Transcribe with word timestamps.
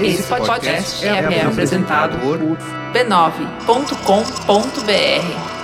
Esse 0.00 0.22
podcast 0.24 1.04
é, 1.04 1.08
é 1.08 1.44
apresentado 1.44 2.18
por 2.18 2.38
b9.com.br. 2.92 5.56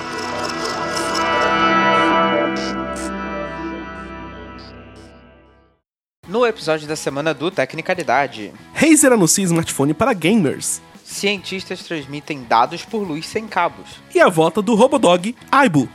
No 6.26 6.46
episódio 6.46 6.88
da 6.88 6.96
semana 6.96 7.34
do 7.34 7.50
Tecnicalidade, 7.50 8.52
Razer 8.74 9.12
anuncia 9.12 9.44
smartphone 9.44 9.92
para 9.92 10.12
gamers. 10.14 10.80
cientistas 11.04 11.82
transmitem 11.82 12.44
dados 12.44 12.84
por 12.84 13.06
luz 13.06 13.26
sem 13.26 13.46
cabos. 13.46 14.00
E 14.14 14.20
a 14.20 14.28
volta 14.28 14.62
do 14.62 14.74
Robodog 14.74 15.34
Aibu. 15.50 15.88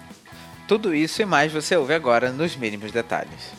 Tudo 0.68 0.94
isso 0.94 1.22
e 1.22 1.26
mais 1.26 1.52
você 1.52 1.76
ouve 1.76 1.94
agora 1.94 2.32
nos 2.32 2.56
mínimos 2.56 2.92
detalhes. 2.92 3.52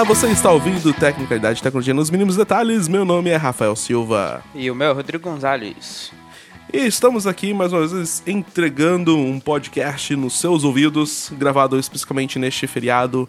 Olá, 0.00 0.08
você 0.08 0.28
está 0.28 0.50
ouvindo 0.50 0.94
Tecnicalidade 0.94 1.60
e 1.60 1.62
Tecnologia 1.62 1.92
nos 1.92 2.08
mínimos 2.08 2.34
detalhes. 2.34 2.88
Meu 2.88 3.04
nome 3.04 3.28
é 3.28 3.36
Rafael 3.36 3.76
Silva. 3.76 4.42
E 4.54 4.70
o 4.70 4.74
meu 4.74 4.88
é 4.88 4.92
Rodrigo 4.94 5.28
Gonzalez. 5.28 6.10
E 6.72 6.78
estamos 6.78 7.26
aqui 7.26 7.52
mais 7.52 7.70
uma 7.70 7.86
vez 7.86 8.22
entregando 8.26 9.14
um 9.14 9.38
podcast 9.38 10.16
nos 10.16 10.40
seus 10.40 10.64
ouvidos, 10.64 11.30
gravado 11.36 11.78
especificamente 11.78 12.38
neste 12.38 12.66
feriado 12.66 13.28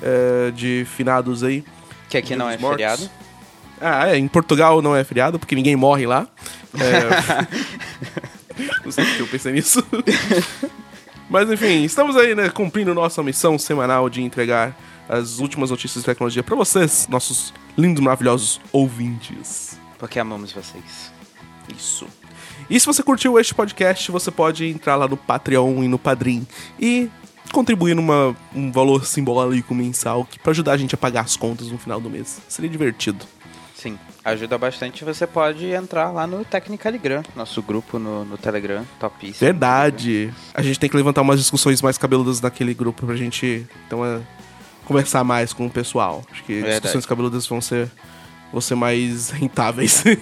eh, 0.00 0.52
de 0.54 0.86
finados 0.94 1.42
aí. 1.42 1.64
Que 2.08 2.16
aqui 2.16 2.36
não 2.36 2.48
é 2.48 2.56
mortos. 2.58 2.76
feriado. 2.76 3.10
Ah, 3.80 4.10
é, 4.10 4.16
em 4.16 4.28
Portugal 4.28 4.80
não 4.80 4.94
é 4.94 5.02
feriado, 5.02 5.36
porque 5.36 5.56
ninguém 5.56 5.74
morre 5.74 6.06
lá. 6.06 6.28
É... 6.78 7.42
não 8.86 8.92
sei 8.92 9.04
porque 9.04 9.22
eu 9.22 9.26
pensei 9.26 9.52
nisso. 9.52 9.84
Mas 11.28 11.50
enfim, 11.50 11.82
estamos 11.82 12.16
aí, 12.16 12.36
né, 12.36 12.50
cumprindo 12.50 12.94
nossa 12.94 13.20
missão 13.20 13.58
semanal 13.58 14.08
de 14.08 14.22
entregar 14.22 14.76
as 15.08 15.38
últimas 15.38 15.70
notícias 15.70 16.02
de 16.02 16.06
tecnologia 16.06 16.42
para 16.42 16.56
vocês, 16.56 17.06
nossos 17.08 17.52
lindos, 17.76 18.02
maravilhosos 18.02 18.60
ouvintes. 18.72 19.78
Porque 19.98 20.18
amamos 20.18 20.52
vocês. 20.52 21.12
Isso. 21.74 22.06
E 22.68 22.78
se 22.78 22.86
você 22.86 23.02
curtiu 23.02 23.38
este 23.38 23.54
podcast, 23.54 24.10
você 24.10 24.30
pode 24.30 24.66
entrar 24.66 24.96
lá 24.96 25.06
no 25.06 25.16
Patreon 25.16 25.82
e 25.82 25.88
no 25.88 25.98
Padrim 25.98 26.46
e 26.78 27.10
contribuir 27.52 27.94
numa 27.94 28.34
um 28.54 28.72
valor 28.72 29.04
simbólico 29.04 29.74
mensal 29.74 30.26
para 30.42 30.50
ajudar 30.50 30.72
a 30.72 30.76
gente 30.76 30.94
a 30.94 30.98
pagar 30.98 31.22
as 31.22 31.36
contas 31.36 31.68
no 31.68 31.78
final 31.78 32.00
do 32.00 32.10
mês. 32.10 32.40
Seria 32.48 32.70
divertido. 32.70 33.24
Sim, 33.74 33.98
ajuda 34.24 34.56
bastante. 34.56 35.04
Você 35.04 35.26
pode 35.26 35.66
entrar 35.66 36.10
lá 36.10 36.26
no 36.26 36.42
Tecnicaligram, 36.44 37.22
nosso 37.36 37.60
grupo 37.60 37.98
no, 37.98 38.24
no 38.24 38.38
Telegram, 38.38 38.84
topíssimo. 38.98 39.40
Verdade. 39.40 40.32
A 40.54 40.62
gente 40.62 40.80
tem 40.80 40.88
que 40.88 40.96
levantar 40.96 41.20
umas 41.20 41.38
discussões 41.38 41.82
mais 41.82 41.98
cabeludas 41.98 42.40
naquele 42.40 42.72
grupo 42.72 43.04
pra 43.04 43.14
gente 43.14 43.66
então, 43.86 44.04
é, 44.04 44.20
conversar 44.84 45.24
mais 45.24 45.52
com 45.52 45.66
o 45.66 45.70
pessoal. 45.70 46.22
Acho 46.30 46.44
que 46.44 46.54
Verdade. 46.54 46.74
discussões 46.74 47.06
cabeludas 47.06 47.46
vão 47.46 47.60
ser, 47.60 47.90
vão 48.52 48.60
ser 48.60 48.74
mais 48.74 49.30
rentáveis. 49.30 50.02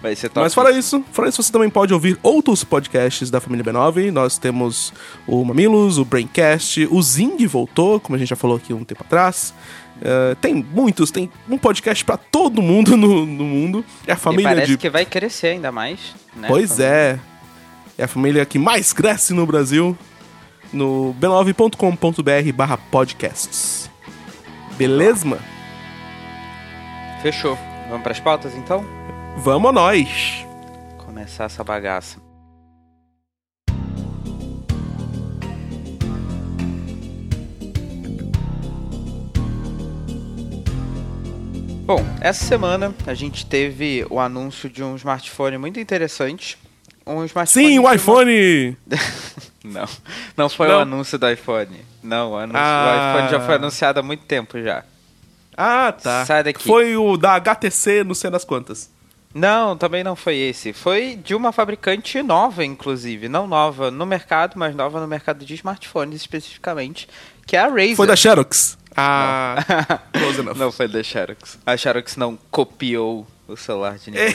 Vai 0.00 0.16
ser 0.16 0.30
top. 0.30 0.40
Mas 0.40 0.54
fora 0.54 0.70
isso, 0.70 1.04
fora 1.12 1.28
isso, 1.28 1.42
você 1.42 1.52
também 1.52 1.68
pode 1.68 1.92
ouvir 1.92 2.18
outros 2.22 2.64
podcasts 2.64 3.30
da 3.30 3.38
família 3.38 3.62
B9. 3.64 4.10
Nós 4.10 4.38
temos 4.38 4.94
o 5.26 5.44
Mamilos, 5.44 5.98
o 5.98 6.04
Braincast, 6.06 6.88
o 6.90 7.02
Zing 7.02 7.46
voltou, 7.46 8.00
como 8.00 8.16
a 8.16 8.18
gente 8.18 8.28
já 8.28 8.36
falou 8.36 8.56
aqui 8.56 8.72
um 8.72 8.82
tempo 8.82 9.02
atrás. 9.04 9.52
Eh, 10.00 10.36
tem 10.40 10.54
muitos, 10.54 11.10
tem 11.10 11.30
um 11.48 11.58
podcast 11.58 12.02
pra 12.02 12.16
todo 12.16 12.62
mundo 12.62 12.96
no, 12.96 13.26
no 13.26 13.44
mundo. 13.44 13.84
É 14.06 14.12
a 14.12 14.14
E 14.14 14.18
família 14.18 14.50
parece 14.50 14.72
de 14.72 14.78
que 14.78 14.88
vai 14.88 15.04
crescer 15.04 15.48
ainda 15.48 15.70
mais, 15.70 16.00
né? 16.34 16.48
Pois 16.48 16.80
é. 16.80 17.18
É 17.98 18.04
a 18.04 18.08
família 18.08 18.46
que 18.46 18.58
mais 18.58 18.94
cresce 18.94 19.34
no 19.34 19.44
Brasil. 19.44 19.96
No 20.72 21.14
b9.com.br 21.20 22.52
barra 22.54 22.76
podcasts. 22.76 23.90
Beleza? 24.76 25.38
Fechou. 27.22 27.58
Vamos 27.88 28.02
pras 28.02 28.20
pautas 28.20 28.54
então? 28.54 28.84
Vamos 29.38 29.74
nós! 29.74 30.46
Começar 30.98 31.44
essa 31.44 31.64
bagaça. 31.64 32.18
Bom, 41.84 42.06
essa 42.20 42.44
semana 42.44 42.94
a 43.04 43.14
gente 43.14 43.44
teve 43.44 44.06
o 44.08 44.20
anúncio 44.20 44.70
de 44.70 44.80
um 44.80 44.94
smartphone 44.94 45.58
muito 45.58 45.80
interessante. 45.80 46.56
Um 47.04 47.24
smartphone 47.24 47.66
Sim, 47.66 47.78
o 47.80 47.92
iPhone! 47.92 48.76
Não, 49.62 49.86
não 50.36 50.48
foi 50.48 50.68
Não? 50.68 50.78
o 50.78 50.80
anúncio 50.80 51.18
do 51.18 51.30
iPhone. 51.30 51.84
Não, 52.02 52.32
o, 52.32 52.36
anúncio 52.36 52.58
Ah. 52.60 53.12
do 53.12 53.18
iPhone 53.18 53.30
já 53.30 53.40
foi 53.46 53.54
anunciado 53.56 54.00
há 54.00 54.02
muito 54.02 54.24
tempo 54.24 54.60
já. 54.62 54.84
Ah, 55.56 55.92
tá. 55.92 56.24
Sai 56.24 56.42
daqui. 56.42 56.62
Foi 56.64 56.96
o 56.96 57.16
da 57.18 57.34
HTC, 57.34 58.02
não 58.04 58.14
sei 58.14 58.30
das 58.30 58.44
quantas. 58.44 58.90
Não, 59.34 59.76
também 59.76 60.02
não 60.02 60.16
foi 60.16 60.36
esse. 60.36 60.72
Foi 60.72 61.14
de 61.14 61.34
uma 61.34 61.52
fabricante 61.52 62.20
nova, 62.22 62.64
inclusive. 62.64 63.28
Não 63.28 63.46
nova 63.46 63.90
no 63.90 64.04
mercado, 64.06 64.54
mas 64.56 64.74
nova 64.74 64.98
no 65.00 65.06
mercado 65.06 65.44
de 65.44 65.54
smartphones 65.54 66.16
especificamente, 66.20 67.06
que 67.46 67.54
é 67.56 67.60
a 67.60 67.68
Razer. 67.68 67.96
Foi 67.96 68.06
da 68.06 68.16
Xerox. 68.16 68.76
Ah, 68.96 69.56
enough. 70.38 70.56
Não 70.56 70.72
foi 70.72 70.88
da 70.88 71.02
Xerox. 71.02 71.58
A 71.64 71.76
Xerox 71.76 72.16
não 72.16 72.36
copiou 72.50 73.24
o 73.46 73.56
celular 73.56 73.98
de 73.98 74.10
ninguém. 74.10 74.34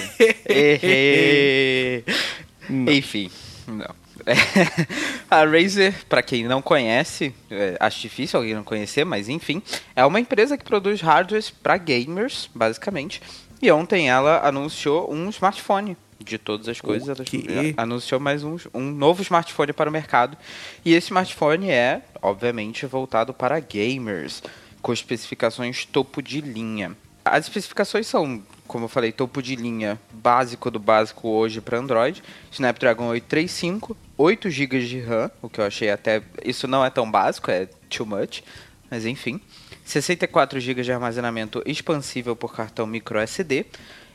Enfim, 2.98 3.30
não. 3.68 4.05
a 5.30 5.46
Razer, 5.46 6.06
para 6.10 6.22
quem 6.22 6.46
não 6.46 6.62
conhece, 6.62 7.34
é, 7.50 7.78
acho 7.80 8.02
difícil 8.02 8.40
alguém 8.40 8.56
não 8.56 8.64
conhecer, 8.64 9.06
mas 9.06 9.30
enfim, 9.30 9.62
é 9.96 10.06
uma 10.06 10.20
empresa 10.20 10.58
que 10.58 10.64
produz 10.64 11.02
hardwares 11.02 11.50
para 11.50 11.78
gamers, 11.78 12.50
basicamente. 12.54 13.22
E 13.62 13.72
ontem 13.72 14.10
ela 14.10 14.46
anunciou 14.48 15.12
um 15.12 15.30
smartphone 15.30 15.98
de 16.20 16.38
todas 16.38 16.68
as 16.68 16.82
coisas. 16.82 17.08
Ela 17.08 17.74
anunciou 17.78 18.20
mais 18.20 18.44
um, 18.44 18.58
um 18.74 18.92
novo 18.92 19.22
smartphone 19.22 19.74
para 19.74 19.90
o 19.90 19.94
mercado. 19.94 20.38
E 20.84 20.94
esse 20.94 21.08
smartphone 21.08 21.70
é, 21.70 22.02
obviamente, 22.22 22.86
voltado 22.86 23.34
para 23.34 23.60
gamers, 23.60 24.42
com 24.82 24.92
especificações 24.92 25.86
topo 25.86 26.22
de 26.22 26.42
linha. 26.42 26.96
As 27.24 27.46
especificações 27.46 28.08
são, 28.08 28.44
como 28.68 28.86
eu 28.86 28.90
falei, 28.90 29.12
topo 29.12 29.42
de 29.42 29.56
linha 29.56 30.00
básico 30.12 30.72
do 30.72 30.80
básico 30.80 31.28
hoje 31.30 31.62
para 31.62 31.78
Android. 31.78 32.24
Snapdragon 32.52 33.08
835, 33.08 33.96
8 34.18 34.50
GB 34.50 34.86
de 34.86 35.00
RAM, 35.00 35.32
o 35.42 35.50
que 35.50 35.60
eu 35.60 35.66
achei 35.66 35.90
até. 35.90 36.22
Isso 36.44 36.68
não 36.68 36.84
é 36.84 36.90
tão 36.90 37.10
básico, 37.10 37.52
é 37.52 37.68
too 37.90 38.06
much, 38.06 38.42
mas 38.90 39.06
enfim. 39.06 39.40
64 39.84 40.60
GB 40.60 40.82
de 40.82 40.92
armazenamento 40.92 41.62
expansível 41.66 42.36
por 42.36 42.56
cartão 42.56 42.88
micro 42.88 43.20
SD. 43.20 43.66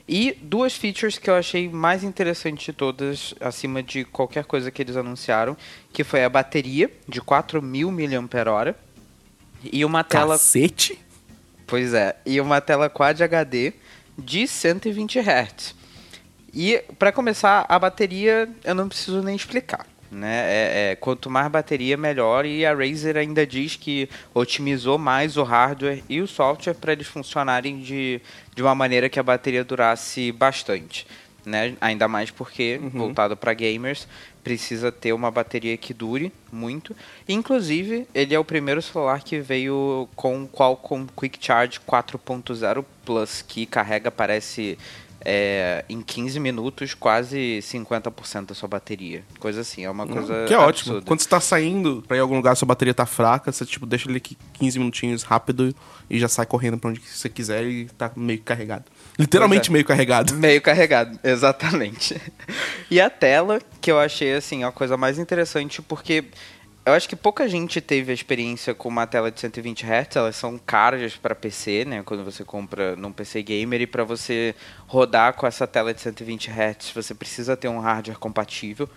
E 0.08 0.36
duas 0.42 0.74
features 0.74 1.18
que 1.18 1.30
eu 1.30 1.36
achei 1.36 1.68
mais 1.68 2.02
interessantes 2.02 2.64
de 2.64 2.72
todas, 2.72 3.32
acima 3.40 3.80
de 3.80 4.04
qualquer 4.04 4.44
coisa 4.44 4.68
que 4.68 4.82
eles 4.82 4.96
anunciaram, 4.96 5.56
que 5.92 6.02
foi 6.02 6.24
a 6.24 6.28
bateria 6.28 6.90
de 7.08 7.20
4.000 7.20 7.62
mAh 7.92 8.74
e 9.62 9.84
uma 9.84 10.02
tela 10.02 10.34
Cacete? 10.34 10.98
Pois 11.66 11.94
é, 11.94 12.16
e 12.26 12.40
uma 12.40 12.60
tela 12.60 12.90
Quad 12.90 13.22
HD 13.22 13.72
de 14.20 14.46
120 14.46 15.18
Hz. 15.18 15.74
E 16.52 16.82
para 16.98 17.12
começar, 17.12 17.64
a 17.68 17.78
bateria 17.78 18.48
eu 18.64 18.74
não 18.74 18.88
preciso 18.88 19.22
nem 19.22 19.36
explicar. 19.36 19.86
Né? 20.10 20.42
É, 20.46 20.90
é, 20.90 20.96
quanto 20.96 21.30
mais 21.30 21.48
bateria, 21.48 21.96
melhor. 21.96 22.44
E 22.44 22.66
a 22.66 22.74
Razer 22.74 23.16
ainda 23.16 23.46
diz 23.46 23.76
que 23.76 24.08
otimizou 24.34 24.98
mais 24.98 25.36
o 25.36 25.44
hardware 25.44 26.02
e 26.08 26.20
o 26.20 26.26
software 26.26 26.74
para 26.74 26.92
eles 26.92 27.06
funcionarem 27.06 27.78
de, 27.80 28.20
de 28.54 28.62
uma 28.62 28.74
maneira 28.74 29.08
que 29.08 29.20
a 29.20 29.22
bateria 29.22 29.62
durasse 29.62 30.32
bastante. 30.32 31.06
Né? 31.46 31.76
Ainda 31.80 32.08
mais 32.08 32.30
porque, 32.30 32.80
voltado 32.92 33.36
para 33.36 33.54
gamers, 33.54 34.08
precisa 34.42 34.90
ter 34.90 35.12
uma 35.12 35.30
bateria 35.30 35.76
que 35.76 35.92
dure 35.94 36.32
muito. 36.52 36.94
Inclusive, 37.28 38.06
ele 38.14 38.34
é 38.34 38.38
o 38.38 38.44
primeiro 38.44 38.80
celular 38.82 39.22
que 39.22 39.38
veio 39.40 40.08
com 40.16 40.42
o 40.44 40.48
Qualcomm 40.48 41.06
Quick 41.16 41.38
Charge 41.40 41.78
4.0 41.80 42.84
Plus, 43.04 43.42
que 43.42 43.66
carrega, 43.66 44.10
parece, 44.10 44.78
é, 45.24 45.84
em 45.88 46.00
15 46.00 46.38
minutos, 46.40 46.94
quase 46.94 47.60
50% 47.62 48.46
da 48.46 48.54
sua 48.54 48.68
bateria. 48.68 49.22
Coisa 49.38 49.60
assim, 49.60 49.84
é 49.84 49.90
uma 49.90 50.06
coisa 50.06 50.44
Que 50.46 50.54
é 50.54 50.58
ótimo. 50.58 50.92
absurda. 50.92 51.02
Quando 51.06 51.20
você 51.20 51.28
tá 51.28 51.40
saindo 51.40 52.02
pra 52.06 52.16
ir 52.16 52.20
a 52.20 52.22
algum 52.22 52.36
lugar, 52.36 52.56
sua 52.56 52.66
bateria 52.66 52.94
tá 52.94 53.06
fraca, 53.06 53.52
você 53.52 53.64
tipo, 53.66 53.86
deixa 53.86 54.08
ele 54.08 54.18
aqui 54.18 54.36
15 54.54 54.78
minutinhos 54.78 55.22
rápido 55.22 55.74
e 56.08 56.18
já 56.18 56.28
sai 56.28 56.46
correndo 56.46 56.78
pra 56.78 56.90
onde 56.90 57.00
você 57.00 57.28
quiser 57.28 57.64
e 57.64 57.86
tá 57.86 58.10
meio 58.16 58.40
carregado. 58.40 58.84
Literalmente 59.20 59.68
é. 59.68 59.72
meio 59.72 59.84
carregado. 59.84 60.34
Meio 60.34 60.62
carregado, 60.62 61.18
exatamente. 61.22 62.20
E 62.90 63.00
a 63.00 63.10
tela, 63.10 63.60
que 63.80 63.90
eu 63.90 63.98
achei 63.98 64.34
assim 64.34 64.64
a 64.64 64.72
coisa 64.72 64.96
mais 64.96 65.18
interessante, 65.18 65.82
porque 65.82 66.24
eu 66.86 66.94
acho 66.94 67.06
que 67.06 67.14
pouca 67.14 67.46
gente 67.46 67.80
teve 67.80 68.10
a 68.10 68.14
experiência 68.14 68.74
com 68.74 68.88
uma 68.88 69.06
tela 69.06 69.30
de 69.30 69.38
120 69.38 69.84
Hz, 69.84 70.16
elas 70.16 70.36
são 70.36 70.58
caras 70.58 71.14
para 71.14 71.34
PC, 71.34 71.84
né? 71.84 72.02
Quando 72.02 72.24
você 72.24 72.42
compra 72.42 72.96
num 72.96 73.12
PC 73.12 73.42
gamer 73.42 73.82
e 73.82 73.86
para 73.86 74.02
você 74.02 74.54
rodar 74.86 75.34
com 75.34 75.46
essa 75.46 75.66
tela 75.66 75.92
de 75.92 76.00
120 76.00 76.50
Hz, 76.50 76.90
você 76.94 77.14
precisa 77.14 77.56
ter 77.56 77.68
um 77.68 77.78
hardware 77.78 78.18
compatível. 78.18 78.88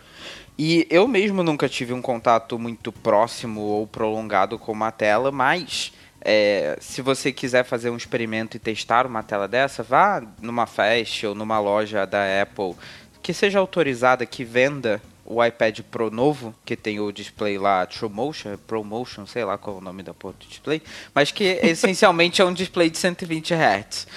E 0.58 0.88
eu 0.90 1.08
mesmo 1.08 1.44
nunca 1.44 1.68
tive 1.68 1.92
um 1.92 2.02
contato 2.02 2.58
muito 2.58 2.92
próximo 2.92 3.60
ou 3.60 3.86
prolongado 3.86 4.58
com 4.58 4.72
uma 4.72 4.92
tela, 4.92 5.32
mas 5.32 5.92
é, 6.24 6.78
se 6.80 7.02
você 7.02 7.32
quiser 7.32 7.64
fazer 7.64 7.90
um 7.90 7.98
experimento 7.98 8.56
e 8.56 8.60
testar 8.60 9.06
uma 9.06 9.22
tela 9.22 9.48
dessa, 9.48 9.84
vá 9.84 10.24
numa 10.42 10.66
fest 10.66 11.24
ou 11.26 11.36
numa 11.36 11.60
loja 11.60 12.06
da 12.06 12.42
Apple 12.42 12.76
que 13.22 13.34
seja 13.34 13.60
autorizada, 13.60 14.26
que 14.26 14.44
venda 14.44 15.02
o 15.26 15.44
iPad 15.44 15.80
Pro 15.90 16.12
novo, 16.12 16.54
que 16.66 16.76
tem 16.76 17.00
o 17.00 17.12
display 17.12 17.58
lá 17.58 17.86
TrueMotion, 17.86 18.58
ProMotion, 18.68 19.26
sei 19.26 19.46
lá 19.46 19.58
qual 19.58 19.78
é 19.78 19.80
o 19.80 19.84
nome 19.84 20.04
da 20.04 20.14
porra 20.14 20.36
do 20.40 20.46
display, 20.46 20.82
mas 21.14 21.32
que 21.32 21.44
essencialmente 21.64 22.42
é 22.42 22.46
um 22.46 22.54
display 22.54 22.90
de 22.90 22.98
120 22.98 23.54
Hz. 23.54 24.08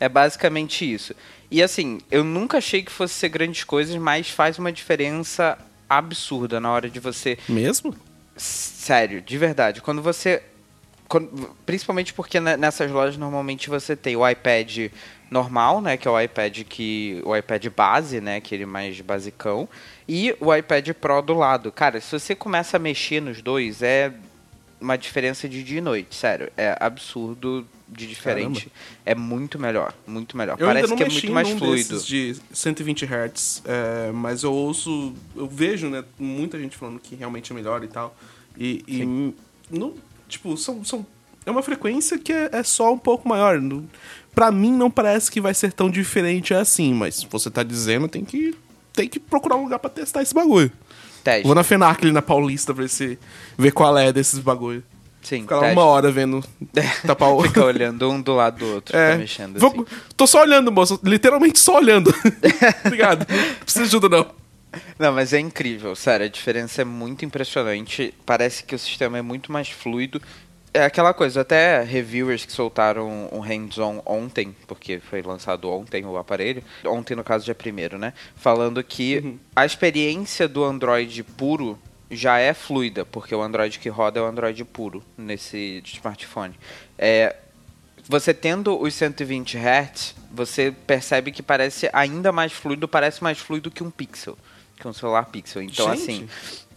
É 0.00 0.08
basicamente 0.08 0.90
isso. 0.90 1.14
E 1.50 1.62
assim, 1.62 2.00
eu 2.10 2.24
nunca 2.24 2.58
achei 2.58 2.82
que 2.82 2.90
fosse 2.90 3.14
ser 3.14 3.28
grandes 3.28 3.64
coisas, 3.64 3.94
mas 3.96 4.28
faz 4.30 4.58
uma 4.58 4.72
diferença 4.72 5.56
absurda 5.88 6.58
na 6.58 6.70
hora 6.70 6.90
de 6.90 6.98
você. 6.98 7.38
Mesmo? 7.48 7.94
Sério, 8.36 9.20
de 9.20 9.38
verdade. 9.38 9.80
Quando 9.80 10.02
você. 10.02 10.42
Quando, 11.08 11.54
principalmente 11.66 12.12
porque 12.14 12.40
nessas 12.40 12.90
lojas 12.90 13.16
normalmente 13.16 13.68
você 13.68 13.94
tem 13.94 14.16
o 14.16 14.28
iPad 14.28 14.90
normal, 15.30 15.80
né, 15.80 15.96
que 15.96 16.06
é 16.06 16.10
o 16.10 16.20
iPad 16.20 16.62
que 16.62 17.20
o 17.24 17.36
iPad 17.36 17.66
base, 17.68 18.20
né, 18.20 18.36
aquele 18.36 18.64
mais 18.64 19.00
basicão, 19.00 19.68
e 20.08 20.34
o 20.40 20.54
iPad 20.54 20.90
Pro 20.92 21.20
do 21.20 21.34
lado. 21.34 21.72
Cara, 21.72 22.00
se 22.00 22.12
você 22.12 22.34
começa 22.34 22.76
a 22.76 22.80
mexer 22.80 23.20
nos 23.20 23.42
dois, 23.42 23.82
é 23.82 24.12
uma 24.80 24.96
diferença 24.96 25.48
de 25.48 25.62
dia 25.62 25.78
e 25.78 25.80
noite, 25.80 26.14
sério, 26.14 26.50
é 26.56 26.76
absurdo 26.78 27.66
de 27.88 28.06
diferente. 28.06 28.70
Caramba. 28.70 29.02
É 29.04 29.14
muito 29.14 29.58
melhor, 29.58 29.94
muito 30.06 30.36
melhor. 30.36 30.56
Eu 30.58 30.66
Parece 30.66 30.94
que 30.94 31.02
é 31.02 31.08
muito 31.08 31.32
mais 31.32 31.50
fluido. 31.50 32.00
de 32.02 32.36
120 32.52 33.04
Hz, 33.04 33.62
é, 33.64 34.12
mas 34.12 34.42
eu 34.42 34.52
ouço, 34.52 35.14
eu 35.34 35.46
vejo, 35.46 35.88
né, 35.88 36.04
muita 36.18 36.58
gente 36.58 36.76
falando 36.76 36.98
que 36.98 37.14
realmente 37.14 37.52
é 37.52 37.54
melhor 37.54 37.82
e 37.82 37.88
tal. 37.88 38.16
E, 38.56 38.84
e 38.86 39.34
não, 39.70 39.94
tipo, 40.28 40.56
são, 40.56 40.84
são 40.84 41.06
é 41.46 41.50
uma 41.50 41.62
frequência 41.62 42.18
que 42.18 42.32
é, 42.32 42.50
é 42.52 42.62
só 42.62 42.92
um 42.92 42.98
pouco 42.98 43.28
maior. 43.28 43.60
Para 44.34 44.50
mim 44.50 44.72
não 44.72 44.90
parece 44.90 45.30
que 45.30 45.40
vai 45.40 45.54
ser 45.54 45.72
tão 45.72 45.90
diferente 45.90 46.54
assim, 46.54 46.94
mas 46.94 47.22
você 47.30 47.50
tá 47.50 47.62
dizendo, 47.62 48.08
tem 48.08 48.24
que 48.24 48.54
tem 48.92 49.08
que 49.08 49.18
procurar 49.18 49.56
um 49.56 49.64
lugar 49.64 49.78
para 49.78 49.90
testar 49.90 50.22
esse 50.22 50.32
bagulho. 50.32 50.70
Teste. 51.22 51.44
Vou 51.44 51.54
na 51.54 51.64
FENAC 51.64 52.02
ali 52.02 52.12
na 52.12 52.22
Paulista 52.22 52.72
pra 52.72 52.86
você 52.86 53.18
ver 53.58 53.72
qual 53.72 53.96
é 53.98 54.12
desses 54.12 54.38
bagulho. 54.38 54.82
Sim, 55.22 55.40
Ficar 55.40 55.56
lá 55.56 55.68
uma 55.68 55.84
hora 55.84 56.12
vendo 56.12 56.44
tapar 57.06 57.30
o... 57.30 57.42
Fica 57.42 57.64
olhando 57.64 58.10
um 58.10 58.20
do 58.20 58.34
lado 58.34 58.58
do 58.58 58.74
outro, 58.74 58.94
é. 58.96 59.16
mexendo 59.16 59.58
Vou... 59.58 59.70
assim. 59.70 59.84
Tô 60.16 60.26
só 60.26 60.42
olhando, 60.42 60.70
moço. 60.70 61.00
Literalmente 61.02 61.58
só 61.58 61.78
olhando. 61.78 62.14
Obrigado. 62.84 63.26
Não 63.28 63.54
precisa 63.64 63.84
de 63.84 63.88
ajuda, 63.88 64.08
não. 64.08 64.43
Não, 64.98 65.12
mas 65.12 65.32
é 65.32 65.38
incrível, 65.38 65.94
sério. 65.94 66.26
A 66.26 66.28
diferença 66.28 66.82
é 66.82 66.84
muito 66.84 67.24
impressionante. 67.24 68.14
Parece 68.24 68.64
que 68.64 68.74
o 68.74 68.78
sistema 68.78 69.18
é 69.18 69.22
muito 69.22 69.50
mais 69.50 69.68
fluido 69.68 70.20
é 70.74 70.84
aquela 70.84 71.14
coisa, 71.14 71.42
até 71.42 71.84
reviewers 71.84 72.44
que 72.44 72.52
soltaram 72.52 73.28
um 73.32 73.38
hands-on 73.38 74.02
ontem, 74.04 74.54
porque 74.66 74.98
foi 74.98 75.22
lançado 75.22 75.70
ontem 75.70 76.04
o 76.04 76.18
aparelho, 76.18 76.64
ontem 76.84 77.14
no 77.14 77.22
caso 77.22 77.44
dia 77.44 77.54
primeiro, 77.54 77.96
né? 77.96 78.12
Falando 78.34 78.82
que 78.82 79.18
uhum. 79.18 79.38
a 79.54 79.64
experiência 79.64 80.48
do 80.48 80.64
Android 80.64 81.22
puro 81.22 81.78
já 82.10 82.38
é 82.38 82.52
fluida, 82.52 83.04
porque 83.06 83.32
o 83.32 83.40
Android 83.40 83.78
que 83.78 83.88
roda 83.88 84.18
é 84.18 84.22
o 84.22 84.26
Android 84.26 84.64
puro 84.64 85.00
nesse 85.16 85.80
smartphone. 85.86 86.54
É, 86.98 87.36
você 88.08 88.34
tendo 88.34 88.76
os 88.76 88.94
120 88.94 89.56
Hz, 89.56 90.16
você 90.32 90.74
percebe 90.86 91.30
que 91.30 91.42
parece 91.42 91.88
ainda 91.92 92.32
mais 92.32 92.52
fluido, 92.52 92.88
parece 92.88 93.22
mais 93.22 93.38
fluido 93.38 93.70
que 93.70 93.84
um 93.84 93.92
Pixel, 93.92 94.36
que 94.76 94.86
um 94.86 94.92
celular 94.92 95.26
Pixel. 95.26 95.62
Então, 95.62 95.88
Gente. 95.94 96.02
assim, 96.02 96.28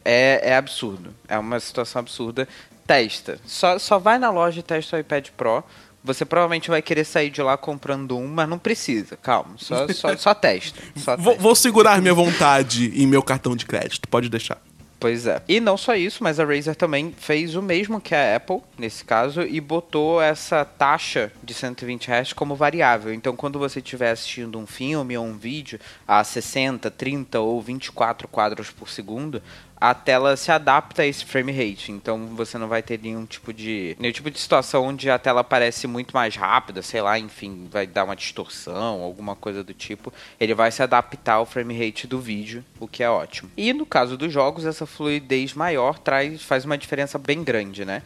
é, 0.04 0.52
é 0.52 0.56
absurdo. 0.56 1.14
É 1.28 1.38
uma 1.38 1.60
situação 1.60 2.00
absurda 2.00 2.48
testa. 2.86 3.40
Só, 3.46 3.78
só 3.78 4.00
vai 4.00 4.18
na 4.18 4.30
loja 4.32 4.60
e 4.60 4.64
testa 4.64 4.96
o 4.96 5.00
iPad 5.00 5.30
Pro. 5.36 5.64
Você 6.04 6.24
provavelmente 6.24 6.70
vai 6.70 6.82
querer 6.82 7.04
sair 7.04 7.30
de 7.30 7.42
lá 7.42 7.58
comprando 7.58 8.18
um, 8.18 8.28
mas 8.28 8.48
não 8.48 8.58
precisa. 8.58 9.18
Calma, 9.18 9.56
só, 9.58 9.88
só, 9.90 10.16
só 10.16 10.34
testa. 10.34 10.80
Só 10.96 11.18
vou, 11.18 11.34
testa. 11.34 11.44
vou 11.44 11.56
segurar 11.56 12.02
minha 12.02 12.14
vontade 12.14 12.92
em 12.96 13.06
meu 13.06 13.22
cartão 13.22 13.56
de 13.56 13.66
crédito, 13.66 14.08
pode 14.08 14.30
deixar. 14.30 14.62
Pois 15.00 15.28
é. 15.28 15.44
E 15.48 15.60
não 15.60 15.78
só 15.78 15.96
isso, 15.96 16.24
mas 16.24 16.40
a 16.40 16.46
Razer 16.46 16.76
também 16.76 17.14
fez 17.16 17.56
o 17.56 17.62
mesmo 17.62 18.02
que 18.02 18.16
a 18.16 18.36
Apple, 18.36 18.62
nesse 18.78 19.06
caso, 19.06 19.44
e 19.44 19.62
botou 19.62 20.20
essa 20.20 20.66
taxa 20.66 21.32
de 21.44 21.54
120 21.54 22.10
Hz 22.10 22.34
como 22.34 22.56
variável. 22.56 23.14
Então, 23.14 23.36
quando 23.36 23.60
você 23.60 23.78
estiver 23.78 24.10
assistindo 24.10 24.58
um 24.58 24.66
filme 24.66 25.16
ou 25.16 25.24
um 25.24 25.38
vídeo 25.38 25.80
a 26.08 26.24
60, 26.24 26.90
30 26.90 27.40
ou 27.40 27.62
24 27.62 28.28
quadros 28.28 28.72
por 28.72 28.90
segundo, 28.90 29.42
a 29.80 29.94
tela 29.94 30.36
se 30.36 30.52
adapta 30.52 31.04
a 31.04 31.06
esse 31.06 31.24
frame 31.24 31.52
rate. 31.52 31.92
Então 31.92 32.28
você 32.36 32.58
não 32.58 32.68
vai 32.68 32.82
ter 32.82 33.00
nenhum 33.00 33.26
tipo 33.26 33.54
de 33.54 33.96
nenhum 34.00 34.14
tipo 34.14 34.30
de 34.30 34.40
situação 34.40 34.86
onde 34.86 35.10
a 35.10 35.20
tela 35.20 35.44
parece 35.44 35.88
muito 35.88 36.14
mais 36.14 36.36
rápida, 36.36 36.82
sei 36.82 37.02
lá, 37.02 37.18
enfim, 37.18 37.68
vai 37.72 37.86
dar 37.86 38.04
uma 38.04 38.16
distorção, 38.16 39.02
alguma 39.02 39.36
coisa 39.36 39.64
do 39.64 39.74
tipo. 39.74 40.12
Ele 40.40 40.54
vai 40.54 40.72
se 40.72 40.82
adaptar 40.82 41.36
ao 41.36 41.46
frame 41.46 41.78
rate 41.78 42.08
do 42.08 42.20
vídeo, 42.20 42.64
o 42.80 42.88
que 42.88 43.04
é 43.04 43.10
ótimo. 43.10 43.50
E 43.56 43.72
no 43.74 43.86
caso 43.86 44.18
dos 44.18 44.32
jogos, 44.32 44.66
essa 44.66 44.86
fluidez 44.86 45.54
maior 45.54 46.00
traz 46.00 46.42
faz 46.42 46.66
uma 46.66 46.78
diferença 46.78 47.18
bem 47.18 47.44
grande, 47.44 47.86
né? 47.86 48.02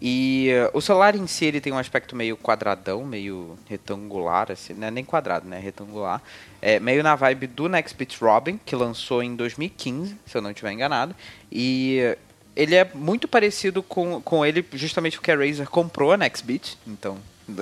E 0.00 0.50
uh, 0.72 0.76
o 0.76 0.80
celular 0.80 1.14
em 1.14 1.26
si 1.26 1.46
ele 1.46 1.60
tem 1.60 1.72
um 1.72 1.78
aspecto 1.78 2.14
meio 2.14 2.36
quadradão, 2.36 3.04
meio 3.04 3.58
retangular, 3.68 4.50
assim, 4.52 4.74
não 4.74 4.88
é 4.88 4.90
nem 4.90 5.04
quadrado, 5.04 5.48
né? 5.48 5.58
Retangular. 5.58 6.22
É 6.60 6.78
meio 6.78 7.02
na 7.02 7.14
vibe 7.14 7.46
do 7.46 7.68
Nextbit 7.68 8.18
Robin, 8.20 8.60
que 8.64 8.76
lançou 8.76 9.22
em 9.22 9.34
2015, 9.34 10.16
se 10.26 10.36
eu 10.36 10.42
não 10.42 10.50
estiver 10.50 10.72
enganado. 10.72 11.14
E 11.50 12.00
uh, 12.14 12.18
ele 12.54 12.74
é 12.74 12.88
muito 12.94 13.26
parecido 13.26 13.82
com, 13.82 14.20
com 14.20 14.44
ele, 14.44 14.64
justamente 14.72 15.16
porque 15.16 15.30
a 15.30 15.36
Razer 15.36 15.68
comprou 15.68 16.12
a 16.12 16.16
Nextbit, 16.16 16.78
então 16.86 17.18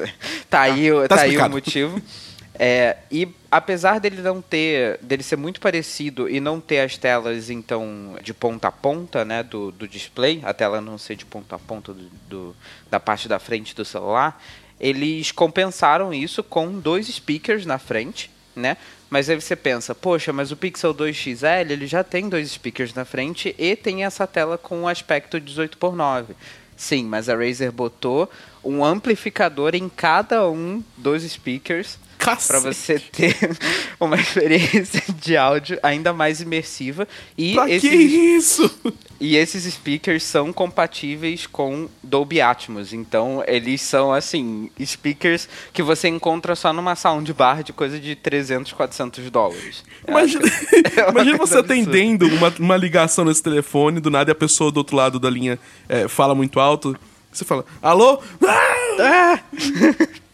tá 0.50 0.62
aí, 0.62 0.90
ah, 0.90 1.08
tá, 1.08 1.16
tá 1.16 1.22
aí 1.22 1.36
o 1.36 1.50
motivo. 1.50 2.00
É, 2.56 2.98
e 3.10 3.28
apesar 3.50 3.98
dele 3.98 4.22
não 4.22 4.40
ter, 4.40 4.98
dele 5.02 5.24
ser 5.24 5.36
muito 5.36 5.60
parecido 5.60 6.28
e 6.28 6.38
não 6.38 6.60
ter 6.60 6.80
as 6.80 6.96
telas 6.96 7.50
então 7.50 8.16
de 8.22 8.32
ponta 8.32 8.68
a 8.68 8.72
ponta, 8.72 9.24
né, 9.24 9.42
do, 9.42 9.72
do 9.72 9.88
display, 9.88 10.40
a 10.44 10.54
tela 10.54 10.80
não 10.80 10.96
ser 10.96 11.16
de 11.16 11.24
ponta 11.24 11.56
a 11.56 11.58
ponta 11.58 11.92
do, 11.92 12.08
do, 12.28 12.56
da 12.88 13.00
parte 13.00 13.26
da 13.26 13.40
frente 13.40 13.74
do 13.74 13.84
celular, 13.84 14.40
eles 14.78 15.32
compensaram 15.32 16.14
isso 16.14 16.44
com 16.44 16.78
dois 16.78 17.08
speakers 17.08 17.66
na 17.66 17.78
frente, 17.78 18.30
né? 18.54 18.76
Mas 19.10 19.28
aí 19.28 19.40
você 19.40 19.54
pensa, 19.54 19.94
poxa, 19.94 20.32
mas 20.32 20.50
o 20.50 20.56
Pixel 20.56 20.92
2 20.92 21.14
XL 21.14 21.46
ele 21.70 21.86
já 21.86 22.02
tem 22.02 22.28
dois 22.28 22.50
speakers 22.50 22.94
na 22.94 23.04
frente 23.04 23.54
e 23.58 23.76
tem 23.76 24.04
essa 24.04 24.26
tela 24.26 24.58
com 24.58 24.88
aspecto 24.88 25.40
18 25.40 25.78
por 25.78 25.94
9. 25.94 26.34
Sim, 26.76 27.04
mas 27.04 27.28
a 27.28 27.36
Razer 27.36 27.70
botou 27.70 28.28
um 28.64 28.84
amplificador 28.84 29.74
em 29.74 29.88
cada 29.88 30.48
um 30.48 30.82
dos 30.96 31.22
speakers 31.22 31.98
para 32.46 32.58
você 32.60 32.98
ter 32.98 33.36
uma 34.00 34.16
experiência 34.16 35.02
de 35.20 35.36
áudio 35.36 35.78
ainda 35.82 36.12
mais 36.12 36.40
imersiva. 36.40 37.06
E 37.36 37.54
pra 37.54 37.68
esses, 37.68 37.90
que 37.90 37.96
isso? 37.96 38.70
E 39.20 39.36
esses 39.36 39.72
speakers 39.72 40.22
são 40.22 40.52
compatíveis 40.52 41.46
com 41.46 41.88
Dolby 42.02 42.40
Atmos. 42.40 42.92
Então, 42.92 43.42
eles 43.46 43.82
são, 43.82 44.12
assim, 44.12 44.70
speakers 44.84 45.48
que 45.72 45.82
você 45.82 46.08
encontra 46.08 46.54
só 46.54 46.72
numa 46.72 46.96
soundbar 46.96 47.62
de 47.62 47.72
coisa 47.72 47.98
de 47.98 48.14
300, 48.16 48.72
400 48.72 49.30
dólares. 49.30 49.84
Imagina, 50.06 50.44
é 50.96 51.10
imagina 51.10 51.36
você 51.38 51.58
atendendo 51.58 52.26
uma, 52.28 52.52
uma 52.58 52.76
ligação 52.76 53.24
nesse 53.24 53.42
telefone, 53.42 54.00
do 54.00 54.10
nada 54.10 54.30
e 54.30 54.32
a 54.32 54.36
pessoa 54.36 54.72
do 54.72 54.78
outro 54.78 54.96
lado 54.96 55.18
da 55.18 55.28
linha 55.28 55.58
é, 55.88 56.08
fala 56.08 56.34
muito 56.34 56.58
alto. 56.58 56.96
Você 57.34 57.44
fala, 57.44 57.64
alô? 57.82 58.22
Ah! 59.00 59.40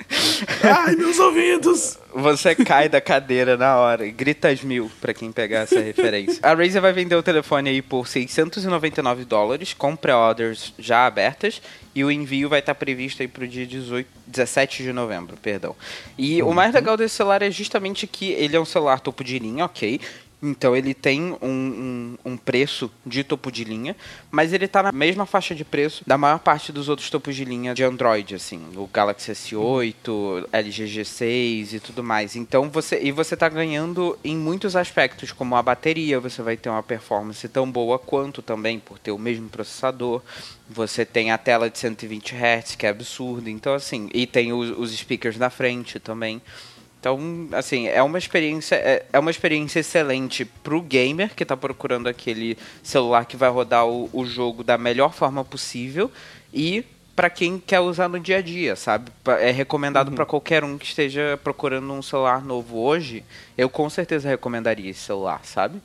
Ai, 0.63 0.97
meus 0.97 1.19
ouvidos! 1.19 1.99
Você 2.13 2.55
cai 2.55 2.91
da 2.91 3.01
cadeira 3.01 3.57
na 3.57 3.79
hora. 3.79 4.07
Grita 4.09 4.49
as 4.49 4.63
mil, 4.63 4.91
pra 5.01 5.15
quem 5.15 5.33
pegar 5.33 5.61
essa 5.61 5.81
referência. 5.81 6.41
A 6.43 6.53
Razer 6.53 6.83
vai 6.83 6.93
vender 6.93 7.15
o 7.15 7.23
telefone 7.23 7.71
aí 7.71 7.81
por 7.81 8.07
699 8.07 9.25
dólares, 9.25 9.73
com 9.73 9.97
pré-orders 9.97 10.75
já 10.79 11.07
abertas. 11.07 11.63
E 11.95 12.05
o 12.05 12.11
envio 12.11 12.51
vai 12.51 12.59
estar 12.59 12.75
previsto 12.75 13.23
aí 13.23 13.29
pro 13.29 13.49
dia 13.49 13.67
18, 13.67 14.07
17 14.27 14.83
de 14.83 14.93
novembro, 14.93 15.39
perdão. 15.41 15.75
E 16.19 16.43
uhum. 16.43 16.51
o 16.51 16.55
mais 16.55 16.75
legal 16.75 16.99
desse 16.99 17.15
celular 17.15 17.41
é 17.41 17.51
justamente 17.51 18.07
que 18.07 18.33
ele 18.33 18.57
é 18.57 18.61
um 18.61 18.65
celular 18.65 19.01
topo 19.01 19.25
de 19.25 19.39
linha, 19.39 19.65
ok? 19.65 20.01
Então 20.43 20.75
ele 20.75 20.95
tem 20.95 21.33
um, 21.33 21.37
um, 21.43 22.19
um, 22.25 22.37
preço 22.37 22.91
de 23.05 23.23
topo 23.23 23.53
de 23.53 23.63
linha, 23.63 23.95
mas 24.31 24.55
ele 24.55 24.65
está 24.65 24.83
na 24.83 24.91
mesma 24.91 25.27
faixa 25.27 25.55
de 25.55 25.65
preço 25.65 26.03
da 26.07 26.17
maior 26.17 26.39
parte 26.39 26.73
dos 26.73 26.89
outros 26.89 27.11
topos 27.11 27.37
de 27.37 27.45
linha 27.45 27.75
de 27.75 27.85
Android, 27.85 28.35
assim, 28.35 28.63
o 28.75 28.87
Galaxy 28.87 29.33
S8, 29.33 30.49
LG 30.51 30.85
G6 30.85 31.75
e 31.75 31.81
tudo 31.81 32.03
mais. 32.03 32.37
Então 32.37 32.71
você 32.71 32.99
e 33.03 33.13
você 33.13 33.35
está 33.35 33.51
ganhando 33.51 34.19
em 34.25 34.37
muitos 34.37 34.77
aspectos, 34.77 35.31
como 35.31 35.57
a 35.57 35.63
bateria, 35.63 36.19
você 36.19 36.41
vai 36.41 36.57
ter 36.57 36.71
uma 36.71 36.83
performance 36.83 37.47
tão 37.49 37.71
boa 37.71 37.99
quanto 37.99 38.41
também 38.41 38.79
por 38.79 38.99
ter 38.99 39.11
o 39.11 39.19
mesmo 39.19 39.49
processador. 39.49 40.23
Você 40.71 41.05
tem 41.05 41.33
a 41.33 41.39
tela 41.39 41.69
de 41.69 41.79
120 41.79 42.35
Hz, 42.35 42.77
que 42.77 42.87
é 42.87 42.89
absurdo. 42.89 43.51
Então 43.51 43.75
assim, 43.75 44.09
e 44.15 44.27
tem 44.27 44.55
os, 44.55 44.71
os 44.71 44.91
speakers 44.97 45.37
na 45.37 45.51
frente 45.51 46.01
também. 46.01 46.41
Então, 47.01 47.49
assim, 47.53 47.89
é 47.89 48.03
uma 48.03 48.19
experiência, 48.19 48.77
é, 48.77 49.07
é 49.11 49.19
uma 49.19 49.31
experiência 49.31 49.81
excelente 49.81 50.45
pro 50.45 50.83
gamer 50.83 51.35
que 51.35 51.43
está 51.43 51.57
procurando 51.57 52.09
aquele 52.09 52.59
celular 52.83 53.25
que 53.25 53.39
vai 53.39 53.49
rodar 53.49 53.87
o, 53.87 54.11
o 54.13 54.27
jogo 54.27 54.63
da 54.63 54.77
melhor 54.77 55.15
forma 55.15 55.43
possível 55.43 56.11
e 56.53 56.85
para 57.17 57.31
quem 57.31 57.59
quer 57.59 57.81
usar 57.81 58.09
no 58.09 58.21
dia 58.21 58.39
a 58.39 58.43
dia, 58.43 58.77
sabe? 58.77 59.11
É 59.41 59.51
recomendado 59.51 60.09
uhum. 60.09 60.15
para 60.15 60.27
qualquer 60.27 60.63
um 60.63 60.77
que 60.77 60.87
esteja 60.87 61.41
procurando 61.43 61.91
um 61.91 62.03
celular 62.03 62.43
novo 62.43 62.79
hoje. 62.79 63.25
Eu 63.57 63.69
com 63.69 63.89
certeza 63.89 64.29
recomendaria 64.29 64.91
esse 64.91 65.01
celular, 65.01 65.41
sabe? 65.45 65.81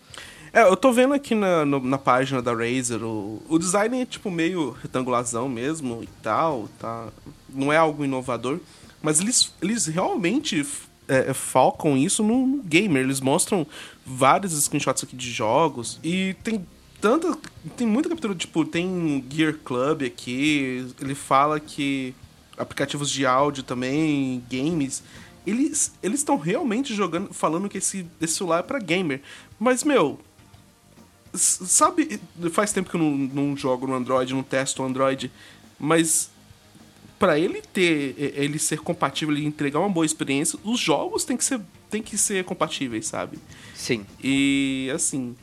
É, 0.52 0.64
eu 0.64 0.76
tô 0.76 0.92
vendo 0.92 1.14
aqui 1.14 1.34
na, 1.34 1.66
no, 1.66 1.80
na 1.80 1.98
página 1.98 2.42
da 2.42 2.54
Razer, 2.54 3.04
o, 3.04 3.42
o 3.50 3.58
design 3.58 4.02
é 4.02 4.06
tipo 4.06 4.30
meio 4.30 4.72
retangularzão 4.82 5.48
mesmo 5.48 6.04
e 6.04 6.10
tal, 6.22 6.70
tá? 6.80 7.08
Não 7.50 7.72
é 7.72 7.78
algo 7.78 8.04
inovador, 8.04 8.60
mas 9.02 9.20
eles, 9.20 9.54
eles 9.62 9.86
realmente 9.86 10.66
é, 11.08 11.30
é, 11.30 11.34
focam 11.34 11.98
isso 11.98 12.24
no 12.24 12.62
gamer. 12.64 13.04
Eles 13.04 13.22
mostram 13.22 13.66
vários 14.06 14.54
screenshots 14.64 15.04
aqui 15.04 15.16
de 15.16 15.32
jogos 15.32 16.00
e 16.04 16.36
tem 16.44 16.66
tanta. 17.00 17.38
Tem 17.76 17.88
muita 17.88 18.10
captura, 18.10 18.36
tipo, 18.36 18.66
tem 18.66 19.24
Gear 19.30 19.56
Club 19.64 20.04
aqui. 20.04 20.88
Ele 21.00 21.16
fala 21.16 21.60
que 21.60 22.14
aplicativos 22.58 23.10
de 23.10 23.26
áudio 23.26 23.64
também, 23.64 24.44
games. 24.50 25.04
Eles 25.46 25.94
eles 26.02 26.20
estão 26.20 26.38
realmente 26.38 26.94
jogando, 26.94 27.34
falando 27.34 27.70
que 27.70 27.78
esse, 27.78 28.06
esse 28.20 28.36
celular 28.36 28.60
é 28.60 28.64
pra 28.64 28.80
gamer. 28.80 29.22
Mas, 29.60 29.84
meu. 29.84 30.20
Sabe, 31.34 32.18
faz 32.50 32.72
tempo 32.72 32.90
que 32.90 32.96
eu 32.96 33.02
não, 33.02 33.12
não 33.12 33.58
jogo 33.58 33.86
no 33.86 33.94
Android, 33.94 34.34
não 34.34 34.42
testo 34.42 34.82
o 34.82 34.86
Android, 34.86 35.30
mas 35.78 36.30
para 37.18 37.40
ele 37.40 37.62
ter, 37.62 38.16
ele 38.36 38.60
ser 38.60 38.80
compatível 38.80 39.36
e 39.36 39.46
entregar 39.46 39.80
uma 39.80 39.90
boa 39.90 40.06
experiência, 40.06 40.60
os 40.64 40.80
jogos 40.80 41.24
têm 41.24 41.38
que 41.38 41.46
ser, 41.46 41.60
têm 41.90 42.02
que 42.02 42.18
ser 42.18 42.44
compatíveis, 42.44 43.08
sabe? 43.08 43.38
Sim. 43.74 44.06
E 44.24 44.92
assim. 44.94 45.36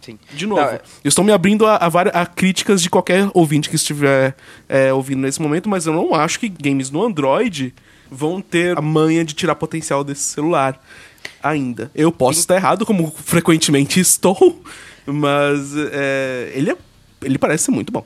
Sim. 0.00 0.18
De 0.34 0.46
novo, 0.46 0.60
Não, 0.60 0.68
é... 0.68 0.80
eu 1.02 1.08
estou 1.08 1.24
me 1.24 1.32
abrindo 1.32 1.64
a, 1.64 1.76
a, 1.76 1.86
a, 2.22 2.26
críticas 2.26 2.82
de 2.82 2.90
qualquer 2.90 3.28
ouvinte 3.32 3.70
que 3.70 3.76
estiver 3.76 4.36
é, 4.68 4.92
ouvindo 4.92 5.20
nesse 5.20 5.40
momento, 5.40 5.68
mas 5.68 5.86
eu 5.86 5.94
não 5.94 6.14
acho 6.14 6.38
que 6.38 6.48
games 6.48 6.90
no 6.90 7.02
Android 7.02 7.74
vão 8.10 8.40
ter 8.40 8.76
a 8.76 8.82
manha 8.82 9.24
de 9.24 9.32
tirar 9.32 9.54
potencial 9.54 10.04
desse 10.04 10.22
celular 10.22 10.78
ainda. 11.42 11.90
Eu 11.94 12.12
posso 12.12 12.34
Sim. 12.34 12.40
estar 12.40 12.56
errado, 12.56 12.84
como 12.84 13.10
frequentemente 13.10 13.98
estou, 14.00 14.62
mas 15.06 15.74
é, 15.92 16.52
ele, 16.54 16.70
é, 16.70 16.76
ele 17.22 17.38
parece 17.38 17.70
muito 17.70 17.90
bom. 17.90 18.04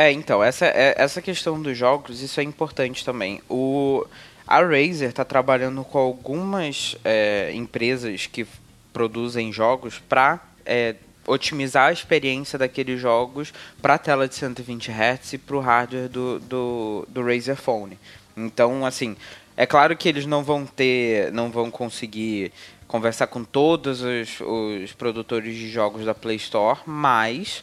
É, 0.00 0.10
então, 0.10 0.42
essa, 0.42 0.64
é, 0.64 0.94
essa 0.96 1.20
questão 1.20 1.60
dos 1.60 1.76
jogos, 1.76 2.22
isso 2.22 2.40
é 2.40 2.42
importante 2.42 3.04
também. 3.04 3.42
O, 3.50 4.06
a 4.46 4.62
Razer 4.62 5.10
está 5.10 5.26
trabalhando 5.26 5.84
com 5.84 5.98
algumas 5.98 6.96
é, 7.04 7.50
empresas 7.52 8.24
que 8.26 8.46
produzem 8.94 9.52
jogos 9.52 9.98
para 9.98 10.40
é, 10.64 10.94
otimizar 11.26 11.88
a 11.88 11.92
experiência 11.92 12.58
daqueles 12.58 12.98
jogos 12.98 13.52
para 13.82 13.92
a 13.92 13.98
tela 13.98 14.26
de 14.26 14.36
120 14.36 14.90
Hz 14.90 15.34
e 15.34 15.38
para 15.38 15.56
o 15.56 15.60
hardware 15.60 16.08
do, 16.08 16.38
do, 16.40 17.06
do 17.06 17.22
Razer 17.22 17.56
Phone. 17.56 17.98
Então, 18.34 18.86
assim, 18.86 19.14
é 19.54 19.66
claro 19.66 19.94
que 19.94 20.08
eles 20.08 20.24
não 20.24 20.42
vão 20.42 20.64
ter, 20.64 21.30
não 21.30 21.50
vão 21.50 21.70
conseguir 21.70 22.54
conversar 22.88 23.26
com 23.26 23.44
todos 23.44 24.00
os, 24.00 24.40
os 24.40 24.94
produtores 24.94 25.54
de 25.54 25.68
jogos 25.68 26.06
da 26.06 26.14
Play 26.14 26.36
Store, 26.36 26.80
mas 26.86 27.62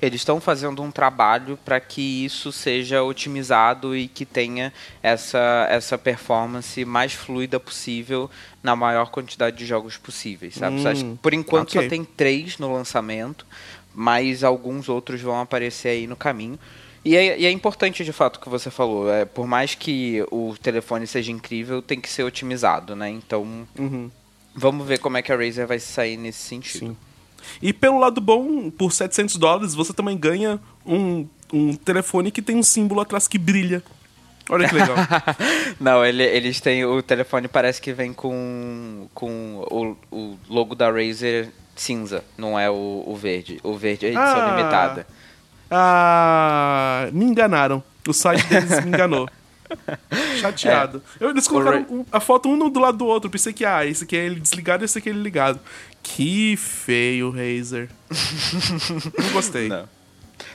eles 0.00 0.20
estão 0.20 0.40
fazendo 0.40 0.82
um 0.82 0.90
trabalho 0.90 1.58
para 1.64 1.80
que 1.80 2.24
isso 2.24 2.52
seja 2.52 3.02
otimizado 3.02 3.96
e 3.96 4.06
que 4.06 4.24
tenha 4.24 4.72
essa, 5.02 5.66
essa 5.68 5.98
performance 5.98 6.84
mais 6.84 7.12
fluida 7.12 7.58
possível 7.58 8.30
na 8.62 8.76
maior 8.76 9.10
quantidade 9.10 9.56
de 9.56 9.66
jogos 9.66 9.96
possíveis, 9.96 10.54
sabe? 10.54 10.76
Hum, 10.76 11.16
por 11.16 11.34
enquanto 11.34 11.70
okay. 11.70 11.82
só 11.82 11.88
tem 11.88 12.04
três 12.04 12.58
no 12.58 12.72
lançamento, 12.72 13.44
mas 13.94 14.44
alguns 14.44 14.88
outros 14.88 15.20
vão 15.20 15.40
aparecer 15.40 15.88
aí 15.88 16.06
no 16.06 16.16
caminho. 16.16 16.58
E 17.04 17.16
é, 17.16 17.40
e 17.40 17.46
é, 17.46 17.50
importante, 17.50 18.04
de 18.04 18.12
fato, 18.12 18.36
o 18.36 18.40
que 18.40 18.48
você 18.48 18.70
falou. 18.70 19.10
É, 19.10 19.24
por 19.24 19.46
mais 19.46 19.74
que 19.74 20.24
o 20.30 20.54
telefone 20.60 21.06
seja 21.06 21.32
incrível, 21.32 21.80
tem 21.80 22.00
que 22.00 22.08
ser 22.08 22.22
otimizado, 22.22 22.94
né? 22.94 23.08
Então, 23.08 23.66
uhum. 23.78 24.10
vamos 24.54 24.86
ver 24.86 24.98
como 24.98 25.16
é 25.16 25.22
que 25.22 25.32
a 25.32 25.36
Razer 25.36 25.66
vai 25.66 25.78
sair 25.78 26.16
nesse 26.16 26.40
sentido. 26.40 26.88
Sim. 26.88 26.96
E 27.60 27.72
pelo 27.72 27.98
lado 27.98 28.20
bom, 28.20 28.70
por 28.70 28.92
700 28.92 29.36
dólares, 29.36 29.74
você 29.74 29.92
também 29.92 30.16
ganha 30.16 30.60
um, 30.84 31.26
um 31.52 31.74
telefone 31.74 32.30
que 32.30 32.42
tem 32.42 32.56
um 32.56 32.62
símbolo 32.62 33.00
atrás 33.00 33.26
que 33.28 33.38
brilha. 33.38 33.82
Olha 34.50 34.68
que 34.68 34.74
legal. 34.74 34.96
Não, 35.78 36.04
ele, 36.04 36.22
eles 36.22 36.60
têm. 36.60 36.84
O 36.84 37.02
telefone 37.02 37.48
parece 37.48 37.80
que 37.80 37.92
vem 37.92 38.12
com, 38.12 39.06
com 39.12 39.64
o, 39.70 39.96
o 40.10 40.38
logo 40.48 40.74
da 40.74 40.90
Razer 40.90 41.52
cinza, 41.80 42.24
não 42.36 42.58
é 42.58 42.68
o, 42.68 43.04
o 43.06 43.16
verde. 43.16 43.60
O 43.62 43.74
verde 43.76 44.06
é 44.06 44.08
edição 44.08 44.40
ah, 44.40 44.56
limitada. 44.56 45.06
Ah, 45.70 47.08
me 47.12 47.24
enganaram. 47.24 47.82
O 48.06 48.12
site 48.12 48.44
deles 48.46 48.84
me 48.84 48.88
enganou. 48.88 49.28
Chateado. 50.40 51.02
É. 51.20 51.24
Eles 51.26 51.46
colocaram 51.46 52.06
a 52.10 52.20
foto 52.20 52.48
um 52.48 52.70
do 52.70 52.80
lado 52.80 52.98
do 52.98 53.06
outro. 53.06 53.30
Pensei 53.30 53.52
que, 53.52 53.64
ah, 53.64 53.84
esse 53.84 54.04
aqui 54.04 54.16
é 54.16 54.24
ele 54.24 54.40
desligado 54.40 54.82
e 54.82 54.86
esse 54.86 54.98
aqui 54.98 55.08
é 55.08 55.12
ele 55.12 55.22
ligado. 55.22 55.60
Que 56.16 56.56
feio, 56.56 57.30
Razer. 57.30 57.88
não 59.18 59.32
gostei. 59.32 59.68
Não. 59.68 59.88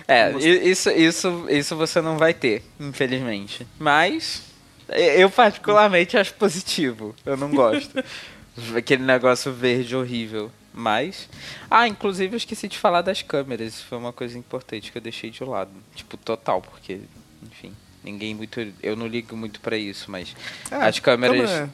É, 0.07 0.25
não 0.25 0.33
gostei. 0.33 0.63
isso, 0.63 0.89
isso, 0.89 1.45
isso 1.49 1.75
você 1.75 2.01
não 2.01 2.17
vai 2.17 2.33
ter, 2.33 2.63
infelizmente. 2.79 3.65
Mas 3.79 4.41
eu 4.89 5.29
particularmente 5.29 6.17
acho 6.17 6.33
positivo. 6.33 7.15
Eu 7.25 7.37
não 7.37 7.49
gosto. 7.49 8.03
Aquele 8.75 9.03
negócio 9.03 9.53
verde 9.53 9.95
horrível. 9.95 10.51
Mas. 10.73 11.29
Ah, 11.69 11.87
inclusive 11.87 12.33
eu 12.33 12.37
esqueci 12.37 12.67
de 12.67 12.77
falar 12.77 13.01
das 13.01 13.21
câmeras. 13.21 13.75
Isso 13.75 13.85
foi 13.85 13.97
uma 13.97 14.11
coisa 14.11 14.37
importante 14.37 14.91
que 14.91 14.97
eu 14.97 15.01
deixei 15.01 15.29
de 15.29 15.43
lado. 15.43 15.71
Tipo, 15.95 16.17
total, 16.17 16.61
porque, 16.61 16.99
enfim. 17.43 17.73
Ninguém 18.03 18.35
muito. 18.35 18.59
Eu 18.81 18.95
não 18.95 19.07
ligo 19.07 19.37
muito 19.37 19.59
para 19.59 19.77
isso, 19.77 20.09
mas. 20.09 20.35
É, 20.69 20.75
as 20.75 20.99
câmeras. 20.99 21.49
Câmera... 21.49 21.69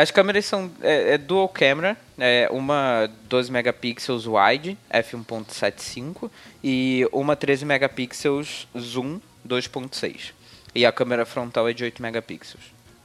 As 0.00 0.12
câmeras 0.12 0.44
são 0.44 0.70
é, 0.80 1.14
é 1.14 1.18
dual 1.18 1.48
camera, 1.48 1.96
é 2.16 2.48
uma 2.52 3.10
12 3.28 3.50
megapixels 3.50 4.26
wide 4.28 4.78
f1.75 4.92 6.30
e 6.62 7.08
uma 7.10 7.34
13 7.34 7.64
megapixels 7.64 8.68
zoom 8.78 9.18
2.6. 9.46 10.32
E 10.72 10.86
a 10.86 10.92
câmera 10.92 11.26
frontal 11.26 11.68
é 11.68 11.72
de 11.72 11.82
8 11.82 12.00
megapixels. 12.00 12.62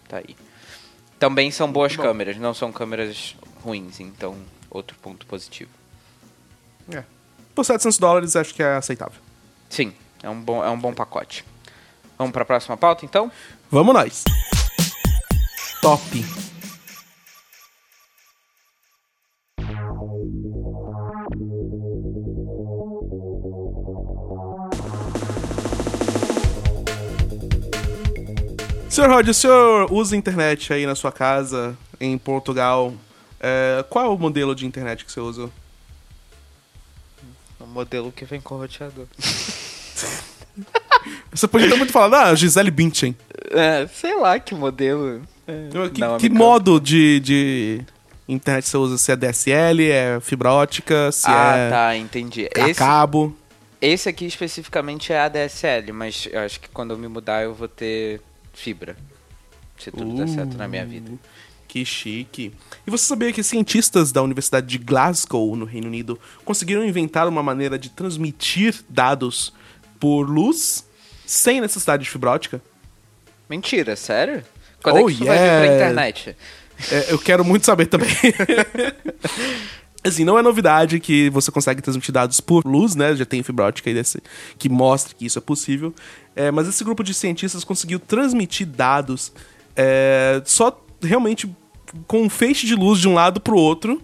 Tá 0.08 0.18
aí. 0.18 0.36
Também 1.18 1.50
são 1.50 1.72
boas 1.72 1.96
câmeras, 1.96 2.38
não 2.38 2.54
são 2.54 2.72
câmeras 2.72 3.36
ruins, 3.64 4.00
então 4.00 4.38
outro 4.70 4.96
ponto 5.02 5.26
positivo. 5.26 5.72
É. 6.92 7.04
Por 7.56 7.66
700 7.66 7.98
dólares 7.98 8.36
acho 8.36 8.54
que 8.54 8.62
é 8.62 8.76
aceitável. 8.76 9.20
Sim, 9.68 9.94
é 10.22 10.30
um 10.30 10.40
bom, 10.40 10.64
é 10.64 10.70
um 10.70 10.78
bom 10.78 10.94
pacote. 10.94 11.44
Vamos 12.20 12.34
para 12.34 12.44
a 12.44 12.46
próxima 12.46 12.78
pauta, 12.78 13.04
então? 13.04 13.32
Vamos 13.72 13.96
nós. 13.96 14.24
Top. 15.82 16.53
Senhor 28.94 29.10
Rod, 29.10 29.28
o 29.28 29.34
senhor 29.34 29.92
usa 29.92 30.16
internet 30.16 30.72
aí 30.72 30.86
na 30.86 30.94
sua 30.94 31.12
casa, 31.12 31.76
em 32.00 32.16
Portugal. 32.16 32.94
É, 33.40 33.84
qual 33.90 34.06
é 34.06 34.08
o 34.08 34.20
modelo 34.20 34.54
de 34.54 34.68
internet 34.68 35.04
que 35.04 35.12
você 35.12 35.20
usa? 35.20 35.50
O 37.60 37.66
modelo 37.66 38.12
que 38.12 38.24
vem 38.24 38.40
com 38.40 38.54
o 38.54 38.60
roteador. 38.60 39.08
Você 41.32 41.48
podia 41.48 41.68
ter 41.68 41.76
muito 41.76 41.92
falado, 41.92 42.14
ah, 42.14 42.36
Gisele 42.36 42.70
Bündchen. 42.70 43.18
É, 43.50 43.88
sei 43.88 44.16
lá 44.16 44.40
que 44.40 44.54
modelo. 44.54 45.24
É, 45.48 45.70
que, 45.90 46.00
não, 46.00 46.18
que 46.20 46.30
modo 46.30 46.80
de, 46.80 47.20
de 47.20 47.82
internet 48.30 48.70
você 48.70 48.78
usa? 48.78 49.00
Se 49.00 49.12
é 49.12 49.16
DSL, 49.16 49.92
é 49.92 50.20
fibra 50.22 50.54
ótica, 50.54 51.12
se 51.12 51.28
ah, 51.28 51.58
é. 51.58 51.68
Ah, 51.68 51.72
tá, 51.72 51.98
entendi. 51.98 52.48
A 52.56 52.70
esse, 52.70 52.76
cabo. 52.78 53.36
Esse 53.82 54.08
aqui 54.08 54.28
especificamente 54.28 55.12
é 55.12 55.20
ADSL, 55.20 55.92
mas 55.92 56.30
eu 56.32 56.42
acho 56.42 56.60
que 56.60 56.70
quando 56.70 56.92
eu 56.92 56.98
me 56.98 57.08
mudar 57.08 57.44
eu 57.44 57.56
vou 57.56 57.68
ter 57.68 58.22
fibra. 58.54 58.96
Se 59.78 59.92
tudo 59.92 60.14
uh, 60.14 60.18
der 60.18 60.28
certo 60.28 60.58
na 60.58 60.68
minha 60.68 60.86
vida. 60.86 61.12
Que 61.68 61.84
chique. 61.84 62.54
E 62.86 62.92
você 62.92 63.06
sabia 63.06 63.34
que 63.34 63.42
cientistas 63.42 64.12
da 64.12 64.22
Universidade 64.22 64.68
de 64.68 64.78
Glasgow, 64.78 65.56
no 65.56 65.66
Reino 65.66 65.88
Unido, 65.88 66.20
conseguiram 66.46 66.86
inventar 66.86 67.28
uma 67.28 67.42
maneira 67.42 67.80
de 67.80 67.90
transmitir 67.90 68.84
dados 68.88 69.52
por 70.00 70.30
luz 70.30 70.86
sem 71.26 71.60
necessidade 71.60 72.04
de 72.04 72.10
fibra 72.10 72.30
ótica? 72.32 72.62
Mentira, 73.50 73.96
sério? 73.96 74.44
Quando 74.84 74.98
Oh, 74.98 75.00
é 75.00 75.06
que 75.06 75.12
isso 75.14 75.26
vai 75.26 75.38
vir 75.38 75.44
pra 75.44 75.64
yeah. 75.64 75.76
internet? 75.76 76.38
É, 76.92 77.12
eu 77.12 77.20
quero 77.20 77.44
muito 77.44 77.66
saber 77.66 77.88
também. 77.88 78.10
assim, 80.04 80.24
não 80.24 80.38
é 80.38 80.42
novidade 80.42 81.00
que 81.00 81.30
você 81.30 81.52
consegue 81.52 81.82
transmitir 81.82 82.14
dados 82.14 82.40
por 82.40 82.66
luz, 82.66 82.96
né? 82.96 83.16
Já 83.16 83.26
tem 83.26 83.42
fibra 83.44 83.66
ótica 83.66 83.90
aí 83.90 83.94
desse, 83.94 84.22
que 84.58 84.70
mostra 84.70 85.16
que 85.18 85.26
isso 85.26 85.38
é 85.40 85.42
possível. 85.42 85.94
É, 86.36 86.52
mas 86.52 86.68
esse 86.68 86.84
grupo 86.84 87.04
de 87.04 87.14
cientistas 87.14 87.64
conseguiu 87.64 88.00
transmitir 88.00 88.68
dados 88.68 89.32
é, 89.76 90.42
só 90.46 90.80
realmente 91.02 91.50
com 92.08 92.24
um 92.24 92.30
feixe 92.30 92.66
de 92.66 92.76
luz 92.76 93.00
de 93.00 93.08
um 93.08 93.14
lado 93.14 93.40
pro 93.40 93.56
outro 93.56 94.02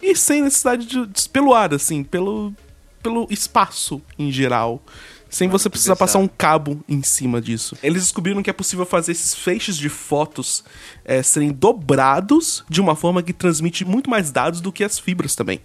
e 0.00 0.14
sem 0.14 0.40
necessidade 0.42 0.86
de, 0.86 1.06
de- 1.06 1.28
pelo 1.28 1.52
ar, 1.52 1.74
assim, 1.74 2.04
pelo, 2.04 2.54
pelo 3.02 3.26
espaço 3.28 4.00
em 4.18 4.30
geral. 4.30 4.80
Sem 5.30 5.48
você 5.48 5.68
precisar 5.68 5.96
passar 5.96 6.18
um 6.18 6.28
cabo 6.28 6.82
em 6.88 7.02
cima 7.02 7.40
disso. 7.40 7.76
Eles 7.82 8.02
descobriram 8.02 8.42
que 8.42 8.48
é 8.48 8.52
possível 8.52 8.86
fazer 8.86 9.12
esses 9.12 9.34
feixes 9.34 9.76
de 9.76 9.88
fotos 9.88 10.64
é, 11.04 11.22
serem 11.22 11.50
dobrados 11.50 12.64
de 12.68 12.80
uma 12.80 12.96
forma 12.96 13.22
que 13.22 13.32
transmite 13.32 13.84
muito 13.84 14.08
mais 14.08 14.30
dados 14.30 14.60
do 14.60 14.72
que 14.72 14.82
as 14.82 14.98
fibras 14.98 15.34
também. 15.34 15.60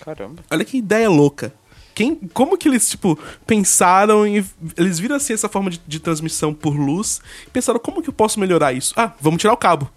Caramba. 0.00 0.42
Olha 0.50 0.64
que 0.64 0.76
ideia 0.78 1.08
louca. 1.08 1.52
Quem, 1.94 2.14
como 2.32 2.56
que 2.56 2.68
eles, 2.68 2.88
tipo, 2.88 3.18
pensaram 3.44 4.24
em. 4.24 4.44
Eles 4.76 5.00
viram 5.00 5.16
assim 5.16 5.32
essa 5.32 5.48
forma 5.48 5.68
de, 5.68 5.80
de 5.84 5.98
transmissão 5.98 6.54
por 6.54 6.76
luz 6.76 7.20
e 7.44 7.50
pensaram, 7.50 7.80
como 7.80 8.00
que 8.00 8.08
eu 8.08 8.12
posso 8.12 8.38
melhorar 8.38 8.72
isso? 8.72 8.94
Ah, 8.96 9.12
vamos 9.20 9.40
tirar 9.40 9.52
o 9.52 9.56
cabo. 9.56 9.90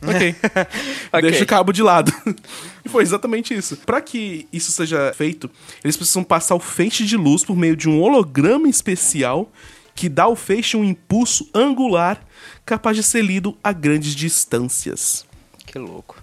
Ok. 0.06 0.34
Ok. 1.12 1.22
Deixa 1.22 1.44
o 1.44 1.46
cabo 1.46 1.72
de 1.72 1.82
lado. 1.82 2.12
e 2.84 2.88
foi 2.88 3.02
exatamente 3.02 3.54
isso. 3.54 3.76
Pra 3.78 4.00
que 4.00 4.46
isso 4.52 4.70
seja 4.70 5.12
feito, 5.14 5.50
eles 5.82 5.96
precisam 5.96 6.22
passar 6.22 6.54
o 6.54 6.60
feixe 6.60 7.04
de 7.04 7.16
luz 7.16 7.44
por 7.44 7.56
meio 7.56 7.76
de 7.76 7.88
um 7.88 8.00
holograma 8.00 8.68
especial 8.68 9.50
que 9.94 10.08
dá 10.08 10.24
ao 10.24 10.36
feixe 10.36 10.76
um 10.76 10.84
impulso 10.84 11.48
angular 11.52 12.24
capaz 12.64 12.96
de 12.96 13.02
ser 13.02 13.22
lido 13.22 13.56
a 13.64 13.72
grandes 13.72 14.14
distâncias. 14.14 15.26
Que 15.66 15.78
louco. 15.78 16.22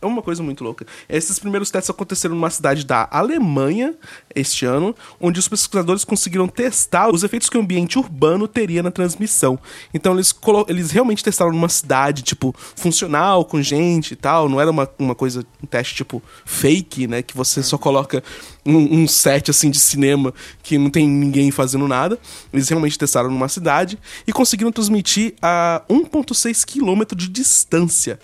É 0.00 0.06
uma 0.06 0.20
coisa 0.20 0.42
muito 0.42 0.62
louca. 0.62 0.86
Esses 1.08 1.38
primeiros 1.38 1.70
testes 1.70 1.88
aconteceram 1.88 2.34
numa 2.34 2.50
cidade 2.50 2.84
da 2.84 3.08
Alemanha 3.10 3.94
este 4.34 4.66
ano, 4.66 4.94
onde 5.18 5.40
os 5.40 5.48
pesquisadores 5.48 6.04
conseguiram 6.04 6.46
testar 6.46 7.08
os 7.08 7.22
efeitos 7.22 7.48
que 7.48 7.56
o 7.56 7.60
ambiente 7.62 7.98
urbano 7.98 8.46
teria 8.46 8.82
na 8.82 8.90
transmissão. 8.90 9.58
Então 9.94 10.12
eles, 10.12 10.34
eles 10.68 10.90
realmente 10.90 11.24
testaram 11.24 11.50
numa 11.50 11.70
cidade, 11.70 12.22
tipo, 12.22 12.54
funcional, 12.74 13.44
com 13.44 13.62
gente 13.62 14.12
e 14.12 14.16
tal. 14.16 14.50
Não 14.50 14.60
era 14.60 14.70
uma, 14.70 14.88
uma 14.98 15.14
coisa, 15.14 15.44
um 15.62 15.66
teste, 15.66 15.94
tipo, 15.94 16.22
fake, 16.44 17.06
né? 17.06 17.22
Que 17.22 17.34
você 17.34 17.62
só 17.62 17.78
coloca 17.78 18.22
um, 18.66 19.02
um 19.02 19.08
set, 19.08 19.50
assim, 19.50 19.70
de 19.70 19.80
cinema 19.80 20.34
que 20.62 20.76
não 20.76 20.90
tem 20.90 21.08
ninguém 21.08 21.50
fazendo 21.50 21.88
nada. 21.88 22.18
Eles 22.52 22.68
realmente 22.68 22.98
testaram 22.98 23.30
numa 23.30 23.48
cidade 23.48 23.98
e 24.26 24.32
conseguiram 24.32 24.70
transmitir 24.70 25.34
a 25.40 25.82
1,6 25.88 26.64
quilômetro 26.66 27.16
de 27.16 27.28
distância 27.28 28.20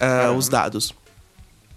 ah, 0.00 0.32
os 0.32 0.48
dados. 0.48 0.94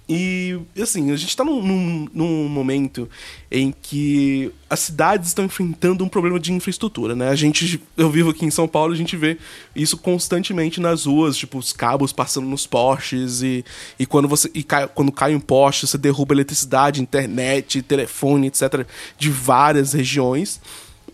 E, 0.07 0.60
assim, 0.77 1.12
a 1.12 1.15
gente 1.15 1.36
tá 1.36 1.45
num, 1.45 1.62
num, 1.62 2.07
num 2.13 2.50
momento 2.50 3.10
em 3.50 3.72
que 3.72 4.51
as 4.69 4.81
cidades 4.81 5.29
estão 5.29 5.45
enfrentando 5.45 6.03
um 6.03 6.10
problema 6.10 6.38
de 6.38 6.51
infraestrutura, 6.51 7.15
né? 7.15 7.29
A 7.29 7.36
gente, 7.36 7.81
eu 7.95 8.10
vivo 8.10 8.31
aqui 8.31 8.45
em 8.45 8.51
São 8.51 8.67
Paulo, 8.67 8.91
a 8.91 8.98
gente 8.98 9.15
vê 9.15 9.38
isso 9.74 9.98
constantemente 9.98 10.81
nas 10.81 11.05
ruas, 11.05 11.38
tipo, 11.38 11.57
os 11.57 11.72
cabos 11.72 12.12
passando 12.12 12.48
nos 12.48 12.67
postes 12.67 13.41
e, 13.41 13.63
e 13.98 14.05
quando 14.05 14.27
você 14.27 14.51
e 14.53 14.62
cai, 14.62 14.88
quando 14.88 15.12
cai 15.12 15.33
um 15.33 15.39
poste, 15.39 15.88
você 15.88 15.98
derruba 15.98 16.33
eletricidade, 16.33 17.01
internet, 17.01 17.81
telefone, 17.81 18.48
etc, 18.48 18.86
de 19.17 19.29
várias 19.29 19.93
regiões. 19.93 20.60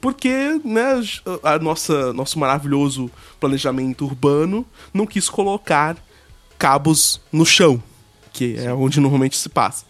Porque, 0.01 0.59
né, 0.63 1.03
a 1.43 1.59
nossa 1.59 2.11
nosso 2.13 2.39
maravilhoso 2.39 3.11
planejamento 3.39 4.05
urbano 4.05 4.65
não 4.91 5.05
quis 5.05 5.29
colocar 5.29 5.95
cabos 6.57 7.21
no 7.31 7.45
chão, 7.45 7.81
que 8.31 8.57
é 8.57 8.73
onde 8.73 8.99
normalmente 8.99 9.37
se 9.37 9.49
passa. 9.49 9.85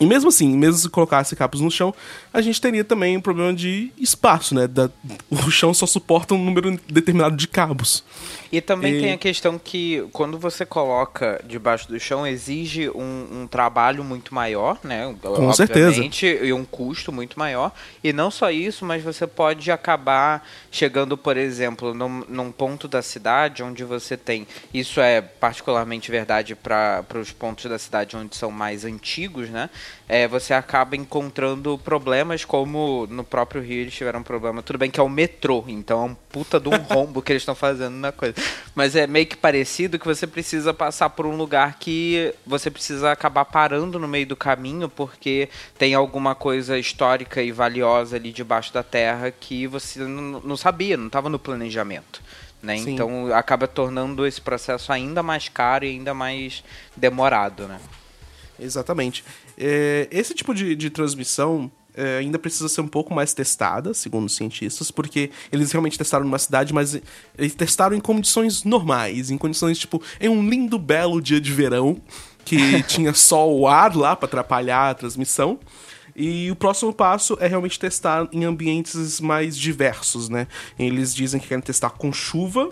E 0.00 0.06
mesmo 0.06 0.30
assim, 0.30 0.56
mesmo 0.56 0.76
se 0.78 0.88
colocasse 0.88 1.36
cabos 1.36 1.60
no 1.60 1.70
chão, 1.70 1.94
a 2.32 2.40
gente 2.40 2.58
teria 2.58 2.82
também 2.82 3.18
um 3.18 3.20
problema 3.20 3.52
de 3.52 3.92
espaço, 3.98 4.54
né? 4.54 4.66
Da- 4.66 4.88
o 5.30 5.50
chão 5.50 5.74
só 5.74 5.84
suporta 5.86 6.34
um 6.34 6.42
número 6.42 6.80
determinado 6.88 7.36
de 7.36 7.46
cabos. 7.46 8.02
E 8.50 8.60
também 8.62 8.94
E- 8.94 9.00
tem 9.00 9.12
a 9.12 9.18
questão 9.18 9.58
que 9.58 10.08
quando 10.12 10.38
você 10.38 10.64
coloca 10.64 11.40
debaixo 11.46 11.86
do 11.86 12.00
chão, 12.00 12.26
exige 12.26 12.88
um, 12.90 13.42
um 13.42 13.46
trabalho 13.46 14.02
muito 14.02 14.34
maior, 14.34 14.78
né? 14.82 15.14
Com 15.22 15.52
certeza. 15.52 16.02
E 16.42 16.52
um 16.52 16.64
custo 16.64 17.12
muito 17.12 17.38
maior. 17.38 17.70
E 18.02 18.12
não 18.12 18.30
só 18.30 18.50
isso, 18.50 18.84
mas 18.86 19.02
você 19.04 19.26
pode 19.26 19.70
acabar 19.70 20.46
chegando, 20.70 21.16
por 21.16 21.36
exemplo, 21.36 21.92
num, 21.92 22.24
num 22.26 22.50
ponto 22.50 22.88
da 22.88 23.02
cidade 23.02 23.62
onde 23.62 23.84
você 23.84 24.16
tem. 24.16 24.46
Isso 24.72 24.98
é 25.00 25.20
particularmente 25.20 26.10
verdade 26.10 26.54
para 26.54 27.04
os 27.20 27.30
pontos 27.32 27.66
da 27.70 27.78
cidade 27.78 28.16
onde 28.16 28.34
são 28.34 28.50
mais 28.50 28.84
antigos, 28.84 29.50
né? 29.50 29.68
É, 30.08 30.26
você 30.26 30.52
acaba 30.52 30.96
encontrando 30.96 31.78
problemas 31.78 32.44
como 32.44 33.06
no 33.08 33.22
próprio 33.22 33.62
Rio 33.62 33.82
eles 33.82 33.94
tiveram 33.94 34.20
um 34.20 34.24
problema. 34.24 34.62
Tudo 34.62 34.78
bem 34.78 34.90
que 34.90 34.98
é 34.98 35.02
o 35.02 35.08
metrô, 35.08 35.64
então 35.68 36.02
é 36.02 36.04
um 36.06 36.14
puta 36.14 36.58
de 36.58 36.68
um 36.68 36.76
rombo 36.92 37.22
que 37.22 37.30
eles 37.32 37.42
estão 37.42 37.54
fazendo 37.54 37.94
na 37.94 38.10
coisa. 38.10 38.34
Mas 38.74 38.96
é 38.96 39.06
meio 39.06 39.26
que 39.26 39.36
parecido 39.36 39.98
que 39.98 40.06
você 40.06 40.26
precisa 40.26 40.74
passar 40.74 41.10
por 41.10 41.26
um 41.26 41.36
lugar 41.36 41.78
que 41.78 42.34
você 42.44 42.70
precisa 42.70 43.12
acabar 43.12 43.44
parando 43.44 43.98
no 44.00 44.08
meio 44.08 44.26
do 44.26 44.34
caminho 44.34 44.88
porque 44.88 45.48
tem 45.78 45.94
alguma 45.94 46.34
coisa 46.34 46.76
histórica 46.76 47.40
e 47.40 47.52
valiosa 47.52 48.16
ali 48.16 48.32
debaixo 48.32 48.74
da 48.74 48.82
terra 48.82 49.30
que 49.30 49.66
você 49.68 50.00
não, 50.00 50.56
sabia, 50.56 50.96
não 50.96 51.06
estava 51.06 51.28
no 51.28 51.38
planejamento. 51.38 52.20
Né? 52.62 52.76
Então 52.76 53.32
acaba 53.32 53.66
tornando 53.66 54.26
esse 54.26 54.40
processo 54.40 54.92
ainda 54.92 55.22
mais 55.22 55.48
caro 55.48 55.84
e 55.84 55.88
ainda 55.88 56.12
mais 56.12 56.62
demorado, 56.96 57.66
né? 57.66 57.80
Exatamente. 58.58 59.24
É, 59.62 60.08
esse 60.10 60.32
tipo 60.32 60.54
de, 60.54 60.74
de 60.74 60.88
transmissão 60.88 61.70
é, 61.94 62.16
ainda 62.16 62.38
precisa 62.38 62.66
ser 62.66 62.80
um 62.80 62.88
pouco 62.88 63.12
mais 63.12 63.34
testada, 63.34 63.92
segundo 63.92 64.24
os 64.24 64.34
cientistas, 64.34 64.90
porque 64.90 65.30
eles 65.52 65.70
realmente 65.70 65.98
testaram 65.98 66.24
numa 66.24 66.38
cidade, 66.38 66.72
mas 66.72 66.98
eles 67.36 67.54
testaram 67.54 67.94
em 67.94 68.00
condições 68.00 68.64
normais, 68.64 69.30
em 69.30 69.36
condições 69.36 69.78
tipo 69.78 70.02
em 70.18 70.30
um 70.30 70.48
lindo 70.48 70.78
belo 70.78 71.20
dia 71.20 71.38
de 71.38 71.52
verão 71.52 72.00
que 72.42 72.82
tinha 72.88 73.12
só 73.12 73.50
o 73.52 73.68
ar 73.68 73.94
lá 73.94 74.16
para 74.16 74.26
atrapalhar 74.26 74.90
a 74.90 74.94
transmissão. 74.94 75.60
E 76.16 76.50
o 76.50 76.56
próximo 76.56 76.92
passo 76.92 77.36
é 77.38 77.46
realmente 77.46 77.78
testar 77.78 78.28
em 78.32 78.44
ambientes 78.44 79.20
mais 79.20 79.56
diversos, 79.56 80.28
né? 80.28 80.48
Eles 80.78 81.14
dizem 81.14 81.38
que 81.38 81.48
querem 81.48 81.62
testar 81.62 81.90
com 81.90 82.12
chuva, 82.12 82.70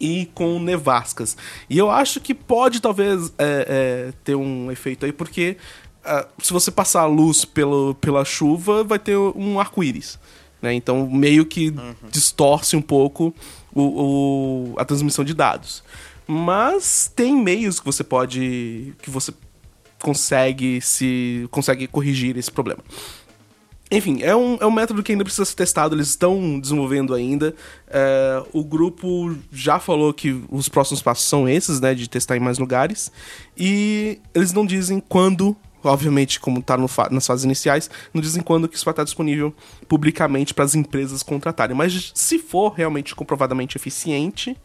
e 0.00 0.30
com 0.34 0.58
nevascas. 0.60 1.36
E 1.68 1.76
eu 1.76 1.90
acho 1.90 2.20
que 2.20 2.32
pode 2.32 2.80
talvez 2.80 3.32
é, 3.38 4.08
é, 4.08 4.12
ter 4.24 4.34
um 4.34 4.70
efeito 4.70 5.04
aí, 5.04 5.12
porque 5.12 5.56
se 6.42 6.52
você 6.52 6.70
passar 6.70 7.02
a 7.02 7.06
luz 7.06 7.44
pelo, 7.44 7.94
pela 7.96 8.24
chuva, 8.24 8.82
vai 8.84 8.98
ter 8.98 9.16
um 9.16 9.58
arco-íris. 9.60 10.18
Né? 10.60 10.74
Então 10.74 11.08
meio 11.08 11.44
que 11.46 11.72
distorce 12.10 12.74
um 12.76 12.82
pouco 12.82 13.34
o, 13.72 13.82
o- 13.82 14.74
a 14.78 14.84
transmissão 14.84 15.24
de 15.24 15.34
dados. 15.34 15.82
Mas 16.26 17.10
tem 17.14 17.34
meios 17.36 17.78
que 17.80 17.86
você 17.86 18.04
pode. 18.04 18.94
que 19.00 19.08
você 19.10 19.32
consegue 20.00 20.80
se. 20.80 21.46
consegue 21.50 21.86
corrigir 21.86 22.36
esse 22.36 22.50
problema. 22.50 22.82
Enfim, 23.90 24.20
é 24.20 24.36
um, 24.36 24.58
é 24.60 24.66
um 24.66 24.70
método 24.70 25.02
que 25.02 25.12
ainda 25.12 25.24
precisa 25.24 25.46
ser 25.46 25.54
testado, 25.56 25.94
eles 25.94 26.08
estão 26.10 26.60
desenvolvendo 26.60 27.14
ainda. 27.14 27.54
É, 27.86 28.42
o 28.52 28.62
grupo 28.62 29.34
já 29.50 29.78
falou 29.80 30.12
que 30.12 30.42
os 30.50 30.68
próximos 30.68 31.00
passos 31.00 31.24
são 31.26 31.48
esses, 31.48 31.80
né? 31.80 31.94
De 31.94 32.06
testar 32.06 32.36
em 32.36 32.40
mais 32.40 32.58
lugares. 32.58 33.10
E 33.56 34.18
eles 34.34 34.52
não 34.52 34.66
dizem 34.66 35.00
quando, 35.00 35.56
obviamente, 35.82 36.40
como 36.40 36.60
está 36.60 36.76
nas 37.10 37.26
fases 37.26 37.44
iniciais, 37.44 37.90
não 38.12 38.20
dizem 38.20 38.42
quando 38.42 38.68
que 38.68 38.76
isso 38.76 38.84
vai 38.84 38.92
estar 38.92 39.04
disponível 39.04 39.54
publicamente 39.86 40.54
para 40.54 40.64
as 40.64 40.74
empresas 40.74 41.22
contratarem. 41.22 41.76
Mas 41.76 42.12
se 42.14 42.38
for 42.38 42.72
realmente 42.72 43.14
comprovadamente 43.14 43.76
eficiente. 43.76 44.56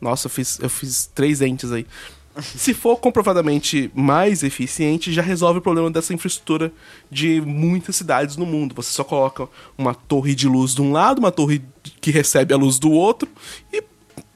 Nossa, 0.00 0.26
eu 0.26 0.30
fiz, 0.30 0.58
eu 0.60 0.70
fiz 0.70 1.10
três 1.14 1.40
dentes 1.40 1.70
aí. 1.70 1.86
Se 2.40 2.72
for 2.72 2.96
comprovadamente 2.96 3.90
mais 3.94 4.42
eficiente, 4.42 5.12
já 5.12 5.22
resolve 5.22 5.58
o 5.58 5.62
problema 5.62 5.90
dessa 5.90 6.14
infraestrutura 6.14 6.72
de 7.10 7.40
muitas 7.40 7.96
cidades 7.96 8.36
no 8.36 8.46
mundo. 8.46 8.74
Você 8.76 8.90
só 8.92 9.04
coloca 9.04 9.48
uma 9.76 9.94
torre 9.94 10.34
de 10.34 10.48
luz 10.48 10.74
de 10.74 10.82
um 10.82 10.92
lado, 10.92 11.18
uma 11.18 11.32
torre 11.32 11.62
que 12.00 12.10
recebe 12.10 12.54
a 12.54 12.56
luz 12.56 12.78
do 12.78 12.90
outro 12.90 13.28
e 13.72 13.82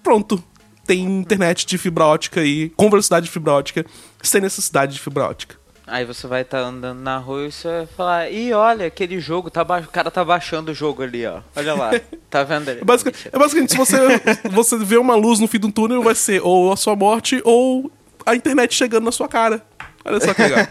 pronto. 0.03 0.43
Tem 0.87 1.03
internet 1.03 1.65
de 1.65 1.79
fibra 1.79 2.05
ótica 2.05 2.43
aí, 2.43 2.69
com 2.77 2.91
velocidade 2.91 3.25
de 3.25 3.33
fibra 3.33 3.53
ótica, 3.53 3.87
sem 4.23 4.39
necessidade 4.39 4.93
de 4.93 5.01
fibra 5.01 5.25
ótica. 5.25 5.57
Aí 5.87 6.05
você 6.05 6.27
vai 6.27 6.43
estar 6.43 6.61
andando 6.61 6.99
na 6.99 7.19
rua 7.19 7.47
e 7.47 7.53
você 7.53 7.69
vai 7.69 7.87
falar, 7.87 8.31
ih, 8.31 8.53
olha, 8.55 8.87
aquele 8.87 9.21
jogo, 9.21 9.51
tá 9.51 9.63
ba... 9.63 9.81
o 9.81 9.89
cara 9.89 10.11
tá 10.11 10.25
baixando 10.25 10.71
o 10.71 10.75
jogo 10.75 11.03
ali, 11.03 11.27
ó. 11.27 11.41
Olha 11.55 11.75
lá. 11.75 11.91
Tá 12.31 12.43
vendo 12.43 12.71
ali? 12.71 12.81
É 12.85 12.85
basicamente, 12.85 13.29
é 13.31 13.39
basicamente 13.39 13.73
se 13.73 13.77
você, 13.77 13.97
você 14.51 14.79
vê 14.79 14.97
uma 14.97 15.15
luz 15.15 15.41
no 15.41 15.47
fim 15.47 15.59
do 15.59 15.71
túnel, 15.71 16.03
vai 16.03 16.15
ser 16.15 16.41
ou 16.43 16.73
a 16.73 16.77
sua 16.77 16.97
morte 16.97 17.41
ou 17.45 17.93
a 18.25 18.35
internet 18.35 18.75
chegando 18.75 19.05
na 19.05 19.13
sua 19.13 19.29
cara. 19.29 19.63
Olha 20.05 20.21
só 20.21 20.33
que 20.33 20.43
legal. 20.43 20.65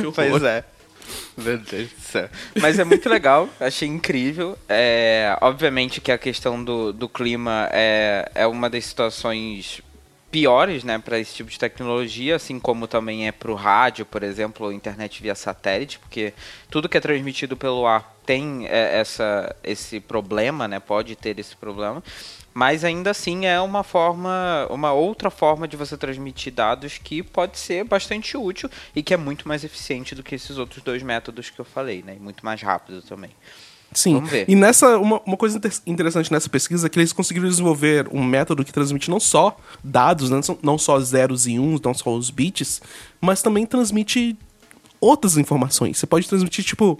Que 0.00 0.12
Pois 0.12 0.42
é. 0.42 0.64
Meu 1.36 1.58
Deus 1.58 1.90
do 1.90 2.00
céu. 2.00 2.28
Mas 2.60 2.78
é 2.78 2.84
muito 2.84 3.08
legal, 3.08 3.48
achei 3.58 3.88
incrível. 3.88 4.58
É, 4.68 5.36
obviamente 5.40 6.00
que 6.00 6.10
a 6.10 6.18
questão 6.18 6.62
do, 6.62 6.92
do 6.92 7.08
clima 7.08 7.68
é, 7.72 8.30
é 8.34 8.46
uma 8.46 8.68
das 8.68 8.84
situações 8.84 9.80
piores, 10.30 10.84
né, 10.84 10.98
para 10.98 11.18
esse 11.18 11.34
tipo 11.34 11.50
de 11.50 11.58
tecnologia, 11.58 12.36
assim 12.36 12.60
como 12.60 12.86
também 12.86 13.26
é 13.26 13.32
para 13.32 13.50
o 13.50 13.54
rádio, 13.54 14.06
por 14.06 14.22
exemplo, 14.22 14.66
ou 14.66 14.72
internet 14.72 15.20
via 15.20 15.34
satélite, 15.34 15.98
porque 15.98 16.32
tudo 16.70 16.88
que 16.88 16.96
é 16.96 17.00
transmitido 17.00 17.56
pelo 17.56 17.86
ar 17.86 18.16
tem 18.24 18.66
é, 18.68 19.00
essa, 19.00 19.54
esse 19.64 19.98
problema, 19.98 20.68
né, 20.68 20.78
pode 20.78 21.16
ter 21.16 21.38
esse 21.38 21.56
problema. 21.56 22.02
Mas 22.52 22.84
ainda 22.84 23.10
assim 23.10 23.46
é 23.46 23.60
uma 23.60 23.84
forma, 23.84 24.66
uma 24.70 24.92
outra 24.92 25.30
forma 25.30 25.68
de 25.68 25.76
você 25.76 25.96
transmitir 25.96 26.52
dados 26.52 26.98
que 26.98 27.22
pode 27.22 27.58
ser 27.58 27.84
bastante 27.84 28.36
útil 28.36 28.68
e 28.94 29.02
que 29.02 29.14
é 29.14 29.16
muito 29.16 29.46
mais 29.46 29.62
eficiente 29.62 30.16
do 30.16 30.22
que 30.22 30.34
esses 30.34 30.58
outros 30.58 30.82
dois 30.82 31.02
métodos 31.02 31.48
que 31.48 31.60
eu 31.60 31.64
falei, 31.64 32.02
né? 32.02 32.16
E 32.16 32.18
muito 32.18 32.44
mais 32.44 32.60
rápido 32.60 33.02
também. 33.02 33.30
Sim. 33.92 34.22
E 34.46 34.54
nessa, 34.54 34.98
uma, 34.98 35.20
uma 35.26 35.36
coisa 35.36 35.56
inter- 35.58 35.72
interessante 35.86 36.30
nessa 36.32 36.48
pesquisa 36.48 36.86
é 36.86 36.90
que 36.90 36.98
eles 36.98 37.12
conseguiram 37.12 37.48
desenvolver 37.48 38.08
um 38.12 38.22
método 38.24 38.64
que 38.64 38.72
transmite 38.72 39.10
não 39.10 39.18
só 39.18 39.56
dados, 39.82 40.30
né, 40.30 40.36
não 40.36 40.42
só- 40.42 40.58
não 40.62 40.78
só 40.78 41.00
zeros 41.00 41.46
e 41.46 41.58
uns, 41.58 41.80
não 41.80 41.92
só 41.92 42.14
os 42.14 42.30
bits, 42.30 42.80
mas 43.20 43.42
também 43.42 43.66
transmite 43.66 44.36
outras 45.00 45.36
informações. 45.36 45.98
Você 45.98 46.06
pode 46.06 46.28
transmitir, 46.28 46.64
tipo. 46.64 46.98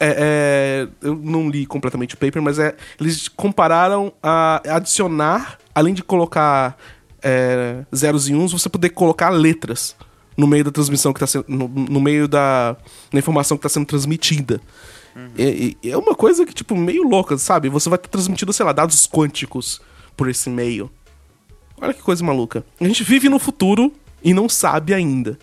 é, 0.00 0.86
é, 1.02 1.06
eu 1.06 1.14
não 1.14 1.48
li 1.48 1.64
completamente 1.64 2.14
o 2.14 2.18
paper, 2.18 2.42
mas 2.42 2.58
é, 2.58 2.76
eles 3.00 3.28
compararam 3.28 4.12
a 4.22 4.60
adicionar, 4.76 5.56
além 5.74 5.94
de 5.94 6.02
colocar 6.02 6.76
é, 7.22 7.84
zeros 7.94 8.28
e 8.28 8.34
uns, 8.34 8.52
você 8.52 8.68
poder 8.68 8.90
colocar 8.90 9.30
letras 9.30 9.96
no 10.36 10.46
meio 10.46 10.64
da 10.64 10.70
transmissão 10.70 11.12
que 11.12 11.18
está 11.18 11.26
sendo. 11.26 11.44
No, 11.48 11.68
no 11.68 12.00
meio 12.00 12.28
da, 12.28 12.76
da 13.12 13.18
informação 13.18 13.56
que 13.56 13.60
está 13.66 13.68
sendo 13.72 13.86
transmitida. 13.86 14.60
E- 15.36 15.76
e- 15.82 15.90
é 15.90 15.96
uma 15.96 16.14
coisa 16.14 16.46
que, 16.46 16.54
tipo, 16.54 16.76
meio 16.76 17.02
louca, 17.02 17.36
sabe? 17.38 17.68
Você 17.68 17.88
vai 17.88 17.96
estar 17.96 18.08
transmitindo, 18.08 18.52
sei 18.52 18.64
lá, 18.64 18.72
dados 18.72 19.06
quânticos 19.06 19.80
por 20.16 20.28
esse 20.28 20.48
meio. 20.48 20.90
Olha 21.80 21.94
que 21.94 22.02
coisa 22.02 22.24
maluca. 22.24 22.64
A 22.80 22.84
gente 22.84 23.02
vive 23.04 23.28
no 23.28 23.38
futuro 23.38 23.92
e 24.22 24.32
não 24.34 24.48
sabe 24.48 24.92
ainda. 24.94 25.38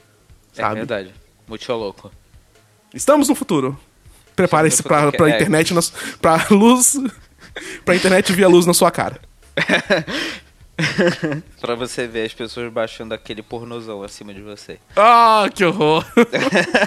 É 0.56 0.62
Sabe? 0.62 0.76
verdade. 0.76 1.14
Muito 1.48 1.72
louco. 1.74 2.12
Estamos 2.94 3.28
no 3.30 3.36
futuro. 3.36 3.78
Prepare-se 4.36 4.84
pra, 4.84 5.12
pra 5.12 5.30
é. 5.30 5.36
internet, 5.36 5.74
na, 5.74 5.82
su- 5.82 5.94
pra 6.22 6.46
luz. 6.52 6.98
pra 7.86 7.96
internet 7.96 8.34
via 8.34 8.48
luz 8.48 8.66
na 8.66 8.74
sua 8.74 8.92
cara. 8.92 9.20
pra 11.62 11.76
você 11.76 12.08
ver 12.08 12.26
as 12.26 12.34
pessoas 12.34 12.72
baixando 12.72 13.14
aquele 13.14 13.42
pornozão 13.42 14.04
acima 14.04 14.34
de 14.34 14.42
você. 14.42 14.80
Ah, 14.96 15.48
que 15.54 15.64
horror! 15.64 16.06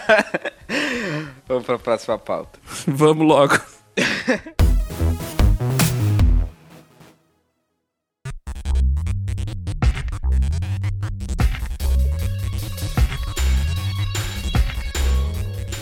Vamos 1.49 1.65
pra 1.65 1.79
próxima 1.79 2.19
pauta. 2.19 2.59
Vamos 2.87 3.27
logo. 3.27 3.59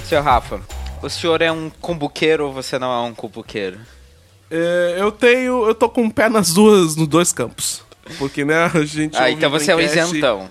Seu 0.04 0.22
Rafa, 0.22 0.60
o 1.02 1.10
senhor 1.10 1.42
é 1.42 1.50
um 1.50 1.68
cumbuqueiro 1.68 2.46
ou 2.46 2.52
você 2.52 2.78
não 2.78 2.92
é 2.92 3.00
um 3.08 3.12
cumbuqueiro? 3.12 3.80
É, 4.48 4.94
eu 4.98 5.10
tenho. 5.10 5.66
Eu 5.66 5.74
tô 5.74 5.88
com 5.88 6.06
o 6.06 6.12
pé 6.12 6.28
nas 6.28 6.54
duas, 6.54 6.94
nos 6.94 7.08
dois 7.08 7.32
campos. 7.32 7.85
Porque, 8.18 8.44
né, 8.44 8.70
a 8.72 8.84
gente. 8.84 9.16
Ah, 9.16 9.30
então 9.30 9.50
você 9.50 9.70
é 9.70 9.74
um 9.74 9.78
Braincast- 9.78 10.10
isentão. 10.12 10.50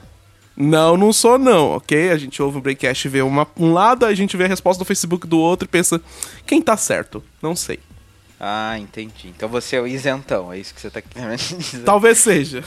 Não, 0.58 0.96
não 0.96 1.12
sou 1.12 1.38
não, 1.38 1.72
ok? 1.72 2.12
A 2.12 2.18
gente 2.18 2.41
ouve 2.41 2.60
o 2.60 2.62
Breakcast 2.62 3.06
e 3.06 3.10
vê 3.10 3.22
uma, 3.22 3.46
um 3.58 3.74
lado, 3.74 4.06
a 4.06 4.13
gente 4.13 4.38
vê 4.38 4.46
a 4.46 4.48
resposta 4.48 4.82
do 4.82 4.86
Facebook 4.88 5.28
do 5.28 5.38
outro 5.38 5.65
e 5.65 5.70
pensa, 5.70 6.00
quem 6.46 6.62
tá 6.62 6.78
certo? 6.78 7.22
Não 7.41 7.56
sei. 7.58 7.80
Ah, 8.39 8.78
entendi. 8.80 9.28
Então 9.36 9.50
você 9.50 9.76
é 9.76 9.82
o 9.82 9.88
isentão, 9.88 10.52
é 10.54 10.58
isso 10.60 10.74
que 10.74 10.80
você 10.80 10.89
tá 10.89 11.02
querendo 11.02 11.36
dizer. 11.60 11.84
Talvez 11.84 12.20
seja. 12.20 12.63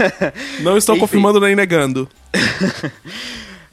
não 0.60 0.76
estou 0.76 0.94
Enfim. 0.94 1.00
confirmando 1.00 1.40
nem 1.40 1.54
negando. 1.56 2.06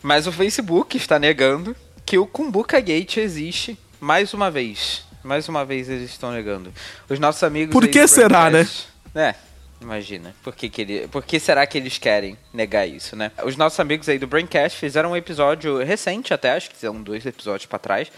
Mas 0.01 0.27
o 0.27 0.31
Facebook 0.31 0.95
está 0.97 1.19
negando 1.19 1.75
que 2.05 2.17
o 2.17 2.25
Kumbuka 2.25 2.79
Gate 2.79 3.17
existe 3.17 3.77
mais 3.99 4.33
uma 4.33 4.49
vez. 4.49 5.03
Mais 5.23 5.47
uma 5.49 5.65
vez 5.65 5.89
eles 5.89 6.09
estão 6.11 6.31
negando. 6.31 6.71
Os 7.09 7.19
nossos 7.19 7.43
amigos. 7.43 7.73
Por 7.73 7.85
que 7.87 8.07
será, 8.07 8.49
Braincast- 8.49 8.87
É, 9.13 9.35
imagina. 9.81 10.35
Por 10.43 10.55
que, 10.55 10.69
que, 10.69 10.81
ele... 10.81 11.07
Por 11.07 11.23
que 11.23 11.39
será 11.39 11.65
que 11.65 11.77
eles 11.77 11.97
querem 11.97 12.37
negar 12.53 12.87
isso, 12.87 13.15
né? 13.15 13.31
Os 13.43 13.55
nossos 13.55 13.79
amigos 13.79 14.07
aí 14.09 14.19
do 14.19 14.27
Braincast 14.27 14.77
fizeram 14.77 15.11
um 15.11 15.15
episódio 15.15 15.77
recente 15.83 16.33
até, 16.33 16.51
acho 16.51 16.69
que 16.69 16.77
são 16.77 17.01
dois 17.01 17.25
episódios 17.25 17.65
pra 17.65 17.79
trás, 17.79 18.11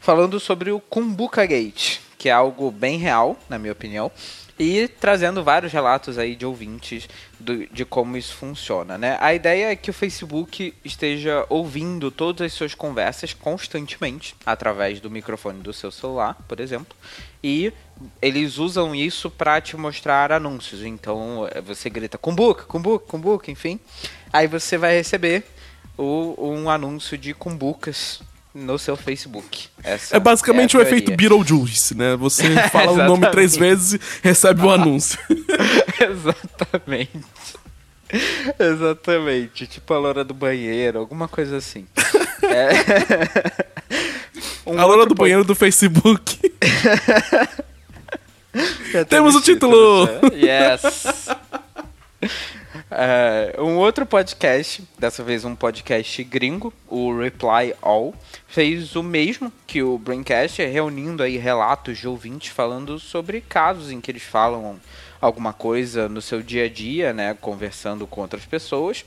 falando 0.00 0.38
sobre 0.38 0.70
o 0.70 0.80
Kumbuka 0.80 1.46
Gate, 1.46 1.98
que 2.18 2.28
é 2.28 2.32
algo 2.32 2.70
bem 2.70 2.98
real, 2.98 3.38
na 3.48 3.58
minha 3.58 3.72
opinião. 3.72 4.10
E 4.56 4.86
trazendo 4.86 5.42
vários 5.42 5.72
relatos 5.72 6.16
aí 6.16 6.36
de 6.36 6.46
ouvintes 6.46 7.08
do- 7.40 7.66
de 7.66 7.84
como 7.84 8.16
isso 8.16 8.36
funciona, 8.36 8.96
né? 8.96 9.18
A 9.20 9.34
ideia 9.34 9.72
é 9.72 9.76
que 9.76 9.90
o 9.90 9.92
Facebook 9.92 10.72
esteja 10.84 11.44
ouvindo 11.48 12.08
todas 12.08 12.46
as 12.46 12.52
suas 12.52 12.72
conversas 12.72 13.34
constantemente 13.34 14.36
através 14.46 15.00
do 15.00 15.10
microfone 15.10 15.60
do 15.60 15.72
seu 15.72 15.90
celular, 15.90 16.36
por 16.46 16.60
exemplo, 16.60 16.96
e 17.42 17.72
eles 18.20 18.58
usam 18.58 18.94
isso 18.94 19.30
para 19.30 19.60
te 19.60 19.76
mostrar 19.76 20.32
anúncios. 20.32 20.82
Então 20.82 21.48
eh, 21.50 21.60
você 21.60 21.88
grita 21.90 22.18
Kumbuka, 22.18 22.64
Kumbuka, 22.64 23.06
Kumbuka, 23.06 23.50
enfim, 23.50 23.78
aí 24.32 24.46
você 24.46 24.76
vai 24.78 24.94
receber 24.96 25.44
o- 25.96 26.34
um 26.38 26.68
anúncio 26.70 27.16
de 27.16 27.32
Kumbukas 27.34 28.20
no 28.54 28.78
seu 28.78 28.96
Facebook. 28.96 29.68
Essa 29.82 30.16
É 30.16 30.20
basicamente 30.20 30.76
é 30.76 30.78
o 30.78 30.82
efeito. 30.82 31.10
Beetlejuice, 31.16 31.94
né? 31.96 32.14
Você 32.16 32.44
fala 32.70 32.92
o 32.92 32.96
nome 32.96 33.28
três 33.30 33.56
vezes 33.56 33.94
e 33.94 34.00
recebe 34.22 34.62
o 34.62 34.70
anúncio. 34.70 35.18
Exatamente. 36.00 37.24
Exatamente. 38.58 39.66
Tipo 39.66 39.94
a 39.94 39.98
loura 39.98 40.22
do 40.24 40.34
banheiro, 40.34 40.98
alguma 40.98 41.26
coisa 41.28 41.56
assim. 41.56 41.86
É. 42.46 42.70
Um 44.66 44.78
a 44.78 44.84
loura 44.84 45.06
do 45.06 45.14
banheiro 45.14 45.44
do 45.44 45.54
Facebook. 45.54 46.38
Temos 49.08 49.34
o 49.34 49.40
título, 49.40 50.06
título. 50.06 50.34
Yes. 50.34 51.28
É, 52.96 53.60
um 53.60 53.76
outro 53.76 54.06
podcast, 54.06 54.82
dessa 54.96 55.22
vez 55.24 55.44
um 55.44 55.56
podcast 55.56 56.22
gringo, 56.22 56.72
o 56.88 57.16
Reply 57.16 57.74
All, 57.82 58.14
fez 58.46 58.94
o 58.94 59.02
mesmo 59.02 59.52
que 59.66 59.82
o 59.82 59.98
Braincast, 59.98 60.62
reunindo 60.62 61.22
aí 61.22 61.36
relatos 61.36 61.98
de 61.98 62.06
ouvintes 62.06 62.50
falando 62.50 63.00
sobre 63.00 63.40
casos 63.40 63.90
em 63.90 64.00
que 64.00 64.12
eles 64.12 64.22
falam 64.22 64.78
alguma 65.20 65.52
coisa 65.52 66.08
no 66.08 66.22
seu 66.22 66.40
dia 66.40 66.66
a 66.66 66.68
dia, 66.68 67.12
né, 67.12 67.36
conversando 67.40 68.06
com 68.06 68.20
outras 68.20 68.44
pessoas. 68.44 69.04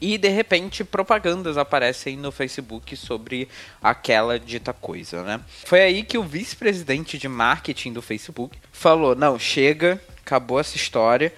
E 0.00 0.16
de 0.16 0.28
repente 0.28 0.84
propagandas 0.84 1.56
aparecem 1.56 2.16
no 2.16 2.30
Facebook 2.30 2.96
sobre 2.96 3.48
aquela 3.82 4.38
dita 4.38 4.72
coisa, 4.72 5.22
né? 5.22 5.40
Foi 5.64 5.80
aí 5.80 6.02
que 6.02 6.18
o 6.18 6.22
vice-presidente 6.22 7.18
de 7.18 7.28
marketing 7.28 7.92
do 7.92 8.02
Facebook 8.02 8.58
falou: 8.72 9.14
"Não, 9.14 9.38
chega, 9.38 10.00
acabou 10.20 10.60
essa 10.60 10.76
história". 10.76 11.32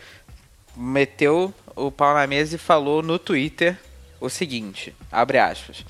Meteu 0.76 1.52
o 1.74 1.90
pau 1.90 2.14
na 2.14 2.26
mesa 2.26 2.56
e 2.56 2.58
falou 2.58 3.02
no 3.02 3.18
Twitter 3.18 3.78
o 4.20 4.28
seguinte, 4.28 4.94
abre 5.10 5.38
aspas: 5.38 5.84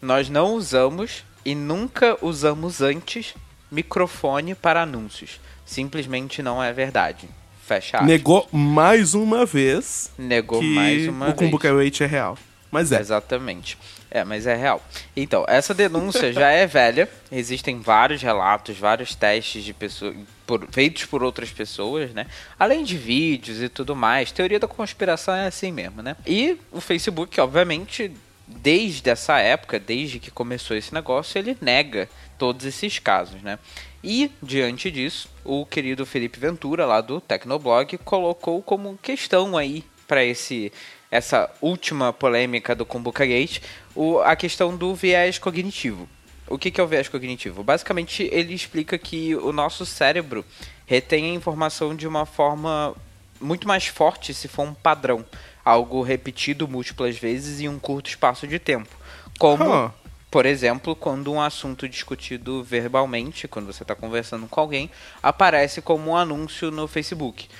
"Nós 0.00 0.28
não 0.28 0.54
usamos 0.54 1.24
e 1.44 1.54
nunca 1.54 2.16
usamos 2.22 2.80
antes 2.80 3.34
microfone 3.70 4.54
para 4.54 4.82
anúncios. 4.82 5.40
Simplesmente 5.66 6.42
não 6.42 6.62
é 6.62 6.72
verdade". 6.72 7.28
Fecha 7.66 7.98
aspas. 7.98 8.08
Negou 8.08 8.48
mais 8.52 9.14
uma 9.14 9.46
vez 9.46 10.10
Negou 10.18 10.60
que 10.60 10.74
mais 10.74 11.08
uma 11.08 11.26
o 11.26 11.28
vez. 11.28 11.38
Kumbuka 11.38 11.72
Wait 11.74 12.00
é 12.00 12.06
real. 12.06 12.36
Mas 12.70 12.90
é. 12.90 12.98
Exatamente. 13.00 13.76
É, 14.10 14.24
mas 14.24 14.46
é 14.46 14.54
real. 14.54 14.82
Então, 15.16 15.44
essa 15.48 15.72
denúncia 15.74 16.32
já 16.32 16.50
é 16.50 16.66
velha. 16.66 17.08
Existem 17.30 17.80
vários 17.80 18.20
relatos, 18.22 18.76
vários 18.78 19.14
testes 19.14 19.62
de 19.64 19.72
pessoas 19.74 20.14
por- 20.46 20.66
feitos 20.70 21.04
por 21.04 21.22
outras 21.22 21.50
pessoas, 21.50 22.12
né? 22.12 22.26
Além 22.58 22.82
de 22.82 22.96
vídeos 22.96 23.60
e 23.60 23.68
tudo 23.68 23.94
mais. 23.94 24.32
Teoria 24.32 24.58
da 24.58 24.66
conspiração 24.68 25.34
é 25.34 25.46
assim 25.46 25.70
mesmo, 25.70 26.02
né? 26.02 26.16
E 26.26 26.58
o 26.70 26.80
Facebook, 26.80 27.38
obviamente, 27.40 28.10
desde 28.46 29.08
essa 29.08 29.38
época, 29.38 29.78
desde 29.78 30.18
que 30.18 30.30
começou 30.30 30.76
esse 30.76 30.92
negócio, 30.94 31.38
ele 31.38 31.56
nega 31.60 32.08
todos 32.38 32.64
esses 32.66 32.98
casos, 32.98 33.40
né? 33.42 33.58
E, 34.04 34.30
diante 34.42 34.90
disso, 34.90 35.28
o 35.44 35.66
querido 35.66 36.06
Felipe 36.06 36.38
Ventura, 36.38 36.86
lá 36.86 37.00
do 37.00 37.20
Tecnoblog, 37.20 37.98
colocou 37.98 38.62
como 38.62 38.98
questão 39.02 39.56
aí 39.56 39.84
para 40.06 40.24
esse 40.24 40.72
essa 41.10 41.50
última 41.60 42.10
polêmica 42.10 42.74
do 42.74 42.86
Kumbuka 42.86 43.26
Gate, 43.26 43.60
o, 43.94 44.20
a 44.20 44.34
questão 44.34 44.74
do 44.74 44.94
viés 44.94 45.38
cognitivo. 45.38 46.08
O 46.48 46.56
que, 46.56 46.70
que 46.70 46.80
é 46.80 46.84
o 46.84 46.86
viés 46.86 47.06
cognitivo? 47.06 47.62
Basicamente, 47.62 48.30
ele 48.32 48.54
explica 48.54 48.96
que 48.96 49.36
o 49.36 49.52
nosso 49.52 49.84
cérebro 49.84 50.42
retém 50.86 51.26
a 51.26 51.34
informação 51.34 51.94
de 51.94 52.08
uma 52.08 52.24
forma 52.24 52.94
muito 53.38 53.68
mais 53.68 53.86
forte 53.86 54.32
se 54.32 54.48
for 54.48 54.62
um 54.62 54.72
padrão, 54.72 55.24
algo 55.62 56.00
repetido 56.02 56.66
múltiplas 56.66 57.18
vezes 57.18 57.60
em 57.60 57.68
um 57.68 57.78
curto 57.78 58.08
espaço 58.08 58.46
de 58.46 58.58
tempo. 58.58 58.96
Como, 59.38 59.64
Huh. 59.64 59.90
Por 60.32 60.46
exemplo, 60.46 60.96
quando 60.96 61.30
um 61.30 61.42
assunto 61.42 61.86
discutido 61.86 62.64
verbalmente, 62.64 63.46
quando 63.46 63.66
você 63.66 63.82
está 63.82 63.94
conversando 63.94 64.46
com 64.46 64.60
alguém, 64.60 64.90
aparece 65.22 65.82
como 65.82 66.12
um 66.12 66.16
anúncio 66.16 66.70
no 66.70 66.88
Facebook. 66.88 67.50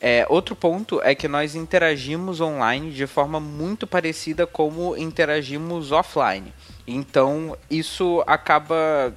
É, 0.00 0.24
outro 0.30 0.56
ponto 0.56 1.02
é 1.02 1.14
que 1.14 1.28
nós 1.28 1.54
interagimos 1.54 2.40
online 2.40 2.90
de 2.90 3.06
forma 3.06 3.38
muito 3.38 3.86
parecida 3.86 4.46
como 4.46 4.96
interagimos 4.96 5.92
offline. 5.92 6.54
Então 6.86 7.54
isso 7.70 8.24
acaba 8.26 9.14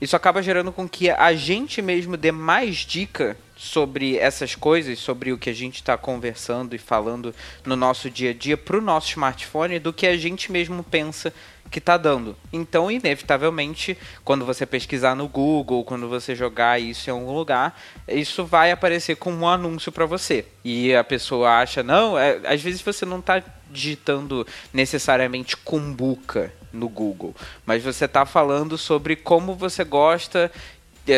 isso 0.00 0.16
acaba 0.16 0.42
gerando 0.42 0.72
com 0.72 0.88
que 0.88 1.10
a 1.10 1.34
gente 1.34 1.82
mesmo 1.82 2.16
dê 2.16 2.32
mais 2.32 2.76
dica 2.76 3.36
sobre 3.54 4.16
essas 4.16 4.54
coisas, 4.54 4.98
sobre 4.98 5.32
o 5.32 5.36
que 5.36 5.50
a 5.50 5.54
gente 5.54 5.74
está 5.74 5.98
conversando 5.98 6.74
e 6.74 6.78
falando 6.78 7.34
no 7.62 7.76
nosso 7.76 8.08
dia 8.08 8.30
a 8.30 8.32
dia 8.32 8.56
para 8.56 8.78
o 8.78 8.80
nosso 8.80 9.10
smartphone 9.10 9.78
do 9.78 9.92
que 9.92 10.06
a 10.06 10.16
gente 10.16 10.50
mesmo 10.50 10.82
pensa 10.82 11.30
que 11.70 11.78
está 11.78 11.96
dando. 11.96 12.36
Então, 12.52 12.90
inevitavelmente, 12.90 13.96
quando 14.24 14.44
você 14.44 14.66
pesquisar 14.66 15.14
no 15.14 15.28
Google, 15.28 15.84
quando 15.84 16.08
você 16.08 16.34
jogar 16.34 16.80
isso 16.80 17.08
em 17.08 17.12
algum 17.12 17.32
lugar, 17.32 17.78
isso 18.08 18.44
vai 18.44 18.72
aparecer 18.72 19.16
como 19.16 19.36
um 19.36 19.48
anúncio 19.48 19.92
para 19.92 20.04
você. 20.04 20.44
E 20.64 20.94
a 20.94 21.04
pessoa 21.04 21.58
acha, 21.58 21.82
não, 21.82 22.18
é, 22.18 22.40
às 22.44 22.60
vezes 22.60 22.82
você 22.82 23.06
não 23.06 23.20
está 23.20 23.42
digitando 23.70 24.44
necessariamente 24.72 25.56
cumbuca 25.56 26.52
no 26.72 26.88
Google, 26.88 27.34
mas 27.64 27.82
você 27.82 28.04
está 28.04 28.26
falando 28.26 28.76
sobre 28.76 29.14
como 29.14 29.54
você 29.54 29.84
gosta 29.84 30.50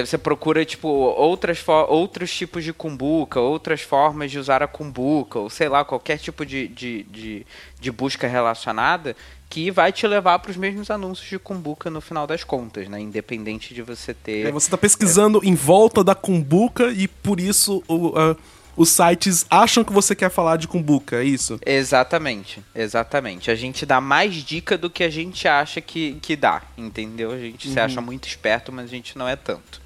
você 0.06 0.16
procura 0.16 0.64
tipo 0.64 0.88
outras 0.88 1.62
outros 1.88 2.32
tipos 2.32 2.64
de 2.64 2.72
cumbuca, 2.72 3.40
outras 3.40 3.82
formas 3.82 4.30
de 4.30 4.38
usar 4.38 4.62
a 4.62 4.66
cumbuca, 4.66 5.38
ou 5.38 5.50
sei 5.50 5.68
lá, 5.68 5.84
qualquer 5.84 6.18
tipo 6.18 6.46
de, 6.46 6.68
de, 6.68 7.02
de, 7.04 7.46
de 7.78 7.92
busca 7.92 8.26
relacionada 8.26 9.14
que 9.52 9.70
vai 9.70 9.92
te 9.92 10.06
levar 10.06 10.38
para 10.38 10.50
os 10.50 10.56
mesmos 10.56 10.90
anúncios 10.90 11.28
de 11.28 11.38
cumbuca 11.38 11.90
no 11.90 12.00
final 12.00 12.26
das 12.26 12.42
contas, 12.42 12.88
né? 12.88 12.98
Independente 12.98 13.74
de 13.74 13.82
você 13.82 14.14
ter. 14.14 14.46
Aí 14.46 14.52
você 14.52 14.70
tá 14.70 14.78
pesquisando 14.78 15.40
em 15.44 15.54
volta 15.54 16.02
da 16.02 16.14
cumbuca 16.14 16.90
e 16.90 17.06
por 17.06 17.38
isso 17.38 17.82
o, 17.86 18.14
ah, 18.16 18.34
os 18.74 18.88
sites 18.88 19.44
acham 19.50 19.84
que 19.84 19.92
você 19.92 20.14
quer 20.16 20.30
falar 20.30 20.56
de 20.56 20.66
cumbuca, 20.66 21.16
é 21.16 21.24
isso? 21.24 21.60
Exatamente, 21.66 22.62
exatamente. 22.74 23.50
A 23.50 23.54
gente 23.54 23.84
dá 23.84 24.00
mais 24.00 24.32
dica 24.36 24.78
do 24.78 24.88
que 24.88 25.04
a 25.04 25.10
gente 25.10 25.46
acha 25.46 25.82
que, 25.82 26.14
que 26.22 26.34
dá, 26.34 26.62
entendeu? 26.78 27.30
A 27.30 27.38
gente 27.38 27.68
se 27.70 27.78
acha 27.78 28.00
muito 28.00 28.26
esperto, 28.26 28.72
mas 28.72 28.86
a 28.86 28.88
gente 28.88 29.18
não 29.18 29.28
é 29.28 29.36
tanto. 29.36 29.82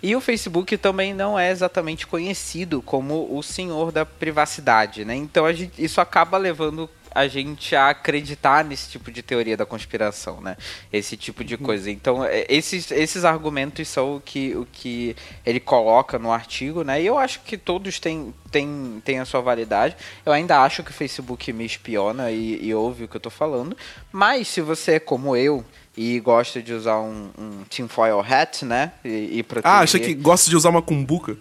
E 0.00 0.14
o 0.14 0.20
Facebook 0.20 0.76
também 0.78 1.12
não 1.12 1.36
é 1.36 1.50
exatamente 1.50 2.06
conhecido 2.06 2.80
como 2.80 3.36
o 3.36 3.42
senhor 3.42 3.90
da 3.90 4.06
privacidade, 4.06 5.04
né? 5.04 5.16
Então 5.16 5.52
gente- 5.52 5.82
isso 5.84 6.00
acaba 6.00 6.38
levando 6.38 6.88
a 7.14 7.28
gente 7.28 7.74
a 7.74 7.90
acreditar 7.90 8.64
nesse 8.64 8.90
tipo 8.90 9.10
de 9.10 9.22
teoria 9.22 9.56
da 9.56 9.66
conspiração, 9.66 10.40
né? 10.40 10.56
Esse 10.92 11.16
tipo 11.16 11.44
de 11.44 11.56
coisa. 11.56 11.90
Então, 11.90 12.24
é, 12.24 12.46
esses, 12.48 12.90
esses 12.90 13.24
argumentos 13.24 13.86
são 13.88 14.16
o 14.16 14.20
que, 14.20 14.56
o 14.56 14.66
que 14.70 15.16
ele 15.44 15.60
coloca 15.60 16.18
no 16.18 16.32
artigo, 16.32 16.82
né? 16.82 17.02
E 17.02 17.06
eu 17.06 17.18
acho 17.18 17.40
que 17.40 17.56
todos 17.56 17.98
têm, 17.98 18.34
têm, 18.50 19.02
têm 19.04 19.18
a 19.18 19.24
sua 19.24 19.40
validade. 19.40 19.96
Eu 20.24 20.32
ainda 20.32 20.60
acho 20.62 20.82
que 20.82 20.90
o 20.90 20.94
Facebook 20.94 21.52
me 21.52 21.64
espiona 21.64 22.30
e, 22.30 22.66
e 22.66 22.74
ouve 22.74 23.04
o 23.04 23.08
que 23.08 23.16
eu 23.16 23.20
tô 23.20 23.30
falando. 23.30 23.76
Mas 24.10 24.48
se 24.48 24.60
você 24.60 24.92
é 24.92 25.00
como 25.00 25.36
eu 25.36 25.64
e 25.96 26.18
gosta 26.20 26.62
de 26.62 26.72
usar 26.72 26.98
um, 27.00 27.30
um 27.38 27.64
tinfoil 27.68 28.20
hat, 28.20 28.64
né? 28.64 28.92
E, 29.04 29.38
e 29.38 29.42
proteger... 29.42 29.76
Ah, 29.76 29.80
achei 29.80 30.00
que 30.00 30.14
gosta 30.14 30.48
de 30.48 30.56
usar 30.56 30.70
uma 30.70 30.82
cumbuca. 30.82 31.36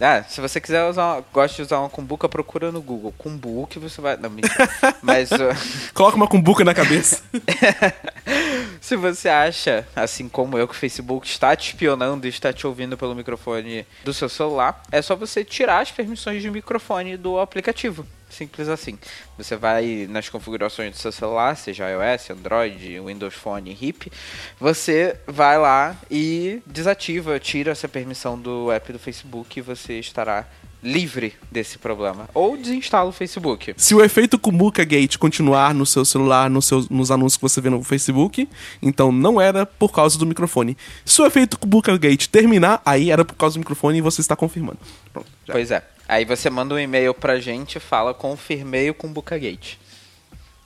Ah, 0.00 0.24
se 0.26 0.40
você 0.40 0.60
quiser 0.60 0.84
usar, 0.88 1.16
uma, 1.16 1.24
gosta 1.32 1.56
de 1.56 1.62
usar 1.62 1.78
uma 1.78 1.90
cumbuca, 1.90 2.28
procura 2.28 2.72
no 2.72 2.80
Google. 2.80 3.12
Cumbuca 3.18 3.78
você 3.78 4.00
vai. 4.00 4.16
Não, 4.16 4.30
mentira. 4.30 4.68
Mas 5.02 5.30
uh, 5.30 5.54
Coloca 5.92 6.16
uma 6.16 6.26
cumbuca 6.26 6.64
na 6.64 6.72
cabeça. 6.72 7.22
se 8.90 8.96
você 8.96 9.28
acha, 9.28 9.86
assim 9.94 10.28
como 10.28 10.58
eu, 10.58 10.66
que 10.66 10.74
o 10.74 10.76
Facebook 10.76 11.24
está 11.24 11.54
te 11.54 11.68
espionando 11.68 12.26
e 12.26 12.28
está 12.28 12.52
te 12.52 12.66
ouvindo 12.66 12.98
pelo 12.98 13.14
microfone 13.14 13.86
do 14.02 14.12
seu 14.12 14.28
celular, 14.28 14.82
é 14.90 15.00
só 15.00 15.14
você 15.14 15.44
tirar 15.44 15.78
as 15.78 15.92
permissões 15.92 16.42
de 16.42 16.50
microfone 16.50 17.16
do 17.16 17.38
aplicativo. 17.38 18.04
Simples 18.28 18.68
assim. 18.68 18.98
Você 19.38 19.54
vai 19.54 20.08
nas 20.10 20.28
configurações 20.28 20.90
do 20.90 20.98
seu 20.98 21.12
celular, 21.12 21.56
seja 21.56 21.88
iOS, 21.88 22.30
Android, 22.30 22.98
Windows 22.98 23.34
Phone, 23.34 23.70
HIP, 23.72 24.10
você 24.58 25.16
vai 25.24 25.56
lá 25.56 25.96
e 26.10 26.60
desativa, 26.66 27.38
tira 27.38 27.70
essa 27.70 27.88
permissão 27.88 28.36
do 28.36 28.72
app 28.72 28.92
do 28.92 28.98
Facebook 28.98 29.56
e 29.56 29.62
você 29.62 30.00
estará 30.00 30.48
livre 30.82 31.34
desse 31.52 31.76
problema. 31.78 32.28
Ou 32.32 32.56
desinstala 32.56 33.08
o 33.10 33.12
Facebook. 33.12 33.74
Se 33.76 33.94
o 33.94 34.02
efeito 34.02 34.38
Kumuka 34.38 34.82
Gate 34.84 35.18
continuar 35.18 35.74
no 35.74 35.84
seu 35.84 36.04
celular, 36.04 36.48
no 36.48 36.62
seu- 36.62 36.86
nos 36.90 37.10
anúncios 37.10 37.36
que 37.36 37.42
você 37.42 37.60
vê 37.60 37.68
no 37.68 37.82
Facebook, 37.82 38.48
então 38.80 39.12
não 39.12 39.38
era 39.40 39.66
por 39.66 39.92
causa 39.92 40.18
do 40.18 40.24
microfone. 40.24 40.76
Se 41.04 41.20
o 41.20 41.26
efeito 41.26 41.58
Kumuka 41.58 41.96
Gate 41.98 42.26
terminar, 42.28 42.80
aí 42.84 43.10
era 43.10 43.24
por 43.24 43.34
causa 43.34 43.54
do 43.56 43.58
microfone 43.60 43.98
e 43.98 44.00
você 44.00 44.20
está 44.22 44.34
confirmando. 44.34 44.78
Pronto. 45.12 45.28
Pois 45.46 45.70
é. 45.70 45.82
Aí 46.08 46.24
você 46.24 46.48
manda 46.50 46.74
um 46.74 46.78
e-mail 46.78 47.12
pra 47.14 47.38
gente 47.38 47.76
e 47.76 47.80
fala 47.80 48.12
confirmei 48.14 48.88
o 48.90 48.94
Kumbuka 48.94 49.36
Gate. 49.38 49.74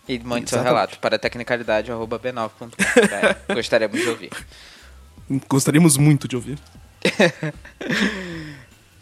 E 0.08 0.18
mande 0.18 0.48
seu 0.48 0.58
Exatamente. 0.58 0.64
relato 0.74 0.98
para 1.00 1.18
tecnicalidade.b9.com.br. 1.18 2.74
Gostaríamos 3.54 4.00
de 4.00 4.08
ouvir. 4.08 4.30
Gostaríamos 5.48 5.96
muito 5.96 6.28
de 6.28 6.36
ouvir. 6.36 6.58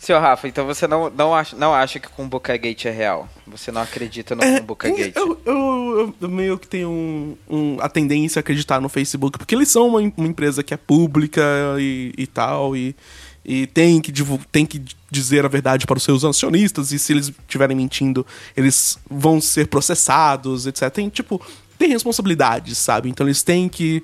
Senhor 0.02 0.18
Rafa, 0.20 0.48
então 0.48 0.66
você 0.66 0.88
não, 0.88 1.08
não, 1.10 1.32
acha, 1.32 1.54
não 1.56 1.72
acha 1.72 2.00
que 2.00 2.08
o 2.08 2.10
Kumbuka 2.10 2.56
Gate 2.56 2.86
é 2.86 2.90
real? 2.90 3.28
Você 3.46 3.70
não 3.70 3.80
acredita 3.80 4.34
no 4.34 4.42
Kumbuka 4.42 4.90
Gate? 4.90 5.14
Eu, 5.14 5.40
eu- 5.46 6.14
eu- 6.20 6.28
meio 6.28 6.58
que 6.58 6.66
tenho 6.66 6.88
um- 6.90 7.36
um- 7.48 7.76
a 7.80 7.88
tendência 7.88 8.40
a 8.40 8.40
acreditar 8.40 8.80
no 8.80 8.88
Facebook, 8.88 9.38
porque 9.38 9.54
eles 9.54 9.68
são 9.68 9.86
uma, 9.86 10.00
uma 10.16 10.26
empresa 10.26 10.60
que 10.64 10.74
é 10.74 10.76
pública 10.76 11.40
e, 11.78 12.12
e 12.18 12.26
tal, 12.26 12.76
e, 12.76 12.96
e 13.44 13.64
tem, 13.68 14.00
que 14.00 14.12
tem 14.50 14.66
que 14.66 14.82
dizer 15.08 15.44
a 15.44 15.48
verdade 15.48 15.86
para 15.86 15.98
os 15.98 16.02
seus 16.02 16.24
acionistas, 16.24 16.90
e 16.90 16.98
se 16.98 17.12
eles 17.12 17.28
estiverem 17.28 17.76
mentindo, 17.76 18.26
eles 18.56 18.98
vão 19.08 19.40
ser 19.40 19.68
processados, 19.68 20.66
etc. 20.66 20.90
Tem, 20.90 21.08
tipo, 21.10 21.40
tem 21.78 21.90
responsabilidades, 21.90 22.76
sabe? 22.76 23.08
Então 23.08 23.24
eles 23.24 23.44
têm 23.44 23.68
que 23.68 24.02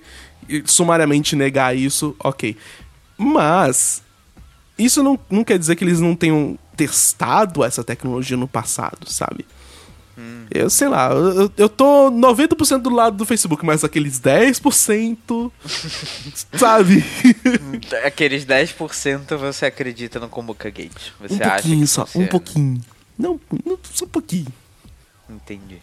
sumariamente 0.65 1.35
negar 1.35 1.77
isso, 1.77 2.15
ok. 2.21 2.57
Mas 3.17 4.01
isso 4.79 5.03
não, 5.03 5.19
não 5.31 5.45
quer 5.45 5.59
dizer 5.59 5.77
que 5.77 5.85
eles 5.85 6.01
não 6.01 6.15
tenham 6.15 6.59
testado 6.77 7.65
essa 7.65 7.83
tecnologia 7.83 8.37
no 8.37 8.47
passado, 8.47 9.11
sabe? 9.11 9.45
Eu 10.51 10.69
sei 10.71 10.89
lá, 10.89 11.11
eu, 11.11 11.53
eu 11.57 11.69
tô 11.69 12.11
90% 12.11 12.79
do 12.79 12.91
lado 12.91 13.17
do 13.17 13.27
Facebook, 13.27 13.65
mas 13.65 13.85
aqueles 13.85 14.19
10%, 14.19 15.53
sabe? 16.59 17.05
Aqueles 18.05 18.45
10% 18.45 19.37
você 19.37 19.67
acredita 19.67 20.19
no 20.19 20.29
Kumbuka 20.29 20.71
Gate. 20.71 21.13
Você 21.21 21.35
um 21.35 21.47
acha 21.47 21.53
pouquinho 21.55 21.81
que 21.81 21.87
só, 21.87 22.09
um 22.15 22.27
pouquinho. 22.27 22.81
Não, 23.17 23.41
não, 23.65 23.79
só 23.93 24.07
um 24.07 24.09
pouquinho. 24.09 24.49
Entendi. 25.29 25.81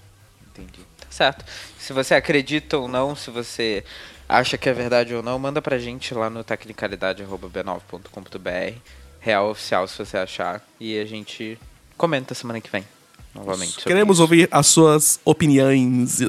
Entendi. 0.52 0.80
Tá 1.00 1.08
certo. 1.10 1.46
Se 1.80 1.94
você 1.94 2.16
acredita 2.16 2.78
ou 2.78 2.88
não, 2.88 3.16
se 3.16 3.30
você 3.30 3.86
acha 4.28 4.58
que 4.58 4.68
é 4.70 4.74
verdade 4.74 5.14
ou 5.14 5.22
não, 5.24 5.38
manda 5.40 5.62
pra 5.62 5.78
gente 5.78 6.14
lá 6.14 6.30
no 6.30 6.44
tecnicalidade.b9.com.br. 6.44 8.78
Real 9.20 9.50
oficial 9.50 9.88
se 9.88 9.98
você 9.98 10.18
achar. 10.18 10.62
E 10.80 11.00
a 11.00 11.06
gente 11.06 11.58
comenta 11.98 12.36
semana 12.36 12.62
que 12.62 12.70
vem. 12.70 12.86
Novamente. 13.34 13.84
Queremos 13.84 14.18
isso. 14.18 14.22
ouvir 14.22 14.48
as 14.52 14.68
suas 14.68 15.20
opiniões. 15.26 16.22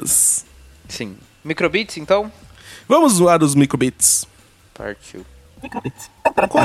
Sim. 0.89 1.15
Microbits, 1.43 1.97
então? 1.97 2.31
Vamos 2.87 3.13
zoar 3.13 3.43
os 3.43 3.53
microbits. 3.55 4.25
Partiu. 4.73 5.25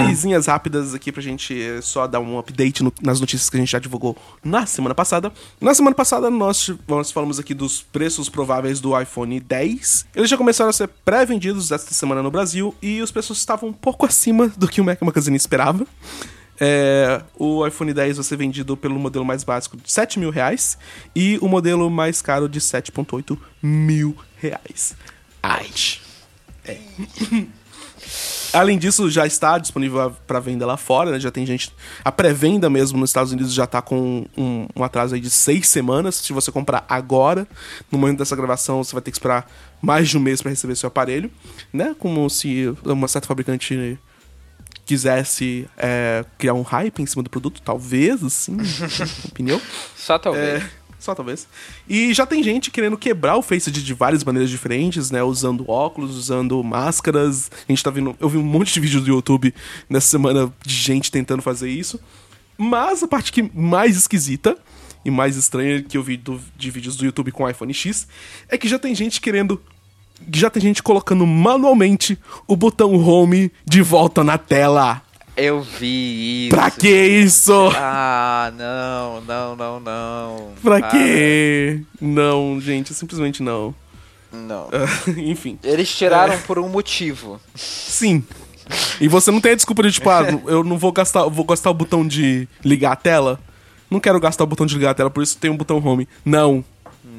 Coisinhas 0.07 0.47
rápidas 0.47 0.95
aqui 0.95 1.11
pra 1.11 1.23
gente 1.23 1.61
eh, 1.61 1.81
só 1.81 2.07
dar 2.07 2.21
um 2.21 2.39
update 2.39 2.83
no- 2.83 2.93
nas 3.03 3.21
notícias 3.21 3.49
que 3.49 3.57
a 3.57 3.61
gente 3.61 3.71
já 3.71 3.79
divulgou 3.79 4.17
na 4.45 4.67
semana 4.67 4.95
passada. 4.95 5.33
Na 5.61 5.73
semana 5.75 5.95
passada 5.97 6.29
nós, 6.31 6.71
nós 6.87 7.11
falamos 7.11 7.39
aqui 7.39 7.55
dos 7.55 7.83
preços 7.83 8.29
prováveis 8.29 8.81
do 8.81 8.99
iPhone 9.01 9.39
10. 9.41 10.07
Eles 10.15 10.29
já 10.31 10.37
começaram 10.37 10.71
a 10.71 10.73
ser 10.73 10.89
pré-vendidos 11.05 11.71
esta 11.73 11.93
semana 11.95 12.23
no 12.23 12.31
Brasil 12.31 12.75
e 12.83 13.01
os 13.01 13.11
preços 13.11 13.39
estavam 13.39 13.71
um 13.71 13.73
pouco 13.73 14.05
acima 14.07 14.49
do 14.57 14.69
que 14.69 14.81
o 14.81 14.85
Mac 14.85 15.01
Magazine 15.03 15.37
esperava. 15.37 15.87
É, 16.61 17.21
o 17.37 17.67
iPhone 17.67 17.93
10 17.93 18.19
vai 18.19 18.25
ser 18.25 18.37
vendido 18.37 18.77
pelo 18.77 18.97
modelo 18.99 19.25
mais 19.25 19.43
básico 19.43 19.77
de 19.77 19.91
7 19.91 20.19
mil 20.19 20.31
reais 20.31 20.79
e 21.17 21.39
o 21.41 21.49
modelo 21.49 21.91
mais 21.91 22.23
caro 22.23 22.49
de 22.49 22.61
7,8 22.61 23.37
mil 23.63 24.17
reais. 24.39 24.95
Ai. 25.43 25.71
Além 28.53 28.79
disso, 28.79 29.11
já 29.11 29.27
está 29.27 29.59
disponível 29.59 30.15
para 30.27 30.41
venda 30.41 30.67
lá 30.67 30.77
fora, 30.77 31.11
né? 31.11 31.21
Já 31.21 31.31
tem 31.31 31.47
gente. 31.47 31.73
A 32.05 32.13
pré-venda 32.13 32.69
mesmo 32.69 32.99
nos 32.99 33.11
Estados 33.11 33.33
Unidos 33.33 33.53
já 33.53 33.67
tá 33.67 33.81
com 33.81 34.27
um, 34.37 34.67
um 34.75 34.85
atraso 34.85 35.15
aí 35.15 35.21
de 35.21 35.31
seis 35.31 35.69
semanas. 35.69 36.17
Se 36.17 36.33
você 36.33 36.53
comprar 36.53 36.85
agora, 36.89 37.47
no 37.91 37.99
momento 37.99 38.19
dessa 38.19 38.37
gravação, 38.37 38.83
você 38.83 38.93
vai 38.93 39.03
ter 39.03 39.11
que 39.11 39.17
esperar 39.17 39.51
mais 39.81 40.09
de 40.09 40.19
um 40.19 40.21
mês 40.21 40.41
para 40.41 40.51
receber 40.51 40.77
seu 40.77 40.89
aparelho, 40.89 41.31
né? 41.73 41.95
Como 41.99 42.29
se 42.29 42.73
uma 42.85 43.09
certa 43.09 43.27
fabricante 43.27 43.99
quisesse 44.85 45.69
é, 45.77 46.25
criar 46.39 46.55
um 46.55 46.63
hype 46.63 47.01
em 47.01 47.07
cima 47.07 47.23
do 47.23 47.31
produto, 47.31 47.63
talvez, 47.63 48.23
assim, 48.23 48.57
opinião. 49.27 49.61
Só 49.97 50.19
talvez. 50.19 50.63
É, 50.63 50.71
só 51.03 51.15
talvez. 51.15 51.49
E 51.89 52.15
já 52.15 52.25
tem 52.25 52.43
gente 52.43 52.71
querendo 52.71 52.97
quebrar 52.97 53.37
o 53.37 53.43
Face 53.43 53.71
de 53.71 53.95
várias 53.95 54.23
maneiras 54.23 54.49
diferentes, 54.49 55.11
né? 55.11 55.23
Usando 55.23 55.69
óculos, 55.69 56.17
usando 56.17 56.63
máscaras. 56.63 57.51
A 57.69 57.73
gente 57.73 57.83
tá 57.83 57.91
vendo. 57.91 58.17
Eu 58.21 58.29
vi 58.29 58.39
um 58.39 58.43
monte 58.43 58.73
de 58.73 58.81
vídeos 58.81 59.03
do 59.03 59.11
YouTube 59.11 59.53
nessa 59.89 60.07
semana 60.07 60.53
de 60.65 60.75
gente 60.75 61.11
tentando 61.11 61.43
fazer 61.43 61.69
isso. 61.69 62.01
Mas 62.57 63.03
a 63.03 63.09
parte 63.09 63.33
que 63.33 63.51
mais 63.55 63.97
esquisita 63.97 64.57
e 65.05 65.11
mais 65.11 65.37
estranha 65.37 65.83
que 65.83 65.97
eu 65.97 66.03
vi 66.03 66.17
do, 66.17 66.41
de 66.57 66.71
vídeos 66.71 66.97
do 66.97 67.05
YouTube 67.05 67.33
com 67.33 67.49
iPhone 67.49 67.75
X 67.75 68.07
é 68.49 68.57
que 68.57 68.69
já 68.69 68.79
tem 68.79 68.95
gente 68.95 69.21
querendo. 69.21 69.61
Já 70.33 70.49
tem 70.49 70.63
gente 70.63 70.83
colocando 70.83 71.27
manualmente 71.27 72.17
o 72.47 72.55
botão 72.55 72.95
home 72.95 73.51
de 73.67 73.83
volta 73.83 74.23
na 74.23 74.39
tela. 74.39 75.03
Eu 75.37 75.63
vi 75.63 76.47
isso. 76.49 76.57
Pra 76.57 76.71
que 76.71 76.89
isso? 76.89 77.71
Ah, 77.75 78.53
não, 78.57 79.21
não, 79.23 79.57
não, 79.57 79.81
não. 79.81 80.49
Pra 80.63 80.77
Ah, 80.79 80.83
quê? 80.91 81.81
Não, 82.01 82.61
gente, 82.61 82.93
simplesmente 82.93 83.43
não. 83.43 83.75
Não. 84.31 84.69
Enfim, 85.17 85.59
Eles 85.63 85.95
tiraram 85.95 86.39
por 86.41 86.59
um 86.59 86.69
motivo. 86.69 87.41
sim. 87.55 88.23
E 89.01 89.09
você 89.09 89.31
não 89.31 89.41
tem 89.41 89.53
a 89.53 89.57
desculpa 89.57 89.83
de 89.83 89.93
tipo, 89.93 90.09
ah, 90.09 90.23
eu 90.47 90.63
não 90.63 90.79
vou 90.79 90.93
gastar, 90.93 91.25
vou 91.25 91.45
gastar 91.45 91.71
o 91.71 91.75
botão 91.75 92.07
de 92.07 92.49
ligar 92.65 92.93
a 92.93 92.97
tela. 92.97 93.41
Não 93.91 93.99
quero 94.01 94.19
gastar 94.21 94.45
o 94.45 94.47
botão 94.47 94.65
de 94.65 94.75
ligar 94.75 94.91
a 94.91 94.95
tela, 94.95 95.11
por 95.11 95.23
isso 95.23 95.37
tem 95.37 95.51
um 95.51 95.57
botão 95.57 95.79
home. 95.85 96.09
Não, 96.25 96.65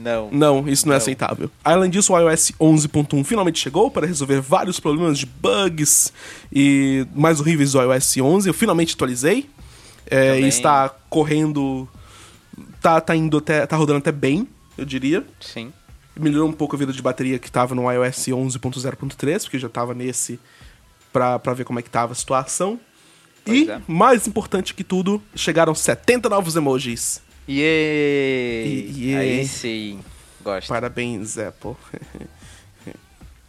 Não. 0.03 0.29
não, 0.31 0.67
isso 0.67 0.85
não, 0.85 0.93
é 0.93 0.97
Não. 0.97 1.01
aceitável. 1.01 1.49
Além 1.63 1.89
disso, 1.89 2.13
o 2.13 2.19
iOS 2.19 2.51
11.1 2.59 3.23
finalmente 3.23 3.59
chegou 3.59 3.89
para 3.89 4.05
resolver 4.05 4.41
vários 4.41 4.79
problemas 4.79 5.17
de 5.17 5.25
bugs 5.25 6.11
e 6.51 7.07
mais 7.15 7.39
horríveis 7.39 7.71
do 7.71 7.81
iOS 7.81 8.17
11. 8.17 8.49
Eu 8.49 8.53
finalmente 8.53 8.95
atualizei. 8.95 9.49
É, 10.05 10.33
Também. 10.33 10.45
e 10.45 10.47
está 10.49 10.89
correndo. 11.09 11.87
Tá, 12.81 12.99
tá 12.99 13.15
indo 13.15 13.37
até. 13.37 13.65
tá 13.65 13.77
rodando 13.77 13.99
até 13.99 14.11
bem, 14.11 14.47
eu 14.77 14.83
diria. 14.83 15.25
Sim. 15.39 15.71
Melhorou 16.15 16.49
um 16.49 16.53
pouco 16.53 16.75
a 16.75 16.79
vida 16.79 16.91
de 16.91 17.01
bateria 17.01 17.39
que 17.39 17.49
tava 17.49 17.73
no 17.73 17.89
iOS 17.89 18.27
11.0.3, 18.27 19.43
porque 19.43 19.57
já 19.57 19.69
tava 19.69 19.93
nesse 19.93 20.39
pra, 21.13 21.39
pra 21.39 21.53
ver 21.53 21.63
como 21.63 21.79
é 21.79 21.81
que 21.81 21.89
tava 21.89 22.11
a 22.11 22.15
situação. 22.15 22.79
Pois 23.45 23.67
e, 23.67 23.71
é. 23.71 23.81
mais 23.87 24.27
importante 24.27 24.73
que 24.73 24.83
tudo, 24.83 25.21
chegaram 25.35 25.73
70 25.73 26.29
novos 26.29 26.55
emojis. 26.55 27.21
E- 27.47 29.15
Aí 29.17 29.47
sim. 29.47 29.99
Gosto. 30.43 30.67
Parabéns, 30.67 31.37
Apple. 31.37 31.75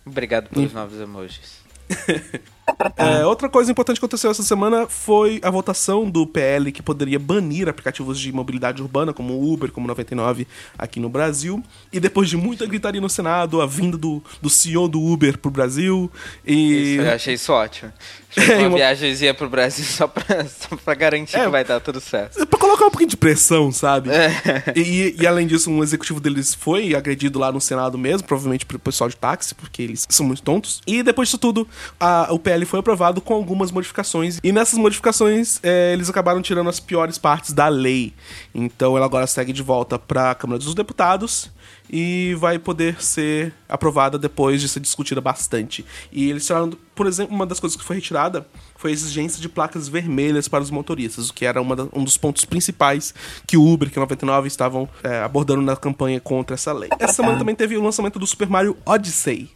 Obrigado 0.07 0.48
pelos 0.48 0.72
novos 0.72 1.00
emojis. 1.00 1.62
É, 2.96 3.26
outra 3.26 3.46
coisa 3.48 3.70
importante 3.70 4.00
que 4.00 4.04
aconteceu 4.04 4.30
essa 4.30 4.42
semana 4.42 4.87
foi 4.88 5.38
a 5.42 5.50
votação 5.50 6.09
do 6.09 6.26
PL 6.26 6.72
que 6.72 6.83
poderia 6.83 7.18
banir 7.18 7.68
aplicativos 7.68 8.18
de 8.18 8.33
mobilidade 8.33 8.80
urbana, 8.80 9.12
como 9.12 9.35
o 9.35 9.52
Uber, 9.52 9.70
como 9.70 9.85
o 9.85 9.88
99 9.88 10.46
aqui 10.78 10.98
no 10.98 11.11
Brasil. 11.11 11.62
E 11.92 12.00
depois 12.00 12.28
de 12.30 12.38
muita 12.38 12.64
gritaria 12.64 13.00
no 13.02 13.09
Senado, 13.11 13.61
a 13.61 13.66
vinda 13.66 13.98
do, 13.98 14.22
do 14.40 14.48
CEO 14.48 14.88
do 14.88 14.98
Uber 15.00 15.37
pro 15.38 15.50
Brasil. 15.50 16.11
E. 16.44 16.94
Isso, 16.94 17.02
eu 17.02 17.12
achei 17.12 17.35
isso 17.35 17.52
ótimo. 17.52 17.92
É, 18.37 18.57
uma 18.59 18.68
uma- 18.68 18.77
viagemzinha 18.77 19.33
pro 19.35 19.49
Brasil 19.49 19.85
só 19.85 20.07
pra, 20.09 20.44
só 20.47 20.77
pra 20.77 20.94
garantir 20.94 21.37
É. 21.37 21.44
que 21.44 21.49
vai 21.49 21.64
dar 21.64 21.81
tudo 21.81 22.01
certo. 22.01 22.47
Pra 22.47 22.59
colocar 22.59 22.87
um 22.87 22.90
pouquinho 22.90 23.11
de 23.11 23.16
pressão, 23.16 23.70
sabe? 23.73 24.11
É. 24.11 24.33
E, 24.77 25.14
e 25.20 25.27
além 25.27 25.47
disso, 25.47 25.70
um 25.70 25.83
executivo 25.83 26.20
deles 26.20 26.55
foi 26.55 26.94
agredido 26.94 27.38
lá 27.38 27.53
no 27.53 27.61
Senado 27.61 27.97
mesmo, 27.99 28.27
provavelmente 28.27 28.66
pelo 28.66 28.79
pessoal 28.79 29.09
de 29.09 29.16
táxi, 29.16 29.55
porque 29.55 29.83
eles 29.83 30.07
são 30.09 30.27
muito 30.27 30.42
tontos. 30.42 30.81
E 30.87 31.03
depois 31.03 31.29
disso 31.29 31.38
tudo, 31.38 31.66
a- 32.01 32.29
o 32.31 32.38
PL 32.38 32.64
foi 32.64 32.81
aprovado 32.81 33.20
com 33.20 33.35
algumas 33.35 33.70
modificações. 33.70 34.38
E 34.42 34.53
nessas 34.53 34.79
modificações, 34.79 35.61
é, 35.62 35.92
eles 35.92 36.09
acabaram 36.11 36.42
tirando 36.42 36.68
as 36.68 36.81
piores 36.81 37.18
partes 37.18 37.53
da 37.53 37.68
lei. 37.68 38.12
Então 38.55 38.97
ela 38.97 39.07
agora 39.07 39.27
segue 39.27 39.53
de 39.53 39.62
volta 39.62 39.99
para 39.99 40.31
a 40.31 40.35
Câmara 40.35 40.59
dos 40.59 40.75
Deputados 40.75 41.51
e 41.90 42.35
vai 42.38 42.59
poder 42.59 43.03
ser 43.03 43.53
aprovada 43.68 44.18
depois 44.18 44.61
de 44.61 44.68
ser 44.68 44.81
discutida 44.81 45.20
bastante. 45.20 45.85
E 46.11 46.31
eles 46.31 46.47
tiraram, 46.47 46.70
por 46.94 47.07
exemplo, 47.07 47.35
uma 47.35 47.44
das 47.47 47.61
coisas 47.61 47.77
que 47.77 47.85
foi 47.85 47.97
retirada 47.97 48.47
foi 48.77 48.90
a 48.90 48.94
exigência 48.94 49.40
de 49.40 49.49
placas 49.49 49.87
vermelhas 49.88 50.49
para 50.49 50.62
os 50.62 50.70
motoristas, 50.70 51.29
o 51.29 51.35
que 51.35 51.44
era 51.44 51.62
da- 51.62 51.88
um 51.92 52.03
dos 52.03 52.16
pontos 52.16 52.44
principais 52.44 53.14
que 53.47 53.57
o 53.57 53.64
Uber, 53.66 53.90
que 53.90 53.99
a 53.99 54.01
99 54.03 54.49
estavam 54.49 54.88
é, 55.03 55.20
abordando 55.20 55.62
na 55.62 55.77
campanha 55.77 56.18
contra 56.20 56.55
essa 56.55 56.73
lei. 56.73 56.88
Essa 56.99 57.14
semana 57.14 57.38
também 57.38 57.55
teve 57.55 57.77
o 57.77 57.83
lançamento 57.83 58.18
do 58.18 58.27
Super 58.27 58.49
Mario 58.49 58.77
Odyssey, 58.87 59.51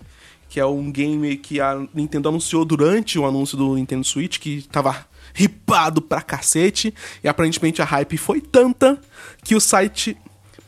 que 0.48 0.60
é 0.60 0.64
um 0.66 0.90
game 0.92 1.36
que 1.36 1.60
a 1.60 1.80
Nintendo 1.94 2.28
anunciou 2.28 2.64
durante 2.64 3.18
o 3.18 3.26
anúncio 3.26 3.56
do 3.56 3.74
Nintendo 3.74 4.04
Switch, 4.04 4.38
que 4.38 4.62
tava 4.70 5.06
ripado 5.34 6.00
pra 6.02 6.22
cacete, 6.22 6.92
e 7.22 7.28
aparentemente 7.28 7.80
a 7.82 7.84
hype 7.84 8.16
foi 8.16 8.40
tanta 8.40 8.98
que 9.44 9.54
o 9.54 9.60
site 9.60 10.16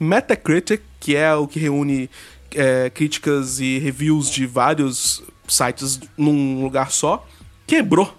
Metacritic, 0.01 0.81
que 0.99 1.15
é 1.15 1.33
o 1.35 1.47
que 1.47 1.59
reúne 1.61 2.09
é, 2.55 2.91
críticas 2.91 3.61
e 3.61 3.79
reviews 3.79 4.31
de 4.31 4.47
vários 4.47 5.23
sites 5.47 6.01
num 6.17 6.63
lugar 6.65 6.91
só, 6.91 7.27
quebrou. 7.67 8.13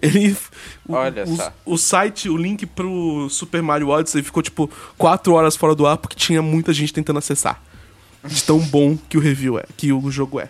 Ele. 0.00 0.36
o- 0.88 0.92
Olha 0.94 1.24
o, 1.24 1.36
só. 1.36 1.52
o 1.66 1.76
site, 1.76 2.28
o 2.28 2.36
link 2.36 2.64
pro 2.66 3.28
Super 3.30 3.62
Mario 3.62 3.88
Odyssey 3.88 4.22
ficou 4.22 4.42
tipo 4.42 4.70
4 4.96 5.32
horas 5.34 5.56
fora 5.56 5.74
do 5.74 5.86
ar 5.86 5.96
porque 5.98 6.16
tinha 6.16 6.40
muita 6.40 6.72
gente 6.72 6.92
tentando 6.92 7.18
acessar. 7.18 7.62
De 8.24 8.42
tão 8.42 8.58
bom 8.58 8.96
que 9.08 9.16
o 9.16 9.20
review 9.20 9.58
é, 9.58 9.64
que 9.76 9.92
o 9.92 10.10
jogo 10.10 10.40
é. 10.40 10.48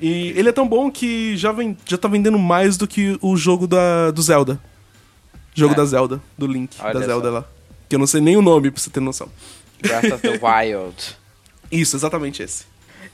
E 0.00 0.30
ele 0.36 0.48
é 0.48 0.52
tão 0.52 0.66
bom 0.68 0.90
que 0.90 1.36
já, 1.36 1.52
vem, 1.52 1.76
já 1.86 1.96
tá 1.96 2.08
vendendo 2.08 2.38
mais 2.38 2.76
do 2.76 2.86
que 2.88 3.16
o 3.20 3.36
jogo 3.36 3.66
da, 3.66 4.10
do 4.10 4.20
Zelda. 4.22 4.60
Jogo 5.54 5.74
É. 5.74 5.76
da 5.76 5.84
Zelda, 5.84 6.20
do 6.36 6.46
Link, 6.46 6.76
Olha 6.80 6.94
da 6.94 7.00
Zelda 7.06 7.28
só. 7.28 7.34
lá. 7.34 7.44
Que 7.88 7.94
eu 7.94 7.98
não 7.98 8.06
sei 8.06 8.20
nem 8.20 8.36
o 8.36 8.42
nome, 8.42 8.70
pra 8.70 8.80
você 8.80 8.90
ter 8.90 9.00
noção. 9.00 9.28
Breath 9.82 10.12
of 10.12 10.22
the 10.22 10.38
Wild. 10.42 11.16
Isso, 11.70 11.96
exatamente 11.96 12.42
esse. 12.42 12.64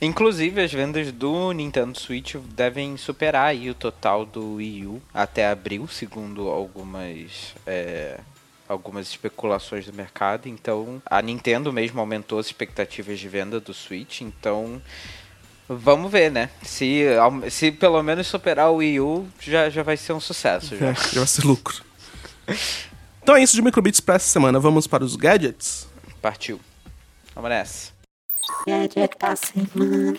Inclusive, 0.01 0.61
as 0.61 0.71
vendas 0.71 1.11
do 1.11 1.51
Nintendo 1.51 1.97
Switch 1.99 2.35
devem 2.35 2.95
superar 2.95 3.47
aí 3.47 3.69
o 3.69 3.73
total 3.73 4.25
do 4.25 4.55
Wii 4.55 4.85
U 4.85 5.01
até 5.13 5.49
abril, 5.49 5.89
segundo 5.89 6.47
algumas, 6.47 7.53
é, 7.67 8.17
algumas 8.67 9.09
especulações 9.09 9.85
do 9.85 9.93
mercado. 9.93 10.47
Então, 10.47 11.01
a 11.05 11.21
Nintendo 11.21 11.73
mesmo 11.73 11.99
aumentou 11.99 12.39
as 12.39 12.45
expectativas 12.45 13.19
de 13.19 13.27
venda 13.27 13.59
do 13.59 13.73
Switch. 13.73 14.21
Então, 14.21 14.81
vamos 15.67 16.09
ver, 16.09 16.31
né? 16.31 16.49
Se, 16.61 17.03
se 17.49 17.69
pelo 17.69 18.01
menos 18.01 18.25
superar 18.27 18.69
o 18.71 18.75
Wii 18.75 19.01
U, 19.01 19.27
já, 19.41 19.69
já 19.69 19.83
vai 19.83 19.97
ser 19.97 20.13
um 20.13 20.19
sucesso. 20.21 20.77
Já. 20.77 20.91
É, 20.91 20.93
já 20.93 21.19
vai 21.19 21.27
ser 21.27 21.45
lucro. 21.45 21.83
Então 23.21 23.37
é 23.37 23.43
isso 23.43 23.55
de 23.55 23.61
Microbits 23.61 23.99
pra 23.99 24.15
essa 24.15 24.25
semana. 24.25 24.59
Vamos 24.59 24.87
para 24.87 25.03
os 25.03 25.15
gadgets? 25.15 25.87
Partiu. 26.21 26.59
Vamos 27.33 27.49
nessa. 27.49 27.91
Gadget 28.67 29.17
da 29.19 29.35
semana. 29.35 30.17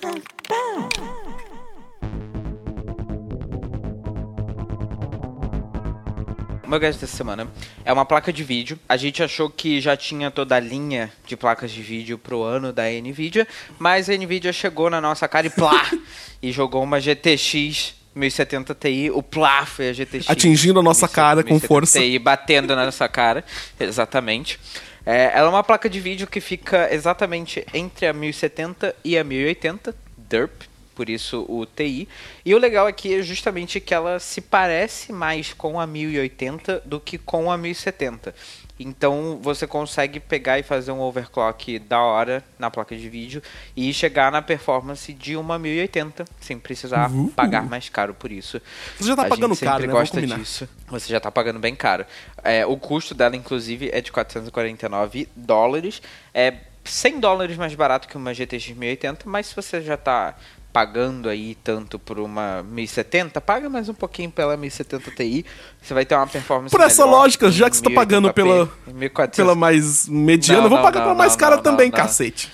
O 6.65 6.71
meu 6.71 6.79
gadget 6.79 7.01
dessa 7.01 7.17
semana 7.17 7.49
é 7.85 7.93
uma 7.93 8.05
placa 8.07 8.33
de 8.33 8.45
vídeo. 8.45 8.79
A 8.89 8.97
gente 8.97 9.23
achou 9.23 9.51
que 9.51 9.81
já 9.81 9.97
tinha 9.97 10.31
toda 10.31 10.57
a 10.57 10.61
linha 10.61 11.13
de 11.27 11.37
placas 11.37 11.71
de 11.71 11.83
vídeo 11.83 12.17
pro 12.17 12.43
ano 12.43 12.73
da 12.73 12.85
Nvidia, 12.85 13.47
mas 13.79 14.09
a 14.09 14.17
Nvidia 14.17 14.53
chegou 14.53 14.89
na 14.89 15.01
nossa 15.01 15.27
cara 15.27 15.49
e 15.49 15.51
plá! 15.51 15.91
e 16.41 16.53
jogou 16.53 16.83
uma 16.83 17.01
GTX 17.01 17.95
1070 18.15 18.75
Ti. 18.75 19.11
O 19.13 19.23
plá 19.23 19.67
foi 19.67 19.91
a 19.91 19.93
GTX. 19.93 20.31
Atingindo 20.31 20.81
a 20.81 20.83
nossa 20.83 21.09
cara 21.09 21.43
com 21.43 21.51
1070 21.51 21.69
força. 21.69 22.01
Ti, 22.01 22.19
batendo 22.19 22.75
na 22.75 22.85
nossa 22.87 23.09
cara. 23.09 23.45
Exatamente. 23.79 24.59
É, 25.05 25.33
ela 25.35 25.49
é 25.49 25.51
uma 25.51 25.65
placa 25.65 25.89
de 25.89 25.99
vídeo 26.01 26.27
que 26.27 26.41
fica 26.41 26.93
exatamente 26.93 27.65
entre 27.73 28.07
a 28.07 28.13
1070 28.13 28.95
e 29.05 29.17
a 29.17 29.25
1080, 29.25 29.95
DERP, 30.17 30.63
por 30.95 31.09
isso 31.09 31.47
o 31.49 31.65
TI. 31.65 32.09
E 32.45 32.55
o 32.55 32.59
legal 32.59 32.87
aqui 32.87 33.15
é 33.15 33.23
justamente 33.23 33.81
que 33.81 33.95
ela 33.95 34.21
se 34.21 34.41
parece 34.41 35.13
mais 35.13 35.53
com 35.53 35.81
a 35.81 35.87
1080 35.87 36.83
do 36.85 37.01
que 37.01 37.17
com 37.17 37.51
a 37.51 37.57
1070. 37.57 38.35
Então 38.83 39.39
você 39.43 39.67
consegue 39.67 40.19
pegar 40.19 40.59
e 40.59 40.63
fazer 40.63 40.91
um 40.91 41.01
overclock 41.01 41.79
da 41.81 42.01
hora 42.01 42.43
na 42.59 42.71
placa 42.71 42.97
de 42.97 43.11
vídeo 43.11 43.43
e 43.77 43.93
chegar 43.93 44.33
na 44.33 44.41
performance 44.41 45.13
de 45.13 45.37
uma 45.37 45.59
1080 45.59 46.25
sem 46.41 46.59
precisar 46.59 47.11
Uhul. 47.11 47.31
pagar 47.37 47.69
mais 47.69 47.91
caro 47.91 48.15
por 48.15 48.33
isso. 48.33 48.59
Você 48.99 49.09
já 49.09 49.17
tá 49.17 49.27
A 49.27 49.29
pagando 49.29 49.55
caro, 49.55 49.87
né? 49.87 49.93
Gosta 49.93 50.23
disso. 50.23 50.67
Você 50.89 51.09
já 51.13 51.21
tá 51.21 51.31
pagando 51.31 51.59
bem 51.59 51.77
caro. 51.77 52.07
É, 52.43 52.65
o 52.65 52.79
custo 52.79 53.15
dela, 53.15 53.37
inclusive, 53.37 53.91
é 53.93 54.01
de 54.01 54.11
449 54.11 55.29
dólares. 55.37 56.01
É 56.33 56.55
100 56.83 57.21
dólares 57.21 57.59
mais 57.59 57.75
barato 57.75 58.09
que 58.09 58.17
uma 58.17 58.33
GTX 58.33 58.71
1080, 58.71 59.29
mas 59.29 59.49
se 59.49 59.55
você 59.55 59.83
já 59.83 59.99
tá 59.99 60.35
pagando 60.73 61.29
aí 61.29 61.57
tanto 61.57 61.99
por 61.99 62.19
uma 62.19 62.63
1070, 62.63 63.41
paga 63.41 63.69
mais 63.69 63.89
um 63.89 63.95
pouquinho 63.95 64.31
pela 64.31 64.57
1070 64.57 65.11
Ti. 65.11 65.45
Você 65.81 65.95
vai 65.95 66.05
ter 66.05 66.15
uma 66.15 66.27
performance 66.27 66.71
Por 66.71 66.81
essa 66.81 67.05
lógica, 67.05 67.51
já 67.51 67.69
que 67.69 67.77
você 67.77 67.83
tá 67.83 67.91
1080p, 67.91 67.95
pagando 67.95 68.33
pela, 68.33 68.71
1400. 68.87 69.37
pela 69.37 69.55
mais 69.55 70.09
mediana, 70.09 70.63
Não, 70.63 70.69
vou 70.69 70.79
não, 70.79 70.85
pagar 70.85 71.01
não, 71.01 71.07
pela 71.07 71.15
mais 71.17 71.37
cara 71.37 71.59
também, 71.59 71.91
cacete. 71.91 72.51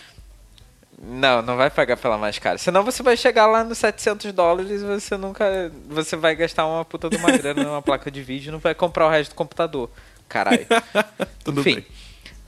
Não, 1.08 1.42
não 1.42 1.56
vai 1.56 1.70
pagar 1.70 1.96
pela 1.96 2.16
mais 2.16 2.38
cara. 2.38 2.58
Senão 2.58 2.82
você 2.82 3.02
vai 3.02 3.16
chegar 3.16 3.46
lá 3.46 3.62
nos 3.62 3.78
700 3.78 4.32
dólares 4.32 4.80
e 4.80 4.84
você 4.84 5.16
nunca. 5.16 5.70
Você 5.88 6.16
vai 6.16 6.34
gastar 6.34 6.66
uma 6.66 6.84
puta 6.84 7.10
de 7.10 7.16
uma 7.16 7.30
grana 7.30 7.62
numa 7.62 7.82
placa 7.82 8.10
de 8.10 8.22
vídeo 8.22 8.48
e 8.48 8.52
não 8.52 8.58
vai 8.58 8.74
comprar 8.74 9.06
o 9.06 9.10
resto 9.10 9.30
do 9.30 9.34
computador. 9.36 9.90
Caralho. 10.28 10.66
Tudo 11.44 11.60
Enfim. 11.60 11.84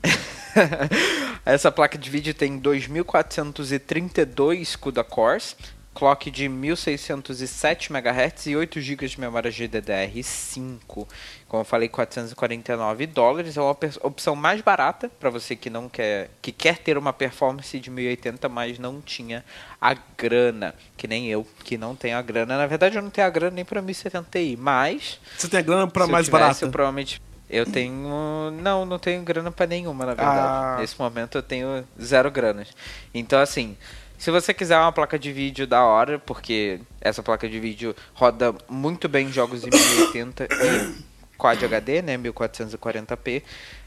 bem. 0.03 0.11
Essa 1.45 1.71
placa 1.71 1.97
de 1.97 2.09
vídeo 2.09 2.33
tem 2.33 2.57
2432 2.57 4.75
CUDA 4.75 5.03
cores, 5.03 5.55
clock 5.93 6.29
de 6.31 6.47
1607 6.47 7.91
MHz 7.91 8.45
e 8.47 8.55
8 8.55 8.79
GB 8.79 9.07
de 9.07 9.19
memória 9.19 9.51
GDDR5. 9.51 11.07
Como 11.47 11.61
eu 11.61 11.65
falei, 11.65 11.89
449 11.89 13.07
dólares 13.07 13.57
é 13.57 13.61
uma 13.61 13.71
op- 13.71 13.97
opção 14.01 14.35
mais 14.35 14.61
barata 14.61 15.09
para 15.19 15.29
você 15.29 15.55
que 15.55 15.69
não 15.69 15.89
quer 15.89 16.29
que 16.41 16.51
quer 16.51 16.77
ter 16.77 16.97
uma 16.97 17.11
performance 17.11 17.77
de 17.79 17.89
1080, 17.89 18.47
mas 18.47 18.77
não 18.77 19.01
tinha 19.01 19.43
a 19.81 19.95
grana, 20.17 20.75
que 20.95 21.07
nem 21.07 21.27
eu, 21.27 21.45
que 21.63 21.77
não 21.77 21.95
tenho 21.95 22.17
a 22.17 22.21
grana. 22.21 22.57
Na 22.57 22.67
verdade, 22.67 22.97
eu 22.97 23.01
não 23.01 23.09
tenho 23.09 23.27
a 23.27 23.31
grana 23.31 23.55
nem 23.55 23.65
para 23.65 23.81
1070 23.81 24.27
Ti, 24.31 24.55
mas 24.59 25.19
Você 25.37 25.47
tem 25.49 25.59
a 25.59 25.63
grana 25.63 25.83
eu 25.83 25.91
mais 26.07 26.27
tivesse, 26.27 26.31
barata. 26.31 26.65
Eu 26.65 26.71
provavelmente. 26.71 27.19
Eu 27.49 27.65
tenho. 27.65 28.51
Não, 28.61 28.85
não 28.85 28.99
tenho 28.99 29.23
grana 29.23 29.51
pra 29.51 29.65
nenhuma, 29.65 30.05
na 30.05 30.13
verdade. 30.13 30.39
Ah. 30.39 30.77
Nesse 30.79 30.99
momento 30.99 31.37
eu 31.37 31.43
tenho 31.43 31.83
zero 32.01 32.29
granas. 32.29 32.69
Então, 33.13 33.39
assim. 33.39 33.75
Se 34.17 34.31
você 34.31 34.53
quiser 34.53 34.77
uma 34.77 34.91
placa 34.91 35.17
de 35.17 35.31
vídeo 35.31 35.65
da 35.65 35.81
hora, 35.81 36.19
porque 36.19 36.81
essa 36.99 37.23
placa 37.23 37.47
de 37.47 37.57
vídeo 37.57 37.95
roda 38.13 38.53
muito 38.67 39.07
bem 39.07 39.31
jogos 39.31 39.63
em 39.63 39.69
1080 39.69 40.43
e 40.43 41.37
Quad 41.37 41.63
HD, 41.63 42.01
né, 42.01 42.17
1440p, 42.17 43.41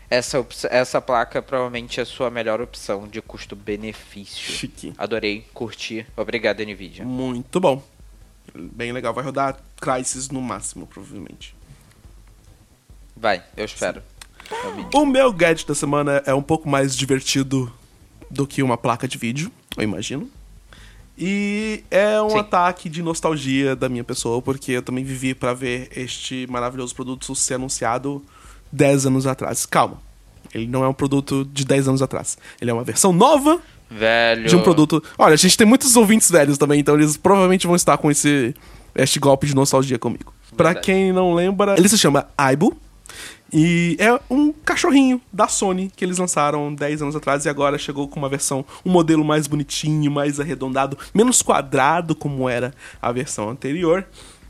essa, 0.08 0.46
essa 0.70 1.00
placa 1.02 1.42
provavelmente 1.42 2.00
é 2.00 2.02
a 2.02 2.06
sua 2.06 2.30
melhor 2.30 2.62
opção 2.62 3.06
de 3.06 3.20
custo-benefício. 3.20 4.52
Chique. 4.52 4.94
Adorei, 4.96 5.46
curti. 5.52 6.06
Obrigado, 6.16 6.60
NVIDIA. 6.60 7.04
Muito 7.04 7.60
bom. 7.60 7.82
Bem 8.54 8.92
legal. 8.92 9.14
Vai 9.14 9.24
rodar 9.24 9.58
Crysis 9.80 10.28
no 10.30 10.40
máximo, 10.40 10.86
provavelmente. 10.86 11.54
Vai, 13.22 13.40
eu 13.56 13.64
espero. 13.64 14.02
O 14.92 15.06
meu 15.06 15.32
gadget 15.32 15.64
da 15.68 15.76
semana 15.76 16.20
é 16.26 16.34
um 16.34 16.42
pouco 16.42 16.68
mais 16.68 16.96
divertido 16.96 17.72
do 18.28 18.48
que 18.48 18.64
uma 18.64 18.76
placa 18.76 19.06
de 19.06 19.16
vídeo, 19.16 19.48
eu 19.76 19.84
imagino. 19.84 20.28
E 21.16 21.84
é 21.88 22.20
um 22.20 22.30
Sim. 22.30 22.38
ataque 22.40 22.88
de 22.88 23.00
nostalgia 23.00 23.76
da 23.76 23.88
minha 23.88 24.02
pessoa, 24.02 24.42
porque 24.42 24.72
eu 24.72 24.82
também 24.82 25.04
vivi 25.04 25.36
pra 25.36 25.54
ver 25.54 25.88
este 25.94 26.48
maravilhoso 26.50 26.96
produto 26.96 27.32
ser 27.36 27.54
anunciado 27.54 28.20
10 28.72 29.06
anos 29.06 29.24
atrás. 29.24 29.64
Calma. 29.66 29.98
Ele 30.52 30.66
não 30.66 30.82
é 30.82 30.88
um 30.88 30.92
produto 30.92 31.44
de 31.44 31.64
10 31.64 31.86
anos 31.86 32.02
atrás. 32.02 32.36
Ele 32.60 32.72
é 32.72 32.74
uma 32.74 32.82
versão 32.82 33.12
nova 33.12 33.60
Velho. 33.88 34.48
de 34.48 34.56
um 34.56 34.62
produto. 34.62 35.00
Olha, 35.16 35.34
a 35.34 35.36
gente 35.36 35.56
tem 35.56 35.66
muitos 35.66 35.94
ouvintes 35.94 36.28
velhos 36.28 36.58
também, 36.58 36.80
então 36.80 36.96
eles 36.96 37.16
provavelmente 37.16 37.68
vão 37.68 37.76
estar 37.76 37.96
com 37.98 38.10
esse 38.10 38.52
este 38.96 39.20
golpe 39.20 39.46
de 39.46 39.54
nostalgia 39.54 39.96
comigo. 39.96 40.34
Pra 40.56 40.70
Verdade. 40.70 40.86
quem 40.86 41.12
não 41.12 41.34
lembra, 41.34 41.76
ele 41.78 41.88
se 41.88 41.96
chama 41.96 42.26
Aibo 42.36 42.76
e 43.52 43.96
é 43.98 44.18
um 44.30 44.50
cachorrinho 44.52 45.20
da 45.30 45.46
Sony 45.46 45.90
que 45.94 46.04
eles 46.04 46.16
lançaram 46.16 46.74
10 46.74 47.02
anos 47.02 47.16
atrás 47.16 47.44
e 47.44 47.50
agora 47.50 47.76
chegou 47.76 48.08
com 48.08 48.18
uma 48.18 48.28
versão, 48.28 48.64
um 48.84 48.90
modelo 48.90 49.22
mais 49.22 49.46
bonitinho, 49.46 50.10
mais 50.10 50.40
arredondado, 50.40 50.96
menos 51.12 51.42
quadrado 51.42 52.14
como 52.14 52.48
era 52.48 52.72
a 53.00 53.12
versão 53.12 53.50
anterior. 53.50 54.06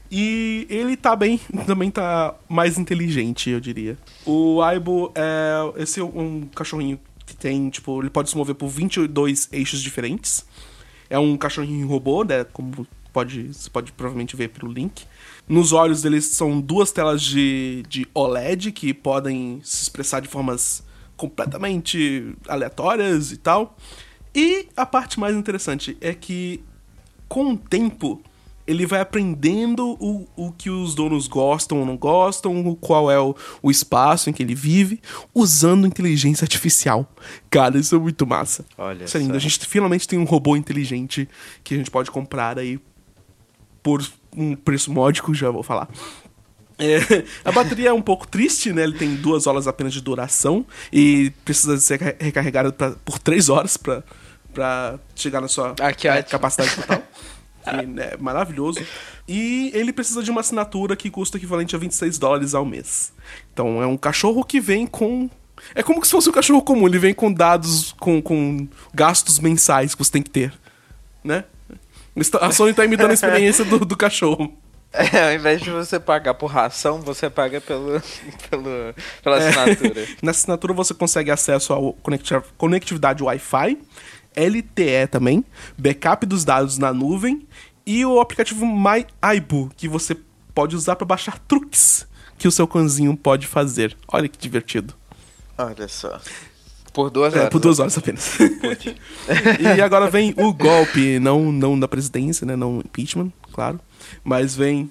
E 0.09 0.67
ele 0.71 0.97
tá 0.97 1.17
bem, 1.17 1.41
também 1.67 1.91
tá 1.91 2.35
mais 2.49 2.79
inteligente, 2.79 3.51
eu 3.51 3.59
diria. 3.59 3.99
O 4.25 4.63
Aibo 4.63 5.11
é 5.15 5.83
esse 5.83 5.99
é 5.99 6.05
um 6.05 6.43
cachorrinho 6.55 7.01
que 7.27 7.35
tem, 7.35 7.71
tipo, 7.71 8.01
ele 8.01 8.11
pode 8.11 8.31
se 8.31 8.37
mover 8.37 8.55
por 8.55 8.69
22 8.69 9.49
eixos 9.51 9.81
diferentes. 9.81 10.45
É 11.11 11.19
um 11.19 11.37
cachorrinho 11.37 11.89
robô, 11.89 12.25
né? 12.25 12.45
Como 12.45 12.87
pode, 13.13 13.53
você 13.53 13.69
pode 13.69 13.91
provavelmente 13.93 14.37
ver 14.37 14.49
pelo 14.49 14.73
link. 14.73 15.05
Nos 15.49 15.73
olhos 15.73 16.03
deles 16.03 16.27
são 16.27 16.61
duas 16.61 16.93
telas 16.93 17.23
de, 17.23 17.83
de 17.89 18.07
OLED 18.15 18.73
que 18.73 18.95
podem 18.95 19.61
se 19.63 19.83
expressar 19.83 20.21
de 20.21 20.29
formas 20.29 20.83
completamente 21.17 22.35
aleatórias 22.49 23.33
e 23.33 23.37
tal. 23.37 23.77
E 24.35 24.69
a 24.77 24.87
parte 24.87 25.21
mais 25.21 25.37
interessante 25.37 25.97
é 26.01 26.15
que, 26.15 26.63
com 27.29 27.53
o 27.53 27.57
tempo, 27.57 28.23
ele 28.67 28.87
vai 28.87 29.01
aprendendo 29.01 29.97
o, 30.01 30.27
o 30.37 30.53
que 30.53 30.71
os 30.71 30.95
donos 30.95 31.27
gostam 31.27 31.81
ou 31.81 31.87
não 31.87 31.97
gostam, 31.97 32.75
qual 32.77 33.11
é 33.11 33.19
o, 33.19 33.35
o 33.63 33.71
espaço 33.71 34.31
em 34.31 34.33
que 34.33 34.43
ele 34.43 34.55
vive, 34.55 35.01
usando 35.35 35.87
inteligência 35.87 36.45
artificial. 36.45 37.07
Cara, 37.51 37.79
isso 37.79 37.95
é 37.95 37.99
muito 37.99 38.27
massa. 38.27 38.65
Olha 38.79 39.05
isso 39.05 39.17
é 39.17 39.21
lindo. 39.21 39.37
A 39.37 39.39
gente 39.39 39.67
finalmente 39.67 40.09
tem 40.09 40.19
um 40.19 40.25
robô 40.25 40.57
inteligente 40.57 41.29
que 41.63 41.75
a 41.75 41.77
gente 41.77 41.91
pode 41.91 42.11
comprar 42.11 42.59
aí 42.59 42.81
por 43.83 44.03
um 44.37 44.55
preço 44.57 44.93
módico, 44.93 45.35
já 45.35 45.51
vou 45.51 45.63
falar. 45.63 45.89
É, 46.79 47.25
a 47.45 47.53
bateria 47.53 47.91
é 47.91 47.93
um 47.93 48.03
pouco 48.03 48.27
triste, 48.27 48.73
né? 48.73 48.83
Ele 48.83 48.97
tem 48.99 49.15
duas 49.15 49.47
horas 49.47 49.69
apenas 49.69 49.93
de 49.93 50.01
duração 50.01 50.67
e 50.93 51.31
precisa 51.45 51.77
ser 51.79 52.01
reca- 52.01 52.25
recarregado 52.25 52.73
pra- 52.73 52.93
por 53.05 53.19
três 53.19 53.49
horas 53.49 53.77
pra, 53.77 54.03
pra 54.53 54.99
chegar 55.15 55.41
na 55.41 55.49
sua 55.49 55.75
é, 55.79 56.23
capacidade 56.23 56.75
total. 56.75 57.03
Que, 57.65 57.87
né, 57.87 58.11
é 58.13 58.17
maravilhoso. 58.17 58.81
E 59.29 59.71
ele 59.73 59.93
precisa 59.93 60.21
de 60.23 60.31
uma 60.33 60.41
assinatura 60.41 60.97
que 60.97 61.09
custa 61.09 61.37
equivalente 61.37 61.77
a 61.77 61.79
26 61.79 62.19
dólares 62.19 62.55
ao 62.55 62.65
mês. 62.65 63.13
Então 63.53 63.81
é 63.81 63.87
um 63.87 63.97
cachorro 63.97 64.43
que 64.43 64.59
vem 64.61 64.85
com. 64.87 65.31
É 65.77 65.83
como 65.83 66.05
se 66.05 66.11
fosse 66.11 66.29
um 66.29 66.33
cachorro 66.33 66.63
comum, 66.63 66.89
ele 66.89 66.99
vem 66.99 67.15
com 67.15 67.33
dados, 67.33 67.93
com, 68.01 68.21
com 68.21 68.67
gastos 68.93 69.39
mensais 69.39 69.95
que 69.95 70.03
você 70.03 70.11
tem 70.11 70.23
que 70.23 70.31
ter. 70.31 70.53
Né? 71.23 71.45
A 72.41 72.51
Sony 72.53 72.75
tá 72.75 72.85
imitando 72.85 73.11
a 73.11 73.15
experiência 73.15 73.65
do, 73.65 73.79
do 73.85 73.97
cachorro. 73.97 74.53
É, 74.93 75.29
ao 75.29 75.33
invés 75.33 75.63
de 75.63 75.71
você 75.71 75.99
pagar 75.99 76.35
por 76.35 76.49
ração, 76.49 77.01
você 77.01 77.31
paga 77.31 77.61
pelo, 77.61 78.01
pelo, 78.51 78.95
pela 79.23 79.37
assinatura. 79.39 80.07
Na 80.21 80.31
assinatura 80.33 80.75
você 80.75 80.93
consegue 80.93 81.31
acesso 81.31 81.73
ao 81.73 81.95
conecti- 81.95 82.35
conectividade 82.59 83.23
Wi-Fi, 83.23 83.79
LTE 84.37 85.07
também, 85.11 85.43
backup 85.79 86.27
dos 86.27 86.45
dados 86.45 86.77
na 86.77 86.93
nuvem 86.93 87.47
e 87.87 88.05
o 88.05 88.21
aplicativo 88.21 88.67
My 88.67 89.07
Aibo, 89.21 89.71
que 89.77 89.89
você 89.89 90.17
pode 90.55 90.77
usar 90.77 90.97
para 90.97 91.07
baixar 91.07 91.39
truques 91.39 92.07
que 92.39 92.47
o 92.47 92.53
seu 92.53 92.67
cãozinho 92.67 93.17
pode 93.17 93.47
fazer. 93.47 93.97
Olha 94.09 94.29
que 94.29 94.39
divertido. 94.39 94.95
Olha 95.57 95.89
só. 95.89 96.21
Por 96.93 97.11
duas 97.11 97.35
É, 97.35 97.39
horas. 97.39 97.51
por 97.51 97.59
duas 97.61 97.79
horas 97.81 97.97
apenas. 97.97 98.37
e 99.77 99.81
agora 99.81 100.11
vem 100.11 100.35
o 100.37 100.53
golpe, 100.53 101.19
não, 101.19 101.51
não 101.51 101.79
da 101.79 101.89
presidência, 101.89 102.47
né? 102.47 102.55
Não 102.57 102.79
impeachment, 102.81 103.33
claro. 103.53 103.81
Mas 104.23 104.55
vem. 104.55 104.91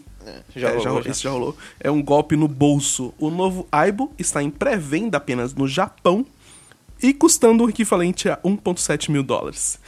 Já 0.55 0.69
é, 0.69 0.77
rolou, 0.77 0.93
ro- 0.95 1.03
já. 1.03 1.11
Isso 1.11 1.21
já 1.23 1.29
rolou. 1.29 1.57
É 1.79 1.89
um 1.91 2.01
golpe 2.01 2.35
no 2.35 2.47
bolso. 2.47 3.13
O 3.19 3.29
novo 3.29 3.67
Aibo 3.71 4.11
está 4.17 4.41
em 4.41 4.49
pré-venda 4.49 5.17
apenas 5.17 5.53
no 5.53 5.67
Japão 5.67 6.25
e 7.01 7.13
custando 7.13 7.65
o 7.65 7.69
equivalente 7.69 8.29
a 8.29 8.37
1,7 8.37 9.09
mil 9.09 9.23
dólares. 9.23 9.79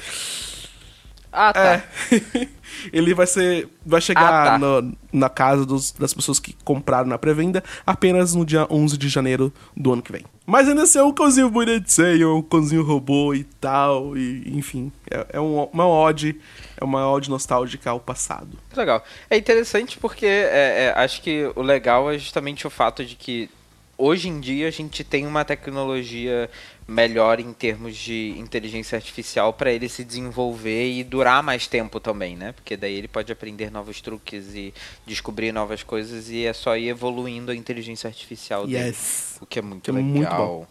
Ah, 1.33 1.51
tá. 1.51 1.73
É. 1.75 1.83
Ele 2.91 3.13
vai 3.13 3.25
ser. 3.27 3.67
Vai 3.85 4.01
chegar 4.01 4.21
Ah, 4.31 4.45
tá. 4.51 4.57
no- 4.57 4.95
na 5.11 5.29
casa 5.29 5.65
dos- 5.65 5.91
das 5.91 6.13
pessoas 6.13 6.39
que 6.39 6.53
compraram 6.63 7.07
na 7.07 7.17
pré-venda 7.17 7.63
apenas 7.85 8.33
no 8.33 8.45
dia 8.45 8.67
11 8.69 8.97
de 8.97 9.07
janeiro 9.09 9.53
do 9.75 9.93
ano 9.93 10.01
que 10.01 10.11
vem. 10.11 10.23
Mas 10.45 10.67
ainda 10.67 10.83
assim 10.83 10.99
é 10.99 11.03
um 11.03 11.11
cãozinho 11.13 11.49
bonitinho, 11.49 12.23
é 12.23 12.33
um 12.33 12.41
cãozinho 12.41 12.83
robô 12.83 13.33
e 13.33 13.43
tal. 13.43 14.17
E, 14.17 14.43
enfim, 14.57 14.91
é, 15.09 15.25
é 15.33 15.39
um- 15.39 15.63
uma 15.65 15.87
ode. 15.87 16.39
É 16.79 16.83
uma 16.83 17.09
ode 17.09 17.29
nostálgica 17.29 17.89
ao 17.91 17.99
passado. 17.99 18.57
Legal. 18.75 19.03
É 19.29 19.37
interessante 19.37 19.97
porque 19.97 20.25
é, 20.25 20.85
é, 20.87 20.93
acho 20.95 21.21
que 21.21 21.49
o 21.55 21.61
legal 21.61 22.11
é 22.11 22.17
justamente 22.17 22.65
o 22.67 22.69
fato 22.69 23.05
de 23.05 23.15
que 23.15 23.49
hoje 23.97 24.27
em 24.27 24.39
dia 24.39 24.67
a 24.67 24.71
gente 24.71 25.03
tem 25.03 25.25
uma 25.27 25.45
tecnologia 25.45 26.49
melhor 26.87 27.39
em 27.39 27.53
termos 27.53 27.95
de 27.95 28.35
inteligência 28.37 28.95
artificial 28.95 29.53
para 29.53 29.71
ele 29.71 29.87
se 29.87 30.03
desenvolver 30.03 30.91
e 30.91 31.03
durar 31.03 31.41
mais 31.41 31.67
tempo 31.67 31.99
também, 31.99 32.35
né? 32.35 32.51
Porque 32.51 32.75
daí 32.75 32.95
ele 32.95 33.07
pode 33.07 33.31
aprender 33.31 33.71
novos 33.71 34.01
truques 34.01 34.53
e 34.53 34.73
descobrir 35.05 35.51
novas 35.51 35.83
coisas 35.83 36.29
e 36.29 36.45
é 36.45 36.53
só 36.53 36.75
ir 36.77 36.89
evoluindo 36.89 37.51
a 37.51 37.55
inteligência 37.55 38.07
artificial 38.07 38.67
dele. 38.67 38.87
Yes. 38.87 39.37
O 39.41 39.45
que 39.45 39.59
é 39.59 39.61
muito 39.61 39.83
Que 39.83 39.89
é 39.89 39.93
legal. 39.93 40.09
muito 40.09 40.29
bom. 40.29 40.67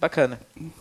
Bacana. 0.00 0.38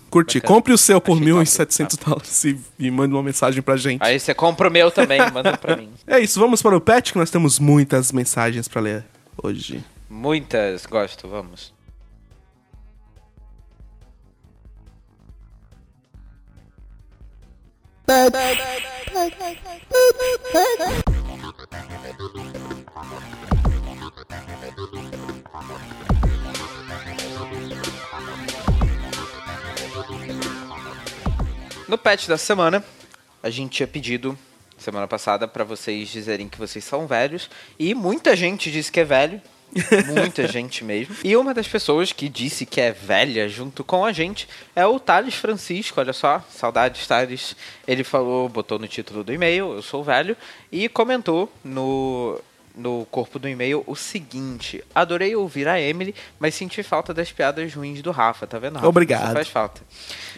Curti. 0.10 0.40
Bacana. 0.40 0.54
Compre 0.56 0.74
o 0.74 0.78
seu 0.78 1.00
por 1.00 1.18
Achei 1.18 1.28
1.700 1.34 2.04
dólares 2.04 2.44
e, 2.44 2.60
e 2.78 2.92
mande 2.92 3.14
uma 3.14 3.24
mensagem 3.24 3.62
pra 3.62 3.78
gente. 3.78 4.02
Aí 4.04 4.20
você 4.20 4.34
compra 4.34 4.68
o 4.68 4.72
meu 4.72 4.92
também, 4.92 5.20
manda 5.32 5.56
pra 5.58 5.78
mim. 5.78 5.90
É 6.06 6.20
isso, 6.20 6.40
vamos 6.40 6.62
para 6.62 6.76
o 6.76 6.82
pet 6.82 7.14
que 7.14 7.18
nós 7.18 7.32
temos 7.32 7.58
muitas 7.60 8.12
mensagens 8.12 8.68
pra 8.68 8.82
ler 8.82 9.06
hoje. 9.42 9.84
Muitas, 10.10 10.86
gosto, 10.86 11.28
vamos. 11.28 11.74
No 31.88 31.98
patch 31.98 32.28
da 32.28 32.38
semana, 32.38 32.84
a 33.42 33.50
gente 33.50 33.72
tinha 33.78 33.88
pedido 33.88 34.38
semana 34.78 35.08
passada 35.08 35.48
pra 35.48 35.64
vocês 35.64 36.10
dizerem 36.10 36.50
que 36.50 36.58
vocês 36.58 36.84
são 36.84 37.08
velhos 37.08 37.50
e 37.80 37.96
muita 37.96 38.36
gente 38.36 38.70
disse 38.70 38.92
que 38.92 39.00
é 39.00 39.06
velho. 39.06 39.42
Muita 40.14 40.48
gente 40.52 40.84
mesmo. 40.84 41.16
E 41.24 41.36
uma 41.36 41.54
das 41.54 41.68
pessoas 41.68 42.12
que 42.12 42.30
disse 42.30 42.66
que 42.66 42.80
é 42.80 42.92
velha 42.92 43.48
junto 43.50 43.84
com 43.84 44.06
a 44.06 44.12
gente 44.12 44.48
é 44.76 44.86
o 44.86 45.00
Thales 45.00 45.36
Francisco. 45.36 46.00
Olha 46.00 46.14
só, 46.14 46.44
saudades, 46.50 47.08
Thales. 47.08 47.56
Ele 47.88 48.04
falou, 48.04 48.48
botou 48.50 48.80
no 48.80 48.88
título 48.88 49.24
do 49.24 49.34
e-mail, 49.34 49.74
eu 49.74 49.82
sou 49.82 50.04
velho, 50.04 50.38
e 50.72 50.88
comentou 50.88 51.52
no, 51.64 52.40
no 52.76 53.06
corpo 53.12 53.38
do 53.38 53.48
e-mail 53.48 53.84
o 53.86 53.96
seguinte: 53.96 54.84
Adorei 54.94 55.36
ouvir 55.36 55.68
a 55.68 55.80
Emily, 55.80 56.16
mas 56.40 56.56
senti 56.56 56.82
falta 56.82 57.14
das 57.14 57.32
piadas 57.32 57.74
ruins 57.74 58.02
do 58.02 58.12
Rafa, 58.12 58.48
tá 58.48 58.58
vendo, 58.58 58.76
Rafa? 58.76 58.88
Obrigado. 58.88 59.26
Isso 59.26 59.34
faz 59.34 59.48
falta. 59.48 59.82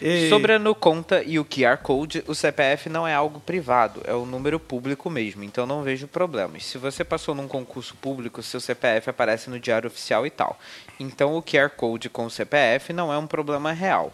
Ei. 0.01 0.29
Sobre 0.29 0.53
a 0.53 0.59
No 0.59 0.75
Conta 0.75 1.23
e 1.23 1.39
o 1.39 1.45
QR 1.45 1.77
Code, 1.77 2.23
o 2.27 2.35
CPF 2.35 2.89
não 2.89 3.07
é 3.07 3.13
algo 3.13 3.39
privado, 3.39 4.01
é 4.05 4.13
um 4.13 4.25
número 4.25 4.59
público 4.59 5.09
mesmo, 5.09 5.43
então 5.43 5.65
não 5.65 5.83
vejo 5.83 6.07
problemas. 6.07 6.65
Se 6.65 6.77
você 6.77 7.03
passou 7.03 7.33
num 7.33 7.47
concurso 7.47 7.95
público, 7.95 8.43
seu 8.43 8.59
CPF 8.59 9.09
aparece 9.09 9.49
no 9.49 9.59
diário 9.59 9.87
oficial 9.87 10.25
e 10.25 10.29
tal. 10.29 10.59
Então 10.99 11.35
o 11.35 11.41
QR 11.41 11.69
Code 11.69 12.09
com 12.09 12.25
o 12.25 12.29
CPF 12.29 12.91
não 12.93 13.11
é 13.11 13.17
um 13.17 13.27
problema 13.27 13.71
real. 13.71 14.11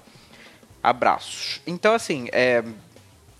Abraços. 0.84 1.61
Então, 1.67 1.93
assim, 1.93 2.28
é, 2.32 2.63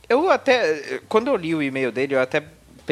eu 0.08 0.30
até. 0.30 1.00
Quando 1.08 1.28
eu 1.28 1.36
li 1.36 1.56
o 1.56 1.62
e-mail 1.62 1.92
dele, 1.92 2.14
eu 2.14 2.22
até 2.22 2.44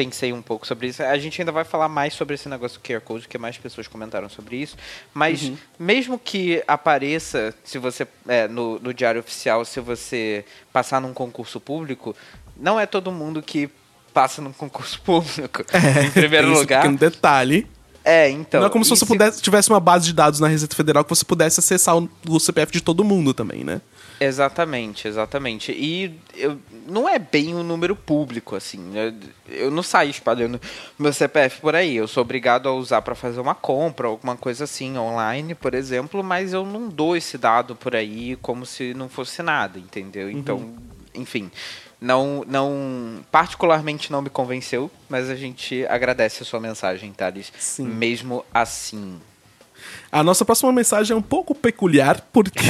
pensei 0.04 0.32
um 0.32 0.40
pouco 0.40 0.66
sobre 0.66 0.86
isso. 0.86 1.02
A 1.02 1.18
gente 1.18 1.42
ainda 1.42 1.52
vai 1.52 1.62
falar 1.62 1.86
mais 1.86 2.14
sobre 2.14 2.34
esse 2.34 2.48
negócio 2.48 2.80
do 2.80 2.82
QR 2.82 3.02
Code, 3.02 3.28
que 3.28 3.36
mais 3.36 3.58
pessoas 3.58 3.86
comentaram 3.86 4.30
sobre 4.30 4.56
isso. 4.56 4.74
Mas 5.12 5.52
mesmo 5.78 6.18
que 6.18 6.62
apareça, 6.66 7.54
se 7.62 7.76
você 7.76 8.08
é, 8.26 8.48
no, 8.48 8.78
no 8.78 8.94
diário 8.94 9.20
oficial, 9.20 9.62
se 9.62 9.78
você 9.78 10.42
passar 10.72 11.02
num 11.02 11.12
concurso 11.12 11.60
público, 11.60 12.16
não 12.56 12.80
é 12.80 12.86
todo 12.86 13.12
mundo 13.12 13.42
que 13.42 13.68
passa 14.14 14.40
num 14.40 14.52
concurso 14.52 14.98
público. 15.04 15.64
em 16.06 16.10
primeiro 16.10 16.50
lugar. 16.50 16.80
pequeno 16.80 16.96
detalhe. 16.96 17.66
É, 18.04 18.30
então. 18.30 18.60
não 18.60 18.68
é 18.68 18.70
como 18.70 18.84
se 18.84 18.90
você 18.90 19.04
pudesse, 19.04 19.42
tivesse 19.42 19.68
uma 19.68 19.80
base 19.80 20.06
de 20.06 20.14
dados 20.14 20.40
na 20.40 20.48
Receita 20.48 20.74
Federal 20.74 21.04
que 21.04 21.10
você 21.10 21.24
pudesse 21.24 21.60
acessar 21.60 21.96
o, 21.96 22.08
o 22.28 22.40
CPF 22.40 22.72
de 22.72 22.80
todo 22.80 23.04
mundo 23.04 23.34
também, 23.34 23.62
né? 23.62 23.80
Exatamente, 24.18 25.08
exatamente. 25.08 25.72
E 25.72 26.14
eu, 26.36 26.58
não 26.86 27.08
é 27.08 27.18
bem 27.18 27.54
um 27.54 27.62
número 27.62 27.96
público, 27.96 28.54
assim. 28.54 28.92
Eu, 28.94 29.14
eu 29.48 29.70
não 29.70 29.82
saio 29.82 30.10
espalhando 30.10 30.60
meu 30.98 31.10
CPF 31.10 31.60
por 31.60 31.74
aí. 31.74 31.96
Eu 31.96 32.06
sou 32.06 32.22
obrigado 32.22 32.68
a 32.68 32.72
usar 32.72 33.00
para 33.00 33.14
fazer 33.14 33.40
uma 33.40 33.54
compra, 33.54 34.08
alguma 34.08 34.36
coisa 34.36 34.64
assim, 34.64 34.98
online, 34.98 35.54
por 35.54 35.74
exemplo, 35.74 36.22
mas 36.22 36.52
eu 36.52 36.66
não 36.66 36.88
dou 36.88 37.16
esse 37.16 37.38
dado 37.38 37.74
por 37.74 37.96
aí 37.96 38.36
como 38.42 38.66
se 38.66 38.92
não 38.92 39.08
fosse 39.08 39.42
nada, 39.42 39.78
entendeu? 39.78 40.30
Então, 40.30 40.74
enfim. 41.14 41.50
Não, 42.00 42.44
não, 42.46 43.22
particularmente 43.30 44.10
não 44.10 44.22
me 44.22 44.30
convenceu, 44.30 44.90
mas 45.08 45.28
a 45.28 45.34
gente 45.34 45.86
agradece 45.86 46.42
a 46.42 46.46
sua 46.46 46.58
mensagem, 46.58 47.12
Thales. 47.12 47.52
Sim. 47.58 47.84
Mesmo 47.84 48.44
assim. 48.54 49.20
A 50.12 50.24
nossa 50.24 50.44
próxima 50.44 50.72
mensagem 50.72 51.14
é 51.14 51.16
um 51.16 51.22
pouco 51.22 51.54
peculiar, 51.54 52.26
porque 52.32 52.58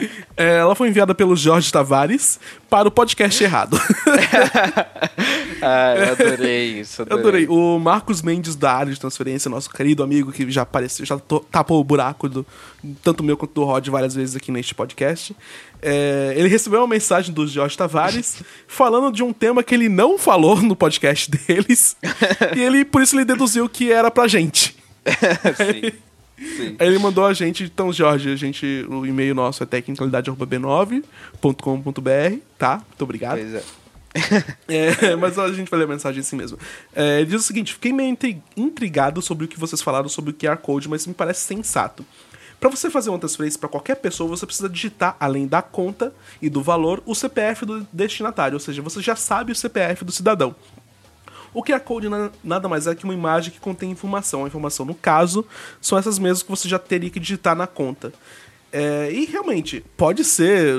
é, 0.36 0.58
ela 0.58 0.74
foi 0.74 0.88
enviada 0.88 1.14
pelo 1.14 1.36
Jorge 1.36 1.70
Tavares 1.70 2.40
para 2.70 2.88
o 2.88 2.90
podcast 2.90 3.42
errado. 3.42 3.78
Ah, 5.64 5.94
eu 5.96 6.12
adorei 6.12 6.80
isso. 6.80 7.02
Eu 7.08 7.18
adorei. 7.18 7.46
O 7.46 7.78
Marcos 7.78 8.20
Mendes 8.20 8.56
da 8.56 8.72
área 8.72 8.92
de 8.92 8.98
transferência, 8.98 9.48
nosso 9.48 9.70
querido 9.70 10.02
amigo 10.02 10.32
que 10.32 10.50
já 10.50 10.62
apareceu, 10.62 11.06
já 11.06 11.16
tapou 11.52 11.80
o 11.80 11.84
buraco 11.84 12.28
do 12.28 12.44
tanto 13.00 13.22
meu 13.22 13.36
quanto 13.36 13.54
do 13.54 13.62
Rod 13.62 13.86
várias 13.86 14.12
vezes 14.12 14.34
aqui 14.34 14.50
neste 14.50 14.74
podcast. 14.74 15.36
É, 15.80 16.34
ele 16.36 16.48
recebeu 16.48 16.80
uma 16.80 16.88
mensagem 16.88 17.32
do 17.32 17.46
Jorge 17.46 17.76
Tavares 17.78 18.42
falando 18.66 19.12
de 19.12 19.22
um 19.22 19.32
tema 19.32 19.62
que 19.62 19.72
ele 19.72 19.88
não 19.88 20.18
falou 20.18 20.60
no 20.60 20.74
podcast 20.74 21.30
deles. 21.30 21.96
e 22.56 22.60
ele, 22.60 22.84
por 22.84 23.00
isso, 23.00 23.14
ele 23.14 23.24
deduziu 23.24 23.68
que 23.68 23.92
era 23.92 24.10
pra 24.10 24.26
gente. 24.26 24.74
Sim. 25.56 25.92
Sim. 26.56 26.76
Aí 26.78 26.86
ele 26.88 26.98
mandou 26.98 27.24
a 27.24 27.32
gente, 27.32 27.64
então, 27.64 27.92
Jorge, 27.92 28.30
a 28.30 28.36
gente, 28.36 28.84
o 28.88 29.06
e-mail 29.06 29.34
nosso 29.34 29.62
é 29.62 29.66
tecnicalidade.b9.com.br, 29.66 32.36
tá? 32.58 32.76
Muito 32.88 33.02
obrigado. 33.02 33.38
Pois 33.38 33.54
é. 33.54 33.62
É, 34.68 35.16
mas 35.16 35.38
a 35.38 35.50
gente 35.52 35.70
vai 35.70 35.78
ler 35.80 35.86
a 35.86 35.88
mensagem 35.88 36.20
assim 36.20 36.36
mesmo. 36.36 36.58
É, 36.94 37.20
ele 37.20 37.30
diz 37.30 37.40
o 37.40 37.44
seguinte: 37.44 37.72
fiquei 37.72 37.92
meio 37.92 38.10
intri- 38.10 38.42
intrigado 38.56 39.22
sobre 39.22 39.46
o 39.46 39.48
que 39.48 39.58
vocês 39.58 39.80
falaram 39.80 40.08
sobre 40.08 40.32
o 40.32 40.34
QR 40.34 40.56
Code, 40.58 40.88
mas 40.88 41.06
me 41.06 41.14
parece 41.14 41.40
sensato. 41.40 42.04
Para 42.60 42.70
você 42.70 42.90
fazer 42.90 43.10
uma 43.10 43.18
transferência 43.18 43.58
para 43.58 43.68
qualquer 43.68 43.96
pessoa, 43.96 44.28
você 44.28 44.46
precisa 44.46 44.68
digitar, 44.68 45.16
além 45.18 45.48
da 45.48 45.60
conta 45.60 46.14
e 46.40 46.48
do 46.48 46.62
valor, 46.62 47.02
o 47.04 47.12
CPF 47.14 47.66
do 47.66 47.84
destinatário, 47.92 48.54
ou 48.54 48.60
seja, 48.60 48.80
você 48.80 49.02
já 49.02 49.16
sabe 49.16 49.50
o 49.50 49.54
CPF 49.54 50.04
do 50.04 50.12
cidadão. 50.12 50.54
O 51.54 51.62
QR 51.62 51.80
Code 51.80 52.08
na- 52.08 52.30
nada 52.42 52.68
mais 52.68 52.86
é 52.86 52.94
que 52.94 53.04
uma 53.04 53.12
imagem 53.14 53.50
que 53.52 53.60
contém 53.60 53.90
informação. 53.90 54.44
A 54.44 54.46
informação, 54.48 54.86
no 54.86 54.94
caso, 54.94 55.44
são 55.80 55.98
essas 55.98 56.18
mesmas 56.18 56.42
que 56.42 56.50
você 56.50 56.68
já 56.68 56.78
teria 56.78 57.10
que 57.10 57.20
digitar 57.20 57.54
na 57.54 57.66
conta. 57.66 58.12
É, 58.72 59.10
e 59.12 59.24
realmente, 59.26 59.84
pode 59.96 60.24
ser. 60.24 60.74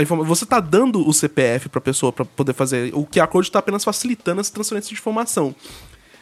informa- 0.00 0.24
Você 0.24 0.44
está 0.44 0.58
dando 0.60 1.06
o 1.08 1.12
CPF 1.12 1.68
para 1.68 1.78
a 1.78 1.82
pessoa 1.82 2.12
para 2.12 2.24
poder 2.24 2.52
fazer. 2.52 2.92
O 2.94 3.06
QR 3.06 3.28
Code 3.28 3.48
está 3.48 3.58
apenas 3.60 3.84
facilitando 3.84 4.40
essa 4.40 4.52
transferência 4.52 4.88
de 4.88 4.94
informação. 5.00 5.54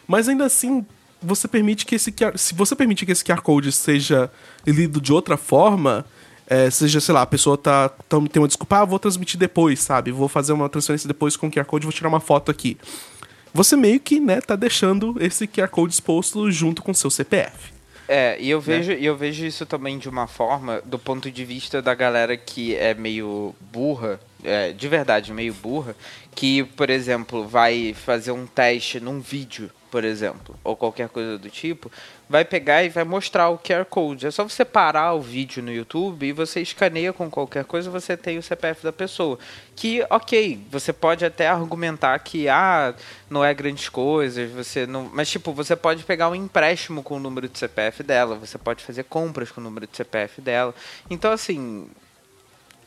Mas 0.07 0.29
ainda 0.29 0.45
assim, 0.45 0.85
você 1.21 1.49
permite 1.49 1.85
que 1.87 1.95
esse 1.95 2.13
QR, 2.13 2.37
se 2.39 2.55
você 2.55 2.77
permite 2.77 3.05
que 3.07 3.11
esse 3.13 3.25
QR 3.25 3.41
Code 3.41 3.73
seja 3.73 4.31
lido 4.67 5.01
de 5.01 5.13
outra 5.13 5.37
forma, 5.37 6.05
é, 6.47 6.71
seja, 6.71 7.01
sei 7.01 7.13
lá, 7.15 7.23
a 7.23 7.27
pessoa 7.27 7.59
tá, 7.59 7.89
tá- 7.89 8.19
tem 8.31 8.41
uma 8.41 8.47
desculpa, 8.49 8.79
ah, 8.79 8.85
vou 8.85 8.99
transmitir 8.99 9.39
depois, 9.39 9.81
sabe? 9.81 10.13
Vou 10.13 10.29
fazer 10.29 10.53
uma 10.53 10.69
transferência 10.69 11.09
depois 11.09 11.37
com 11.37 11.47
o 11.49 11.51
QR 11.51 11.65
Code, 11.65 11.85
vou 11.87 11.93
tirar 11.93 12.09
uma 12.09 12.21
foto 12.21 12.51
aqui. 12.51 12.77
Você 13.53 13.77
meio 13.77 13.99
que, 14.01 14.21
né, 14.21 14.41
tá 14.41 14.57
deixando 14.57 15.17
esse 15.21 15.47
QR 15.47 15.69
Code 15.69 15.93
exposto 15.93 16.51
junto 16.51 16.83
com 16.83 16.93
o 16.93 16.95
seu 16.95 17.11
CPF. 17.11 17.73
É, 18.09 18.39
e 18.41 18.49
eu 18.49 18.61
vejo, 18.61 18.93
e 18.93 19.05
eu 19.05 19.17
vejo 19.17 19.45
isso 19.45 19.67
também 19.67 19.99
de 19.99 20.09
uma 20.09 20.27
forma, 20.27 20.81
do 20.85 20.99
ponto 20.99 21.31
de 21.31 21.45
vista 21.45 21.83
da 21.83 21.95
galera 21.95 22.37
que 22.39 22.75
é 22.75 22.95
meio 22.95 23.55
burra, 23.71 24.19
é, 24.43 24.73
de 24.73 24.89
verdade, 24.89 25.33
meio 25.33 25.53
burra, 25.53 25.97
que, 26.35 26.63
por 26.63 26.91
exemplo, 26.91 27.47
vai 27.47 27.93
fazer 27.95 28.31
um 28.31 28.47
teste 28.47 29.01
num 29.01 29.21
vídeo, 29.21 29.71
por 29.91 30.05
exemplo, 30.05 30.55
ou 30.63 30.77
qualquer 30.77 31.09
coisa 31.09 31.37
do 31.37 31.51
tipo, 31.51 31.91
vai 32.29 32.45
pegar 32.45 32.85
e 32.85 32.89
vai 32.89 33.03
mostrar 33.03 33.49
o 33.49 33.59
QR 33.59 33.85
Code. 33.85 34.27
É 34.27 34.31
só 34.31 34.45
você 34.45 34.65
parar 34.65 35.15
o 35.15 35.21
vídeo 35.21 35.63
no 35.63 35.73
YouTube 35.73 36.27
e 36.27 36.33
você 36.33 36.61
escaneia 36.61 37.13
com 37.13 37.29
qualquer 37.29 37.65
coisa, 37.65 37.91
você 37.91 38.17
tem 38.17 38.39
o 38.39 38.43
CPF 38.43 38.85
da 38.85 38.93
pessoa. 38.93 39.39
Que, 39.75 40.07
ok, 40.11 40.61
você 40.71 40.93
pode 40.93 41.25
até 41.25 41.49
argumentar 41.49 42.17
que, 42.21 42.49
ah, 42.49 42.95
não 43.29 43.45
é 43.45 43.53
grandes 43.53 43.89
coisas, 43.89 44.51
você 44.53 44.87
não. 44.87 45.11
Mas, 45.13 45.29
tipo, 45.29 45.53
você 45.53 45.75
pode 45.75 46.05
pegar 46.05 46.29
um 46.29 46.35
empréstimo 46.35 47.03
com 47.03 47.17
o 47.17 47.21
número 47.21 47.49
de 47.49 47.59
CPF 47.59 48.03
dela, 48.05 48.37
você 48.37 48.59
pode 48.59 48.85
fazer 48.85 49.05
compras 49.05 49.51
com 49.51 49.61
o 49.61 49.65
número 49.65 49.87
de 49.87 49.97
CPF 49.97 50.41
dela. 50.41 50.75
Então, 51.11 51.33
assim. 51.33 51.89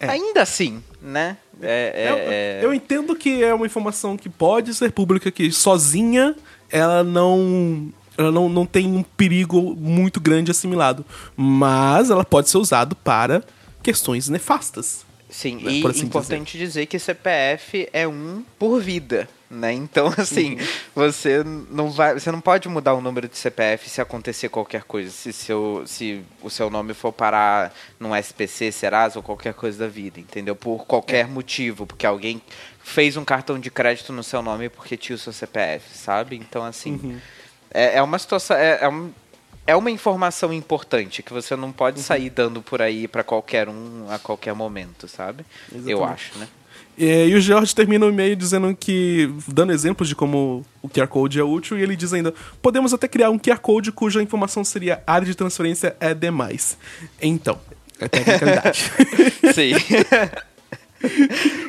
Ainda 0.09 0.41
assim, 0.41 0.81
né? 1.01 1.37
É, 1.61 1.93
é- 1.95 2.09
eu, 2.11 2.15
é- 2.17 2.65
eu 2.65 2.73
entendo 2.73 3.15
que 3.15 3.43
é 3.43 3.53
uma 3.53 3.65
informação 3.65 4.17
que 4.17 4.29
pode 4.29 4.73
ser 4.73 4.91
pública, 4.91 5.31
que 5.31 5.51
sozinha 5.51 6.35
ela 6.69 7.03
não. 7.03 7.91
Ela 8.17 8.31
não, 8.31 8.49
não 8.49 8.65
tem 8.65 8.87
um 8.87 9.03
perigo 9.03 9.75
muito 9.75 10.19
grande 10.19 10.51
assimilado. 10.51 11.05
Mas 11.35 12.09
ela 12.09 12.25
pode 12.25 12.49
ser 12.49 12.57
usada 12.57 12.93
para 12.95 13.43
questões 13.81 14.27
nefastas. 14.29 15.05
Sim, 15.29 15.55
né, 15.55 15.71
e 15.71 15.87
assim 15.87 16.05
importante 16.05 16.57
dizer. 16.57 16.85
que 16.87 16.99
CPF 16.99 17.87
é 17.93 18.05
um 18.07 18.43
por 18.59 18.81
vida, 18.81 19.29
né? 19.51 19.73
Então, 19.73 20.07
assim, 20.17 20.53
Uhum. 20.55 20.67
você 20.95 21.43
não 21.69 21.91
vai, 21.91 22.13
você 22.13 22.31
não 22.31 22.39
pode 22.39 22.69
mudar 22.69 22.93
o 22.93 23.01
número 23.01 23.27
de 23.27 23.37
CPF 23.37 23.89
se 23.89 23.99
acontecer 24.01 24.49
qualquer 24.49 24.83
coisa, 24.83 25.11
se 25.11 25.33
seu, 25.33 25.83
se 25.85 26.23
o 26.41 26.49
seu 26.49 26.69
nome 26.69 26.93
for 26.93 27.11
parar 27.11 27.73
num 27.99 28.15
SPC, 28.15 28.71
Serasa 28.71 29.19
ou 29.19 29.23
qualquer 29.23 29.53
coisa 29.53 29.77
da 29.79 29.87
vida, 29.87 30.19
entendeu? 30.19 30.55
Por 30.55 30.85
qualquer 30.85 31.27
motivo, 31.27 31.85
porque 31.85 32.05
alguém 32.05 32.41
fez 32.83 33.17
um 33.17 33.25
cartão 33.25 33.59
de 33.59 33.69
crédito 33.69 34.13
no 34.13 34.23
seu 34.23 34.41
nome 34.41 34.69
porque 34.69 34.95
tinha 34.95 35.15
o 35.15 35.19
seu 35.19 35.33
CPF, 35.33 35.95
sabe? 35.97 36.35
Então, 36.37 36.63
assim, 36.63 36.93
Uhum. 36.93 37.19
é, 37.73 37.97
é 37.97 38.01
uma 38.01 38.17
situação, 38.17 38.55
é, 38.57 38.79
é 38.81 38.87
um- 38.89 39.11
é 39.67 39.75
uma 39.75 39.91
informação 39.91 40.51
importante 40.51 41.21
que 41.21 41.31
você 41.31 41.55
não 41.55 41.71
pode 41.71 41.97
Uhum. 41.99 42.03
sair 42.03 42.29
dando 42.29 42.61
por 42.61 42.81
aí 42.81 43.07
pra 43.07 43.23
qualquer 43.23 43.69
um 43.69 44.07
a 44.09 44.17
qualquer 44.17 44.53
momento, 44.55 45.07
sabe? 45.07 45.45
Eu 45.71 45.77
Exatamente. 45.99 46.13
acho, 46.13 46.39
né? 46.39 46.47
É, 46.97 47.27
e 47.27 47.35
o 47.35 47.41
George 47.41 47.73
termina 47.73 48.05
o 48.05 48.09
e-mail 48.09 48.35
dizendo 48.35 48.75
que. 48.75 49.29
dando 49.47 49.71
exemplos 49.71 50.07
de 50.09 50.15
como 50.15 50.65
o 50.81 50.89
QR 50.89 51.07
Code 51.07 51.39
é 51.39 51.43
útil, 51.43 51.77
e 51.77 51.81
ele 51.81 51.95
diz 51.95 52.13
ainda: 52.13 52.33
podemos 52.61 52.93
até 52.93 53.07
criar 53.07 53.29
um 53.29 53.39
QR 53.39 53.59
Code 53.59 53.91
cuja 53.91 54.21
informação 54.21 54.63
seria 54.63 55.01
área 55.05 55.25
de 55.25 55.35
transferência 55.35 55.95
é 55.99 56.13
demais. 56.13 56.77
Então, 57.21 57.59
é 57.99 58.07
tecnicalidade. 58.07 58.91
Sim. 59.53 59.73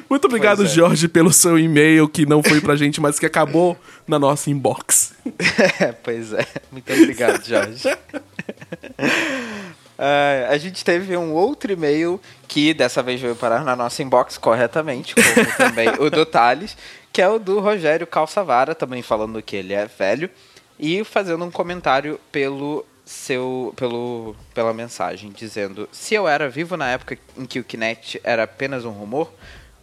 Muito 0.08 0.26
obrigado, 0.26 0.58
Pois 0.58 0.70
é. 0.70 0.74
Jorge, 0.74 1.08
pelo 1.08 1.32
seu 1.32 1.58
e-mail 1.58 2.06
que 2.06 2.26
não 2.26 2.42
foi 2.42 2.60
pra 2.60 2.76
gente, 2.76 3.00
mas 3.00 3.18
que 3.18 3.24
acabou 3.24 3.78
na 4.06 4.18
nossa 4.18 4.50
inbox. 4.50 5.14
É, 5.80 5.92
pois 5.92 6.32
é. 6.32 6.46
Muito 6.70 6.92
obrigado, 6.92 7.44
Jorge. 7.44 7.88
Ah, 9.98 10.48
a 10.50 10.58
gente 10.58 10.84
teve 10.84 11.16
um 11.16 11.32
outro 11.32 11.72
e-mail 11.72 12.20
que 12.48 12.74
dessa 12.74 13.02
vez 13.02 13.20
veio 13.20 13.36
parar 13.36 13.64
na 13.64 13.76
nossa 13.76 14.02
inbox 14.02 14.38
corretamente, 14.38 15.14
como 15.14 15.46
também 15.56 15.88
o 15.98 16.10
do 16.10 16.24
Thales, 16.26 16.76
que 17.12 17.20
é 17.20 17.28
o 17.28 17.38
do 17.38 17.60
Rogério 17.60 18.06
Calçavara, 18.06 18.74
também 18.74 19.02
falando 19.02 19.42
que 19.42 19.56
ele 19.56 19.74
é 19.74 19.86
velho, 19.86 20.30
e 20.78 21.04
fazendo 21.04 21.44
um 21.44 21.50
comentário 21.50 22.18
pelo 22.30 22.84
seu 23.04 23.74
pelo 23.76 24.34
pela 24.54 24.72
mensagem 24.72 25.30
dizendo: 25.30 25.88
"Se 25.92 26.14
eu 26.14 26.26
era 26.26 26.48
vivo 26.48 26.76
na 26.76 26.90
época 26.90 27.18
em 27.36 27.44
que 27.44 27.60
o 27.60 27.64
Kinect 27.64 28.20
era 28.24 28.44
apenas 28.44 28.84
um 28.84 28.90
rumor, 28.90 29.30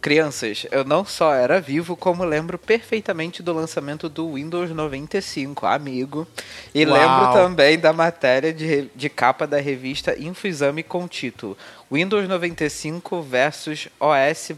Crianças, 0.00 0.66
eu 0.70 0.82
não 0.82 1.04
só 1.04 1.34
era 1.34 1.60
vivo, 1.60 1.94
como 1.94 2.24
lembro 2.24 2.58
perfeitamente 2.58 3.42
do 3.42 3.52
lançamento 3.52 4.08
do 4.08 4.32
Windows 4.32 4.70
95, 4.70 5.66
amigo. 5.66 6.26
E 6.74 6.86
Uau. 6.86 6.94
lembro 6.94 7.32
também 7.34 7.78
da 7.78 7.92
matéria 7.92 8.50
de, 8.50 8.88
de 8.94 9.08
capa 9.10 9.46
da 9.46 9.60
revista 9.60 10.18
Infoexame 10.18 10.82
com 10.82 11.04
o 11.04 11.08
título 11.08 11.56
Windows 11.92 12.26
95 12.26 13.20
versus 13.20 13.88
OS 14.00 14.52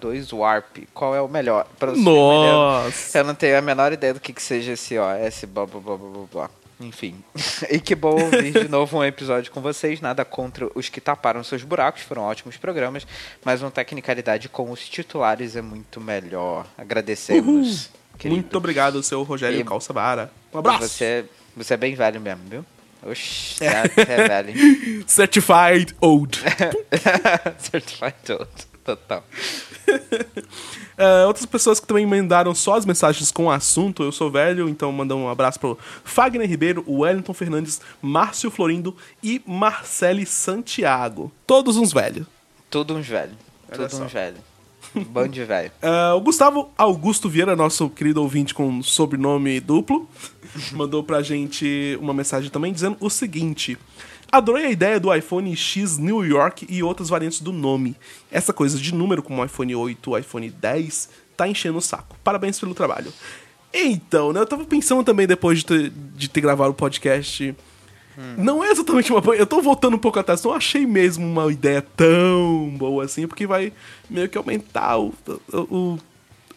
2 0.00 0.32
Warp. 0.32 0.78
Qual 0.94 1.14
é 1.14 1.20
o 1.20 1.26
melhor? 1.26 1.66
Ideia, 1.76 1.96
Nossa! 1.96 3.18
Eu 3.18 3.24
não 3.24 3.34
tenho 3.34 3.58
a 3.58 3.62
menor 3.62 3.92
ideia 3.92 4.14
do 4.14 4.20
que, 4.20 4.32
que 4.32 4.42
seja 4.42 4.72
esse 4.72 4.96
OS, 4.96 5.44
blá 5.44 5.66
blá 5.66 5.80
blá 5.80 5.96
blá 5.96 6.26
blá. 6.32 6.50
Enfim. 6.80 7.22
e 7.70 7.78
que 7.78 7.94
bom 7.94 8.20
ouvir 8.20 8.52
de 8.52 8.68
novo 8.68 8.98
um 8.98 9.04
episódio 9.04 9.50
com 9.52 9.60
vocês. 9.60 10.00
Nada 10.00 10.24
contra 10.24 10.68
os 10.74 10.88
que 10.88 11.00
taparam 11.00 11.42
seus 11.44 11.62
buracos, 11.62 12.02
foram 12.02 12.22
ótimos 12.22 12.56
programas. 12.56 13.06
Mas 13.44 13.62
uma 13.62 13.70
tecnicalidade 13.70 14.48
com 14.48 14.70
os 14.70 14.88
titulares 14.88 15.56
é 15.56 15.62
muito 15.62 16.00
melhor. 16.00 16.66
Agradecemos. 16.76 17.90
Muito 18.24 18.56
obrigado, 18.56 19.02
seu 19.02 19.22
Rogério 19.22 19.60
E- 19.60 19.64
Calçavara. 19.64 20.30
Um 20.52 20.58
abraço! 20.58 20.88
Você, 20.88 21.24
você 21.56 21.74
é 21.74 21.76
bem 21.76 21.94
velho 21.94 22.20
mesmo, 22.20 22.42
viu? 22.48 22.64
Oxi, 23.02 23.62
é, 23.62 23.82
é 24.00 24.28
velho. 24.28 24.54
Certified 25.06 25.94
Old. 26.00 26.40
Certified 27.58 28.14
old. 28.30 28.73
Total. 28.84 29.24
É, 30.96 31.26
outras 31.26 31.44
pessoas 31.44 31.80
que 31.80 31.86
também 31.88 32.06
mandaram 32.06 32.54
só 32.54 32.76
as 32.76 32.86
mensagens 32.86 33.32
com 33.32 33.46
o 33.46 33.50
assunto, 33.50 34.04
eu 34.04 34.12
sou 34.12 34.30
velho, 34.30 34.68
então 34.68 34.92
mandam 34.92 35.24
um 35.24 35.28
abraço 35.28 35.58
pro 35.58 35.76
Fagner 36.04 36.48
Ribeiro, 36.48 36.84
Wellington 36.86 37.34
Fernandes, 37.34 37.80
Márcio 38.00 38.48
Florindo 38.48 38.96
e 39.20 39.42
Marcele 39.44 40.24
Santiago. 40.24 41.32
Todos 41.46 41.76
uns 41.76 41.92
velhos. 41.92 42.26
Tudo 42.70 42.94
uns 42.94 43.08
velho. 43.08 43.32
Olha 43.68 43.76
Tudo 43.76 43.90
só. 43.90 44.04
uns 44.04 44.12
velho. 44.12 44.36
Um 44.94 45.02
bando 45.02 45.30
de 45.30 45.44
velho. 45.44 45.72
É, 45.82 46.12
o 46.12 46.20
Gustavo 46.20 46.70
Augusto 46.78 47.28
Vieira, 47.28 47.56
nosso 47.56 47.90
querido 47.90 48.22
ouvinte 48.22 48.54
com 48.54 48.80
sobrenome 48.80 49.58
duplo, 49.58 50.08
mandou 50.72 51.02
pra 51.02 51.22
gente 51.22 51.98
uma 52.00 52.14
mensagem 52.14 52.50
também 52.50 52.72
dizendo 52.72 52.96
o 53.00 53.10
seguinte: 53.10 53.76
Adorei 54.36 54.66
a 54.66 54.70
ideia 54.70 54.98
do 54.98 55.14
iPhone 55.14 55.54
X 55.54 55.96
New 55.98 56.24
York 56.24 56.66
e 56.68 56.82
outras 56.82 57.08
variantes 57.08 57.40
do 57.40 57.52
nome. 57.52 57.94
Essa 58.32 58.52
coisa 58.52 58.76
de 58.78 58.92
número, 58.94 59.22
como 59.22 59.44
iPhone 59.44 59.74
8 59.76 60.10
o 60.10 60.18
iPhone 60.18 60.50
10, 60.50 61.08
tá 61.36 61.46
enchendo 61.46 61.78
o 61.78 61.80
saco. 61.80 62.16
Parabéns 62.24 62.58
pelo 62.58 62.74
trabalho. 62.74 63.12
Então, 63.72 64.32
né, 64.32 64.40
eu 64.40 64.46
tava 64.46 64.64
pensando 64.64 65.04
também 65.04 65.26
depois 65.26 65.58
de 65.58 65.66
ter, 65.66 65.90
de 66.16 66.28
ter 66.28 66.40
gravado 66.40 66.70
o 66.70 66.74
podcast. 66.74 67.54
Não 68.38 68.62
é 68.62 68.70
exatamente 68.70 69.10
uma 69.12 69.20
boa. 69.20 69.34
Eu 69.36 69.46
tô 69.46 69.60
voltando 69.60 69.94
um 69.94 69.98
pouco 69.98 70.18
atrás, 70.20 70.42
não 70.44 70.52
achei 70.52 70.86
mesmo 70.86 71.24
uma 71.26 71.50
ideia 71.52 71.82
tão 71.96 72.72
boa 72.78 73.04
assim, 73.04 73.26
porque 73.26 73.46
vai 73.46 73.72
meio 74.08 74.28
que 74.28 74.38
aumentar 74.38 74.98
o. 74.98 75.12
o, 75.52 75.56
o- 75.58 75.98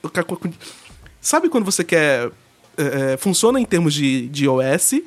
o- 0.03 0.53
sabe 1.19 1.49
quando 1.49 1.65
você 1.65 1.83
quer. 1.83 2.29
é, 2.77 3.17
funciona 3.17 3.59
em 3.59 3.65
termos 3.65 3.93
de, 3.95 4.27
de 4.29 4.47
OS, 4.47 5.01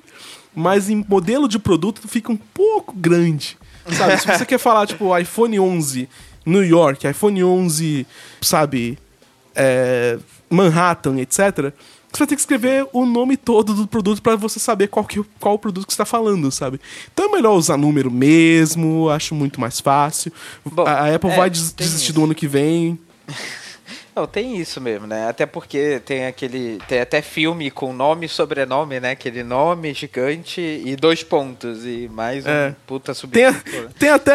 mas 0.55 0.89
em 0.91 1.05
modelo 1.09 1.49
de 1.49 1.59
produto 1.59 2.07
fica 2.09 2.31
um 2.33 2.37
pouco 2.37 2.95
grande. 2.97 3.57
Sabe? 3.97 4.19
Se 4.19 4.27
você 4.27 4.45
quer 4.45 4.59
falar, 4.59 4.87
tipo, 4.87 5.17
iPhone 5.17 5.59
11 5.59 6.09
New 6.47 6.65
York, 6.65 7.07
iPhone 7.07 7.43
11, 7.45 8.07
sabe, 8.41 8.99
é, 9.55 10.19
Manhattan, 10.49 11.19
etc. 11.19 11.73
Você 12.13 12.19
vai 12.19 12.27
ter 12.27 12.35
que 12.35 12.41
escrever 12.41 12.87
o 12.93 13.07
nome 13.07 13.37
todo 13.37 13.73
do 13.75 13.87
produto 13.87 14.21
pra 14.21 14.35
você 14.37 14.59
saber 14.59 14.89
qual, 14.89 15.05
que, 15.05 15.23
qual 15.39 15.55
o 15.55 15.59
produto 15.59 15.87
que 15.87 15.93
você 15.93 15.99
tá 15.99 16.05
falando, 16.05 16.51
sabe? 16.51 16.81
Então 17.13 17.27
é 17.27 17.33
melhor 17.37 17.55
usar 17.55 17.77
número 17.77 18.11
mesmo, 18.11 19.09
acho 19.11 19.35
muito 19.35 19.61
mais 19.61 19.79
fácil. 19.81 20.33
Bom, 20.65 20.83
a, 20.87 20.91
a 20.93 21.15
Apple 21.15 21.31
é, 21.31 21.37
vai 21.37 21.51
des- 21.51 21.73
desistir 21.73 22.05
isso. 22.07 22.13
do 22.15 22.25
ano 22.25 22.35
que 22.35 22.49
vem. 22.49 22.99
Não, 24.15 24.27
tem 24.27 24.57
isso 24.57 24.81
mesmo, 24.81 25.07
né? 25.07 25.29
Até 25.29 25.47
porque 25.47 26.01
tem 26.05 26.27
aquele. 26.27 26.79
Tem 26.89 27.01
até 27.01 27.23
filme 27.23 27.71
com 27.71 27.93
nome 27.93 28.27
e 28.27 28.29
sobrenome, 28.29 28.99
né? 28.99 29.13
Aquele 29.13 29.43
nome 29.45 29.95
gigante 29.95 30.61
e 30.61 30.97
dois 30.97 31.23
pontos. 31.23 31.87
E 31.87 32.09
mais 32.13 32.45
um 32.45 32.51
É. 32.51 32.75
puta 32.87 33.15
Tem, 33.31 33.45
a- 33.45 33.53
subtítulo. 33.53 33.89
tem 33.99 34.09
até 34.11 34.35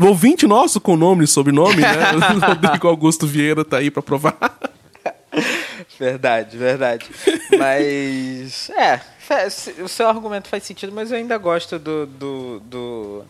ouvinte 0.00 0.46
nosso 0.46 0.80
com 0.80 0.94
nome 0.96 1.24
e 1.24 1.26
sobrenome, 1.26 1.80
né? 1.80 2.12
O 2.12 2.38
Rodrigo 2.46 2.86
Augusto 2.86 3.26
Vieira 3.26 3.64
tá 3.64 3.78
aí 3.78 3.90
pra 3.90 4.02
provar. 4.02 4.36
Verdade, 5.98 6.56
verdade. 6.56 7.06
Mas. 7.58 8.70
É, 8.70 9.00
o 9.82 9.88
seu 9.88 10.08
argumento 10.08 10.48
faz 10.48 10.64
sentido, 10.64 10.92
mas 10.92 11.10
eu 11.10 11.16
ainda 11.16 11.36
gosto 11.38 11.78
do. 11.78 12.06
do, 12.06 12.60
do 12.60 13.24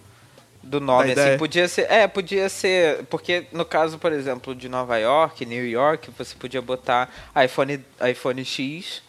do 0.65 0.81
nome, 0.81 1.13
assim, 1.13 1.39
podia 1.39 1.69
ser. 1.69 1.91
É, 1.91 2.07
podia 2.09 2.49
ser. 2.49 3.05
Porque 3.05 3.47
no 3.53 3.65
caso, 3.65 3.99
por 3.99 4.13
exemplo, 4.13 4.55
de 4.55 4.69
Nova 4.69 4.97
York, 4.99 5.45
New 5.47 5.67
York, 5.67 6.11
você 6.17 6.35
podia 6.35 6.61
botar 6.63 7.09
iPhone, 7.45 7.85
iPhone 8.11 8.45
X 8.45 9.03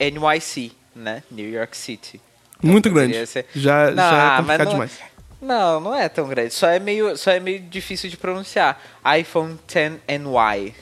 NYC, 0.00 0.72
né? 0.94 1.22
New 1.30 1.48
York 1.48 1.76
City. 1.76 2.20
Muito 2.62 2.88
poderia 2.88 3.14
grande. 3.14 3.26
ser- 3.26 3.46
Já, 3.54 3.90
Não, 3.90 4.10
já 4.10 4.34
é 4.34 4.36
complicado 4.38 4.64
não- 4.64 4.72
demais. 4.72 4.98
Não, 5.40 5.80
não 5.80 5.94
é 5.94 6.08
tão 6.08 6.26
grande. 6.26 6.54
Só 6.54 6.68
é 6.68 6.78
meio, 6.78 7.16
só 7.18 7.30
é 7.30 7.38
meio 7.38 7.60
difícil 7.60 8.08
de 8.08 8.16
pronunciar. 8.16 8.80
iPhone 9.18 9.58
10 9.68 10.00
NY. 10.08 10.74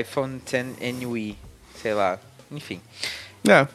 iPhone 0.00 0.40
10 0.48 0.66
NY. 0.80 1.36
Sei 1.80 1.92
lá. 1.92 2.18
Enfim. 2.50 2.80
É. 3.48 3.66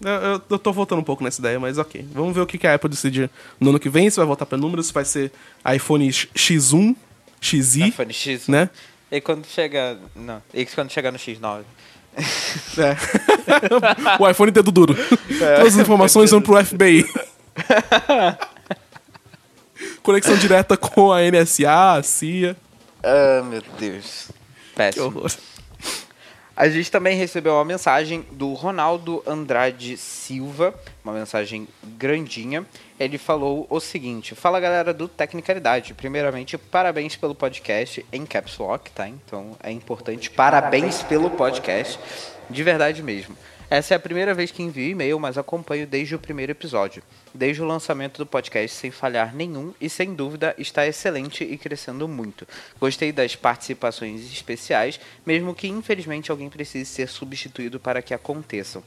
Eu, 0.00 0.10
eu- 0.10 0.42
eu 0.50 0.58
tô 0.58 0.72
voltando 0.72 1.00
um 1.00 1.04
pouco 1.04 1.24
nessa 1.24 1.40
ideia, 1.40 1.58
mas 1.58 1.78
ok. 1.78 2.06
Vamos 2.12 2.34
ver 2.34 2.40
o 2.42 2.46
que 2.46 2.58
que 2.58 2.66
a 2.66 2.74
Apple 2.74 2.90
decide 2.90 3.30
no 3.58 3.70
ano 3.70 3.80
que 3.80 3.88
vem. 3.88 4.10
Se 4.10 4.16
vai 4.18 4.26
voltar 4.26 4.44
pra 4.46 4.58
números, 4.58 4.88
se 4.88 4.92
vai 4.92 5.04
ser 5.04 5.32
iPhone 5.74 6.12
X- 6.12 6.28
X1, 6.34 6.94
XI, 7.40 7.88
iPhone 7.88 8.12
X. 8.12 8.48
né? 8.48 8.68
E 9.10 9.20
quando 9.20 9.46
chega. 9.46 9.98
Não. 10.14 10.42
E 10.52 10.66
quando 10.66 10.90
chegar 10.90 11.10
no 11.12 11.18
X9. 11.18 11.62
É. 12.16 12.96
o 14.20 14.28
iPhone 14.28 14.50
dedo 14.50 14.72
duro. 14.72 14.94
Todas 14.94 15.74
as 15.74 15.76
informações 15.76 16.30
vão 16.30 16.40
pro 16.42 16.62
FBI. 16.64 17.04
Conexão 20.02 20.36
direta 20.36 20.76
com 20.76 21.12
a 21.12 21.18
NSA, 21.22 21.94
a 21.98 22.02
CIA. 22.02 22.56
Ah, 23.02 23.42
meu 23.44 23.62
Deus. 23.78 24.28
Que 24.70 24.76
Péssimo. 24.76 25.06
horror. 25.06 25.30
A 26.56 26.70
gente 26.70 26.90
também 26.90 27.18
recebeu 27.18 27.52
uma 27.52 27.64
mensagem 27.66 28.24
do 28.32 28.54
Ronaldo 28.54 29.22
Andrade 29.26 29.94
Silva, 29.98 30.74
uma 31.04 31.12
mensagem 31.12 31.68
grandinha. 31.84 32.64
Ele 32.98 33.18
falou 33.18 33.66
o 33.68 33.78
seguinte: 33.78 34.34
Fala 34.34 34.58
galera 34.58 34.94
do 34.94 35.06
Tecnicalidade. 35.06 35.92
Primeiramente, 35.92 36.56
parabéns 36.56 37.14
pelo 37.14 37.34
podcast 37.34 38.06
em 38.10 38.24
Caps 38.24 38.56
Lock, 38.56 38.90
tá? 38.90 39.06
Então 39.06 39.54
é 39.62 39.70
importante. 39.70 40.30
Parabéns 40.30 41.02
pelo 41.02 41.28
podcast. 41.28 42.00
De 42.48 42.62
verdade 42.62 43.02
mesmo. 43.02 43.36
Essa 43.68 43.94
é 43.94 43.96
a 43.96 44.00
primeira 44.00 44.32
vez 44.32 44.52
que 44.52 44.62
envio 44.62 44.90
e-mail, 44.90 45.18
mas 45.18 45.36
acompanho 45.36 45.88
desde 45.88 46.14
o 46.14 46.20
primeiro 46.20 46.52
episódio. 46.52 47.02
Desde 47.34 47.60
o 47.60 47.66
lançamento 47.66 48.18
do 48.18 48.26
podcast 48.26 48.76
sem 48.76 48.92
falhar 48.92 49.34
nenhum 49.34 49.74
e 49.80 49.90
sem 49.90 50.14
dúvida 50.14 50.54
está 50.56 50.86
excelente 50.86 51.42
e 51.42 51.58
crescendo 51.58 52.06
muito. 52.06 52.46
Gostei 52.78 53.10
das 53.10 53.34
participações 53.34 54.20
especiais, 54.32 55.00
mesmo 55.26 55.52
que 55.52 55.66
infelizmente 55.66 56.30
alguém 56.30 56.48
precise 56.48 56.88
ser 56.88 57.08
substituído 57.08 57.80
para 57.80 58.00
que 58.00 58.14
aconteçam. 58.14 58.84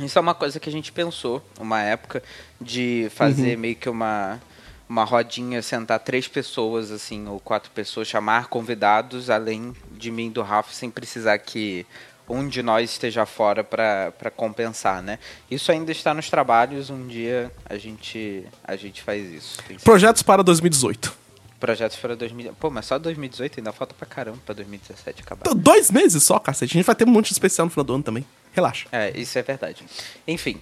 Isso 0.00 0.18
é 0.18 0.20
uma 0.20 0.34
coisa 0.34 0.58
que 0.58 0.68
a 0.68 0.72
gente 0.72 0.90
pensou, 0.90 1.40
uma 1.60 1.80
época, 1.80 2.20
de 2.60 3.06
fazer 3.14 3.56
meio 3.56 3.76
que 3.76 3.88
uma, 3.88 4.42
uma 4.88 5.04
rodinha, 5.04 5.62
sentar 5.62 6.00
três 6.00 6.26
pessoas, 6.26 6.90
assim, 6.90 7.28
ou 7.28 7.38
quatro 7.38 7.70
pessoas, 7.70 8.08
chamar 8.08 8.48
convidados, 8.48 9.30
além 9.30 9.72
de 9.92 10.10
mim 10.10 10.26
e 10.26 10.30
do 10.30 10.42
Rafa, 10.42 10.72
sem 10.72 10.90
precisar 10.90 11.38
que 11.38 11.86
um 12.28 12.48
de 12.48 12.62
nós 12.62 12.90
esteja 12.90 13.26
fora 13.26 13.62
para 13.62 14.30
compensar, 14.34 15.02
né? 15.02 15.18
Isso 15.50 15.70
ainda 15.70 15.92
está 15.92 16.14
nos 16.14 16.30
trabalhos, 16.30 16.90
um 16.90 17.06
dia 17.06 17.50
a 17.66 17.76
gente, 17.76 18.44
a 18.62 18.76
gente 18.76 19.02
faz 19.02 19.30
isso. 19.32 19.58
Projetos 19.82 20.22
para 20.22 20.42
2018. 20.42 21.12
projetos 21.60 21.96
para 21.96 22.14
2000. 22.14 22.52
Pô, 22.54 22.70
mas 22.70 22.86
só 22.86 22.98
2018 22.98 23.60
ainda 23.60 23.72
falta 23.72 23.94
pra 23.94 24.06
caramba 24.06 24.38
pra 24.44 24.54
2017 24.54 25.22
acabar. 25.22 25.40
Então, 25.42 25.56
Dois 25.56 25.90
meses 25.90 26.22
só, 26.22 26.38
cacete. 26.38 26.72
A 26.72 26.74
gente 26.78 26.86
vai 26.86 26.94
ter 26.94 27.04
um 27.06 27.10
monte 27.10 27.28
de 27.28 27.32
especial 27.34 27.66
no 27.66 27.70
final 27.70 27.84
do 27.84 27.94
ano 27.94 28.02
também. 28.02 28.24
Relaxa. 28.52 28.86
É, 28.92 29.18
isso 29.18 29.38
é 29.38 29.42
verdade. 29.42 29.82
Enfim, 30.28 30.60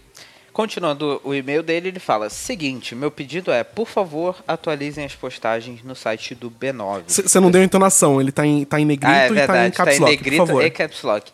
Continuando 0.53 1.21
o 1.25 1.35
e-mail 1.35 1.63
dele, 1.63 1.89
ele 1.89 1.99
fala: 1.99 2.29
Seguinte, 2.29 2.95
meu 2.95 3.11
pedido 3.11 3.51
é, 3.51 3.65
por 3.65 3.89
favor, 3.89 4.37
atualizem 4.47 5.05
as 5.05 5.15
postagens 5.15 5.83
no 5.83 5.95
site 5.95 6.35
do 6.35 6.51
B9. 6.51 7.03
Você 7.07 7.41
não 7.41 7.51
deu 7.51 7.63
entonação, 7.63 8.21
ele 8.21 8.31
tá 8.31 8.45
em, 8.47 8.65
tá 8.65 8.79
em 8.79 8.85
negrito 8.85 9.11
Ah, 9.11 9.23
é 9.23 9.27
e 9.27 9.29
tá 9.29 9.33
em 9.33 9.37
verdade, 9.37 9.77
caps 9.77 9.93
tá 9.93 9.97
em 9.97 10.01
lock, 10.01 10.11
negrito 10.11 10.37
por 10.43 10.47
favor. 10.47 10.65
e 10.65 10.71
caps 10.71 11.03
lock. 11.03 11.33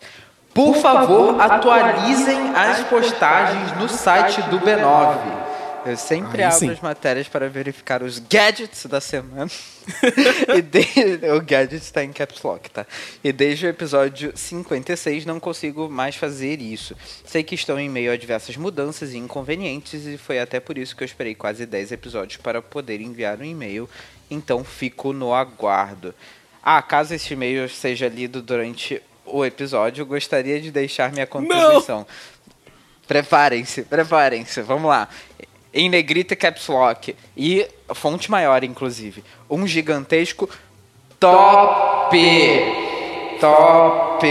Por 0.53 0.75
favor, 0.77 1.39
atualizem 1.41 2.55
as 2.55 2.79
postagens 2.85 3.77
no 3.77 3.87
site 3.89 4.41
do 4.43 4.59
B9. 4.59 5.48
Eu 5.85 5.95
sempre 5.97 6.43
Aí 6.43 6.47
abro 6.47 6.59
sim. 6.59 6.69
as 6.69 6.79
matérias 6.79 7.27
para 7.27 7.49
verificar 7.49 8.03
os 8.03 8.19
gadgets 8.19 8.85
da 8.85 8.99
semana. 8.99 9.49
e 10.55 10.61
de... 10.61 11.27
O 11.35 11.41
gadget 11.41 11.83
está 11.83 12.03
em 12.03 12.11
caps 12.11 12.41
lock, 12.43 12.69
tá? 12.69 12.85
E 13.23 13.31
desde 13.31 13.65
o 13.65 13.69
episódio 13.69 14.31
56 14.35 15.25
não 15.25 15.39
consigo 15.39 15.89
mais 15.89 16.15
fazer 16.15 16.61
isso. 16.61 16.95
Sei 17.25 17.43
que 17.43 17.55
estão 17.55 17.79
em 17.79 17.89
meio 17.89 18.11
a 18.11 18.17
diversas 18.17 18.57
mudanças 18.57 19.13
e 19.13 19.17
inconvenientes 19.17 20.05
e 20.05 20.17
foi 20.17 20.39
até 20.39 20.59
por 20.59 20.77
isso 20.77 20.95
que 20.95 21.03
eu 21.03 21.05
esperei 21.05 21.33
quase 21.33 21.65
10 21.65 21.91
episódios 21.93 22.37
para 22.37 22.61
poder 22.61 23.01
enviar 23.01 23.39
um 23.39 23.45
e-mail. 23.45 23.89
Então 24.29 24.63
fico 24.63 25.13
no 25.13 25.33
aguardo. 25.33 26.13
Ah, 26.61 26.81
caso 26.81 27.13
este 27.13 27.33
e-mail 27.33 27.69
seja 27.69 28.07
lido 28.07 28.41
durante 28.41 29.01
o 29.25 29.45
episódio, 29.45 30.05
gostaria 30.05 30.59
de 30.59 30.71
deixar 30.71 31.11
minha 31.11 31.25
contribuição. 31.25 32.05
Preparem-se, 33.07 33.83
preparem-se, 33.83 34.61
vamos 34.61 34.89
lá. 34.89 35.07
Em 35.73 35.89
negrita 35.89 36.33
e 36.33 36.37
caps 36.37 36.67
lock. 36.67 37.15
E 37.37 37.67
fonte 37.93 38.29
maior, 38.31 38.63
inclusive. 38.63 39.23
Um 39.49 39.67
gigantesco 39.67 40.49
top! 41.19 42.17
Top! 43.39 44.27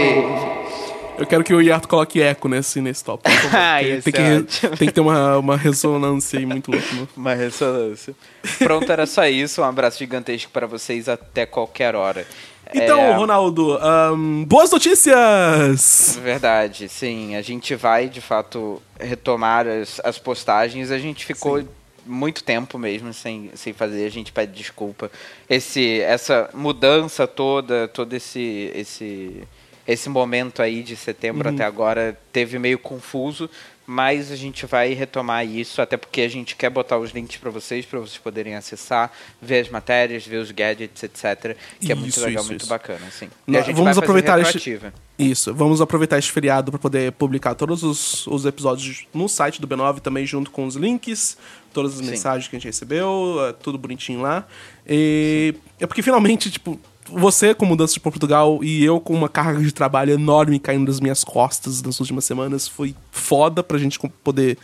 Eu 1.17 1.25
quero 1.25 1.43
que 1.43 1.53
o 1.53 1.59
Yato 1.59 1.85
coloque 1.87 2.21
eco 2.21 2.47
nesse, 2.47 2.79
nesse 2.79 3.03
top. 3.03 3.23
Ah, 3.51 3.79
tem, 4.01 4.13
que, 4.13 4.21
é 4.21 4.37
ótimo. 4.37 4.77
tem 4.77 4.87
que 4.87 4.93
ter 4.93 5.01
uma, 5.01 5.37
uma 5.37 5.57
ressonância 5.57 6.39
aí 6.39 6.45
muito 6.45 6.71
louca. 6.71 6.95
né? 6.95 7.07
Uma 7.15 7.33
ressonância. 7.33 8.15
Pronto, 8.59 8.89
era 8.89 9.05
só 9.05 9.27
isso. 9.27 9.61
Um 9.61 9.65
abraço 9.65 9.99
gigantesco 9.99 10.49
para 10.51 10.65
vocês 10.65 11.09
até 11.09 11.45
qualquer 11.45 11.93
hora. 11.93 12.25
Então, 12.73 12.99
É, 13.01 13.13
Ronaldo, 13.13 13.77
ahn, 13.81 14.43
boas 14.45 14.69
notícias! 14.71 16.19
Verdade, 16.21 16.87
sim. 16.87 17.35
A 17.35 17.41
gente 17.41 17.73
vai, 17.75 18.07
de 18.07 18.21
fato, 18.21 18.81
retomar 18.99 19.67
as, 19.67 19.99
as 20.03 20.19
postagens. 20.19 20.91
A 20.91 20.99
gente 20.99 21.25
ficou 21.25 21.63
muito 22.05 22.43
tempo 22.43 22.77
mesmo 22.77 23.13
sem, 23.13 23.49
sem 23.55 23.73
fazer. 23.73 24.05
A 24.05 24.11
gente 24.11 24.31
pede 24.31 24.51
desculpa. 24.53 25.11
Esse, 25.49 26.01
essa 26.01 26.49
mudança 26.53 27.25
toda, 27.25 27.87
todo 27.87 28.13
esse, 28.13 28.71
esse, 28.75 29.43
esse 29.87 30.07
momento 30.07 30.61
aí 30.61 30.83
de 30.83 30.95
setembro 30.95 31.49
até 31.49 31.63
agora 31.63 32.19
teve 32.31 32.59
meio 32.59 32.77
confuso. 32.77 33.49
Mas 33.91 34.31
a 34.31 34.35
gente 34.35 34.67
vai 34.67 34.93
retomar 34.93 35.43
isso, 35.43 35.81
até 35.81 35.97
porque 35.97 36.21
a 36.21 36.29
gente 36.29 36.55
quer 36.55 36.69
botar 36.69 36.99
os 36.99 37.09
links 37.09 37.37
para 37.37 37.49
vocês, 37.49 37.87
para 37.87 37.99
vocês 37.99 38.19
poderem 38.19 38.53
acessar, 38.53 39.11
ver 39.41 39.61
as 39.61 39.69
matérias, 39.69 40.23
ver 40.27 40.37
os 40.37 40.51
gadgets, 40.51 41.01
etc. 41.01 41.57
Que 41.81 41.91
é 41.91 41.95
muito 41.95 42.09
Isso, 42.09 42.23
legal, 42.23 42.43
isso, 42.43 42.51
muito 42.51 42.61
isso. 42.61 42.69
bacana, 42.69 43.07
assim. 43.07 43.27
E 43.47 43.53
gente 43.53 43.65
vamos 43.65 43.77
vai 43.77 43.93
fazer 43.95 43.99
aproveitar 44.01 44.39
este-. 44.39 44.79
Isso, 45.17 45.55
vamos 45.55 45.81
aproveitar 45.81 46.19
este 46.19 46.31
feriado 46.31 46.69
para 46.69 46.79
poder 46.79 47.13
publicar 47.13 47.55
todos 47.55 47.81
os, 47.81 48.27
os 48.27 48.45
episódios 48.45 49.07
no 49.11 49.27
site 49.27 49.59
do 49.59 49.67
B9 49.67 50.01
também, 50.01 50.23
junto 50.23 50.51
com 50.51 50.67
os 50.67 50.75
links, 50.75 51.35
todas 51.73 51.93
as 51.93 52.05
Sim. 52.05 52.11
mensagens 52.11 52.47
que 52.47 52.55
a 52.55 52.59
gente 52.59 52.67
recebeu, 52.67 53.37
é 53.49 53.53
tudo 53.53 53.79
bonitinho 53.79 54.21
lá. 54.21 54.45
E 54.87 55.55
é 55.79 55.87
porque 55.87 56.03
finalmente, 56.03 56.51
tipo, 56.51 56.79
você 57.11 57.53
com 57.53 57.65
mudança 57.65 57.93
de 57.93 57.99
Portugal 57.99 58.59
e 58.63 58.83
eu 58.83 58.99
com 58.99 59.13
uma 59.13 59.29
carga 59.29 59.61
de 59.61 59.71
trabalho 59.71 60.13
enorme 60.13 60.59
caindo 60.59 60.85
das 60.85 60.99
minhas 60.99 61.23
costas 61.23 61.81
nas 61.81 61.99
últimas 61.99 62.25
semanas 62.25 62.67
foi 62.67 62.95
foda 63.11 63.63
pra 63.63 63.77
gente 63.77 63.99
poder 64.23 64.57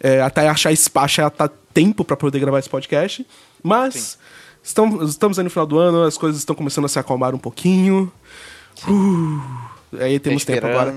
é, 0.00 0.20
até 0.20 0.48
achar 0.48 0.72
espaço, 0.72 1.20
achar 1.20 1.30
tempo 1.72 2.04
para 2.04 2.16
poder 2.16 2.38
gravar 2.38 2.58
esse 2.58 2.68
podcast. 2.68 3.26
Mas 3.62 4.18
estamos, 4.62 5.10
estamos 5.10 5.38
aí 5.38 5.44
no 5.44 5.50
final 5.50 5.66
do 5.66 5.78
ano, 5.78 6.02
as 6.02 6.16
coisas 6.16 6.38
estão 6.40 6.54
começando 6.54 6.84
a 6.84 6.88
se 6.88 6.98
acalmar 6.98 7.34
um 7.34 7.38
pouquinho. 7.38 8.12
Uh, 8.86 9.40
aí 10.00 10.18
temos 10.18 10.44
tempo 10.44 10.66
agora. 10.66 10.94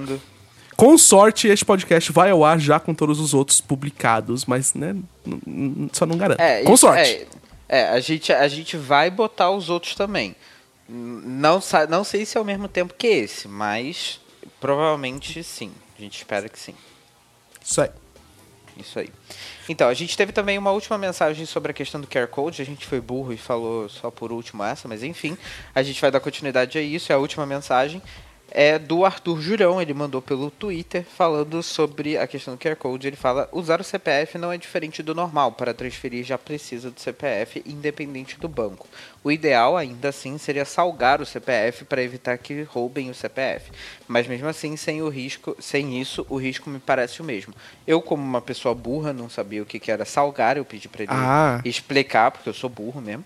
Com 0.76 0.97
sorte, 0.97 1.50
este 1.50 1.66
podcast 1.66 2.10
vai 2.14 2.32
ao 2.32 2.45
ar 2.45 2.58
já 2.58 2.80
com 2.80 2.93
todos 2.93 3.20
os 3.20 3.34
outros 3.34 3.60
publicados, 3.60 4.45
mas, 4.45 4.74
né, 4.74 4.95
só 5.91 6.06
não 6.06 6.18
garanto. 6.18 6.39
É, 6.39 6.64
com 6.64 6.78
sorte. 6.78 7.02
É, 7.10 7.28
é, 7.68 7.89
a, 7.89 8.00
gente, 8.00 8.32
a 8.32 8.47
gente 8.47 8.78
vai 8.78 9.12
botar 9.12 9.52
os 9.52 9.70
outros 9.70 9.93
também. 9.93 10.34
Não, 10.92 11.62
não 11.88 12.04
sei 12.04 12.26
se 12.26 12.36
é 12.36 12.40
ao 12.40 12.46
mesmo 12.46 12.68
tempo 12.68 12.96
que 12.96 13.06
esse, 13.06 13.48
mas 13.48 14.20
provavelmente 14.60 15.44
sim. 15.44 15.72
A 15.98 16.02
gente 16.02 16.18
espera 16.18 16.50
que 16.50 16.58
sim. 16.58 16.74
Isso 17.64 17.82
aí. 17.82 17.92
Isso 18.76 18.98
aí. 18.98 19.10
Então, 19.68 19.88
a 19.88 19.94
gente 19.94 20.18
teve 20.18 20.32
também 20.32 20.58
uma 20.58 20.72
última 20.72 20.98
mensagem 20.98 21.46
sobre 21.46 21.72
a 21.72 21.74
questão 21.74 22.02
do 22.02 22.08
QR 22.08 22.28
Code. 22.28 22.62
A 22.62 22.66
gente 22.66 22.88
foi 22.88 23.00
burro 23.00 23.34
e 23.34 23.38
falou 23.38 23.88
só 23.88 24.10
por 24.10 24.32
último 24.32 24.64
essa, 24.64 24.88
mas 24.88 25.04
enfim, 25.04 25.38
a 25.76 25.84
gente 25.84 26.02
vai 26.02 26.10
dar 26.10 26.20
continuidade 26.20 26.78
a 26.78 26.82
isso. 26.82 27.12
É 27.12 27.16
a 27.16 27.20
última 27.20 27.46
mensagem. 27.46 28.02
É 28.52 28.80
do 28.80 29.06
Arthur 29.06 29.39
Jurão, 29.41 29.82
ele 29.82 29.93
mandou 29.93 30.22
pelo 30.22 30.50
Twitter 30.50 31.04
falando 31.04 31.62
sobre 31.62 32.18
a 32.18 32.26
questão 32.26 32.56
do 32.56 32.60
QR 32.60 32.76
Code. 32.76 33.08
Ele 33.08 33.16
fala: 33.16 33.47
usar 33.52 33.80
o 33.80 33.84
CPF 33.84 34.38
não 34.38 34.52
é 34.52 34.58
diferente 34.58 35.04
do 35.04 35.14
normal. 35.14 35.52
Para 35.52 35.74
transferir 35.74 36.24
já 36.24 36.38
precisa 36.38 36.89
do 36.89 37.00
CPF, 37.00 37.62
independente 37.66 38.39
do 38.39 38.47
banco. 38.47 38.88
O 39.24 39.32
ideal, 39.32 39.78
ainda 39.78 40.10
assim, 40.10 40.38
seria 40.38 40.66
salgar 40.66 41.22
o 41.22 41.26
CPF 41.26 41.86
para 41.86 42.02
evitar 42.02 42.38
que 42.38 42.64
roubem 42.64 43.10
o 43.10 43.14
CPF. 43.14 43.72
Mas 44.08 44.26
mesmo 44.28 44.47
assim, 44.47 44.76
sem 44.78 45.02
o 45.02 45.10
risco, 45.10 45.56
sem 45.60 46.00
isso, 46.02 46.26
o 46.30 46.38
risco 46.38 46.70
me 46.70 46.80
parece 46.80 47.22
o 47.22 47.26
mesmo. 47.26 47.54
Eu, 47.86 48.02
como 48.02 48.24
uma 48.24 48.41
pessoa 48.41 48.74
burra, 48.74 49.14
não 49.14 49.30
sabia 49.30 49.62
o 49.62 49.66
que, 49.66 49.80
que 49.80 49.91
era 49.91 50.06
salgar, 50.06 50.58
eu 50.58 50.66
pedi 50.66 50.88
para 50.88 51.04
ele 51.04 51.12
Ah. 51.14 51.62
explicar, 51.66 52.32
porque 52.32 52.50
eu 52.50 52.54
sou 52.54 52.70
burro 52.70 53.02
mesmo. 53.02 53.24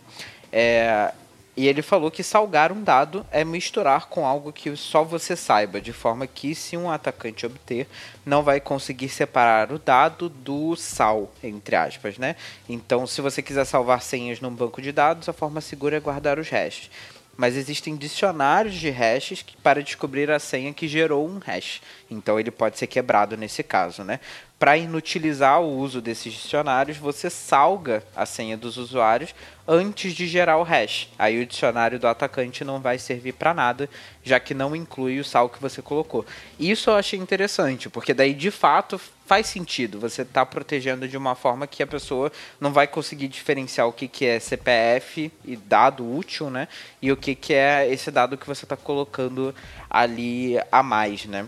É, 0.52 1.12
e 1.56 1.68
ele 1.68 1.82
falou 1.84 2.10
que 2.10 2.24
salgar 2.24 2.72
um 2.72 2.84
dado 2.84 3.26
é 3.32 3.44
misturar 3.44 4.08
com 4.08 4.26
algo 4.26 4.52
que 4.52 4.76
só 4.76 5.04
você 5.04 5.36
saiba, 5.36 5.80
de 5.80 5.94
forma 5.94 6.26
que 6.26 6.56
se 6.56 6.76
um 6.76 6.90
atacante 6.90 7.46
obter, 7.46 7.88
não 8.26 8.42
vai 8.42 8.60
conseguir 8.60 9.10
separar 9.10 9.72
o 9.72 9.78
dado 9.78 10.30
do 10.30 10.76
sal, 10.76 11.32
entre 11.44 11.76
aspas, 11.76 12.18
né? 12.18 12.36
Então, 12.68 13.06
se 13.06 13.22
você 13.22 13.42
quiser 13.42 13.66
salvar 13.66 14.02
senhas 14.02 14.42
num 14.42 14.50
banco 14.50 14.82
de 14.82 14.92
dados, 14.92 15.30
a 15.30 15.34
forma 15.34 15.62
segura 15.62 15.98
é 15.98 16.00
guardar 16.00 16.40
os 16.40 16.50
hashes. 16.50 16.90
Mas 17.36 17.56
existem 17.56 17.96
dicionários 17.96 18.76
de 18.76 18.90
hashes 18.90 19.42
que, 19.42 19.58
para 19.58 19.82
descobrir 19.82 20.30
a 20.30 20.38
senha 20.38 20.74
que 20.74 20.88
gerou 20.88 21.28
um 21.28 21.40
hash. 21.40 21.82
Então 22.10 22.40
ele 22.40 22.52
pode 22.52 22.78
ser 22.78 22.88
quebrado 22.88 23.36
nesse 23.36 23.64
caso, 23.64 24.04
né? 24.04 24.20
Para 24.60 24.78
inutilizar 24.78 25.60
o 25.60 25.78
uso 25.78 26.00
desses 26.00 26.32
dicionários, 26.32 26.98
você 26.98 27.30
salga 27.30 28.04
a 28.16 28.26
senha 28.26 28.56
dos 28.56 28.78
usuários 28.78 29.34
antes 29.68 30.14
de 30.14 30.28
gerar 30.28 30.58
o 30.58 30.64
hash. 30.64 31.10
Aí 31.18 31.42
o 31.42 31.46
dicionário 31.46 32.00
do 32.00 32.08
atacante 32.08 32.64
não 32.64 32.80
vai 32.80 32.98
servir 32.98 33.34
para 33.34 33.54
nada, 33.54 33.90
já 34.24 34.40
que 34.40 34.54
não 34.54 34.76
inclui 34.76 35.20
o 35.20 35.26
sal 35.26 35.50
que 35.50 35.60
você 35.60 35.82
colocou. 35.82 36.26
Isso 36.60 36.90
eu 36.90 36.96
achei 36.96 37.20
interessante, 37.20 37.90
porque 37.90 38.14
daí 38.14 38.34
de 38.34 38.52
fato 38.52 39.02
faz 39.26 39.48
sentido. 39.48 40.00
Você 40.00 40.24
está 40.24 40.46
protegendo 40.46 41.08
de 41.08 41.18
uma 41.18 41.36
forma 41.36 41.68
que 41.68 41.82
a 41.82 41.88
pessoa 41.88 42.32
não 42.60 42.72
vai 42.72 42.88
conseguir 42.88 43.28
diferenciar 43.28 43.88
o 43.88 43.94
que, 43.94 44.08
que 44.08 44.26
é 44.26 44.40
CPF 44.40 45.32
e 45.46 45.56
dado 45.56 46.10
útil, 46.10 46.50
né? 46.50 46.68
E 47.02 47.12
o 47.12 47.18
que, 47.18 47.36
que 47.36 47.54
é 47.54 47.92
esse 47.92 48.12
dado 48.12 48.38
que 48.38 48.48
você 48.48 48.66
está 48.66 48.76
colocando 48.76 49.54
ali 49.90 50.56
a 50.72 50.84
mais, 50.84 51.26
né? 51.26 51.48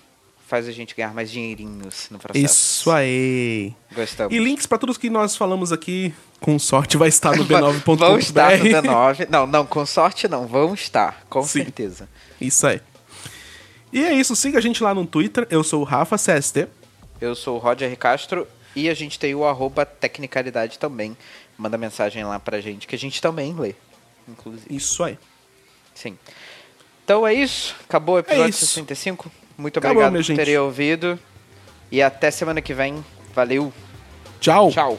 faz 0.46 0.68
a 0.68 0.72
gente 0.72 0.94
ganhar 0.94 1.12
mais 1.12 1.30
dinheirinhos 1.30 2.08
no 2.10 2.18
processo. 2.18 2.44
Isso 2.44 2.90
aí. 2.90 3.74
Gostamos. 3.92 4.34
E 4.34 4.38
links 4.38 4.64
pra 4.66 4.78
tudo 4.78 4.96
que 4.98 5.10
nós 5.10 5.36
falamos 5.36 5.72
aqui, 5.72 6.14
com 6.40 6.58
sorte, 6.58 6.96
vai 6.96 7.08
estar 7.08 7.36
no 7.36 7.44
Vão 7.46 7.74
b9.com.br. 7.80 8.18
estar 8.18 8.58
no 8.58 8.64
D9. 8.64 9.28
Não, 9.28 9.46
não, 9.46 9.66
com 9.66 9.84
sorte 9.84 10.28
não, 10.28 10.46
vão 10.46 10.72
estar, 10.72 11.24
com 11.28 11.42
Sim. 11.42 11.64
certeza. 11.64 12.08
Isso 12.40 12.66
aí. 12.66 12.80
E 13.92 14.04
é 14.04 14.12
isso, 14.12 14.36
siga 14.36 14.58
a 14.58 14.60
gente 14.60 14.82
lá 14.82 14.94
no 14.94 15.06
Twitter. 15.06 15.46
Eu 15.50 15.64
sou 15.64 15.80
o 15.80 15.84
Rafa 15.84 16.16
CST. 16.16 16.68
Eu 17.20 17.34
sou 17.34 17.56
o 17.56 17.58
Roger 17.58 17.96
Castro 17.96 18.46
e 18.74 18.88
a 18.88 18.94
gente 18.94 19.18
tem 19.18 19.34
o 19.34 19.44
arroba 19.44 19.86
Tecnicalidade 19.86 20.78
também. 20.78 21.16
Manda 21.56 21.78
mensagem 21.78 22.24
lá 22.24 22.38
pra 22.38 22.60
gente 22.60 22.86
que 22.86 22.94
a 22.94 22.98
gente 22.98 23.20
também 23.20 23.54
lê, 23.54 23.74
inclusive. 24.28 24.66
Isso 24.74 25.02
aí. 25.02 25.18
Sim. 25.94 26.18
Então 27.04 27.26
é 27.26 27.32
isso. 27.32 27.74
Acabou 27.88 28.16
o 28.16 28.18
episódio 28.18 28.44
É 28.44 28.48
isso. 28.50 28.66
65. 28.66 29.30
Muito 29.56 29.78
Acabou, 29.78 29.96
obrigado 30.02 30.12
por 30.14 30.22
gente. 30.22 30.36
terem 30.36 30.58
ouvido. 30.58 31.18
E 31.90 32.02
até 32.02 32.30
semana 32.30 32.60
que 32.60 32.74
vem. 32.74 33.02
Valeu. 33.34 33.72
Tchau. 34.40 34.70
Tchau. 34.70 34.98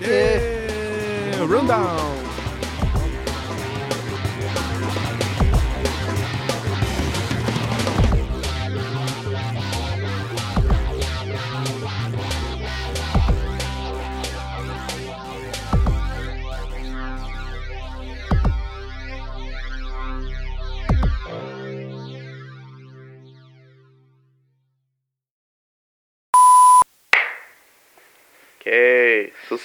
Yeah. 0.00 1.44
Rundown. 1.46 2.21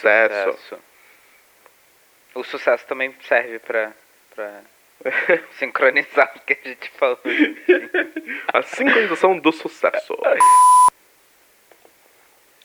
Ok, 0.04 0.54
sucesso. 0.54 0.80
O 2.36 2.44
sucesso 2.44 2.86
também 2.86 3.16
serve 3.22 3.60
pra, 3.60 3.92
pra 4.36 4.62
sincronizar 5.58 6.32
o 6.36 6.40
que 6.42 6.54
a 6.54 6.68
gente 6.70 6.90
falou. 6.92 7.20
A 8.54 8.62
sincronização 8.62 9.40
do 9.40 9.52
sucesso. 9.52 10.18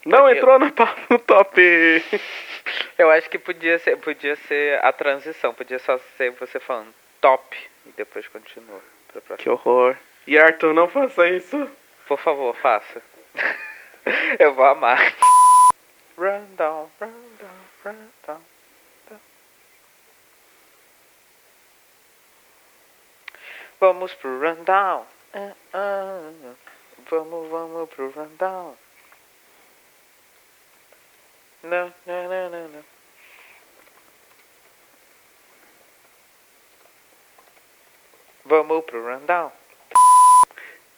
Não 0.05 0.29
entrou 0.29 0.59
na 0.59 0.73
no 1.09 1.19
top. 1.21 2.05
Eu 2.99 3.09
acho 3.11 3.31
que 3.31 3.39
podia 3.39 3.79
ser, 3.79 3.97
podia 3.99 4.35
ser 4.35 4.85
a 4.85 4.93
transição. 4.93 5.55
Podia 5.55 5.79
só 5.79 5.97
ser 6.17 6.33
você 6.33 6.59
falando 6.59 6.93
top 7.21 7.57
e 7.87 7.91
depois 7.93 8.27
continua. 8.29 8.81
pra 9.13 9.21
próxima. 9.21 9.37
Que 9.37 9.49
horror. 9.49 9.97
E 10.27 10.39
Arthur, 10.39 10.75
não 10.75 10.89
faça 10.89 11.29
isso. 11.29 11.71
Por 12.07 12.19
favor, 12.19 12.55
faça. 12.57 13.01
Eu 14.39 14.55
vou 14.55 14.65
amar. 14.65 14.99
Run 16.17 16.57
down, 16.57 16.91
run. 17.01 17.33
Vamos 23.83 24.15
pro 24.15 24.39
rundown. 24.39 25.05
Ah, 25.35 25.57
ah. 25.75 26.55
Vamos, 27.11 27.51
vamos 27.51 27.89
pro 27.91 28.11
rundown. 28.11 28.77
Não, 31.65 31.93
não, 32.07 32.29
não, 32.29 32.51
não, 32.51 32.69
não. 32.69 32.85
Vamos 38.45 38.85
pro 38.85 39.03
rundown. 39.03 39.51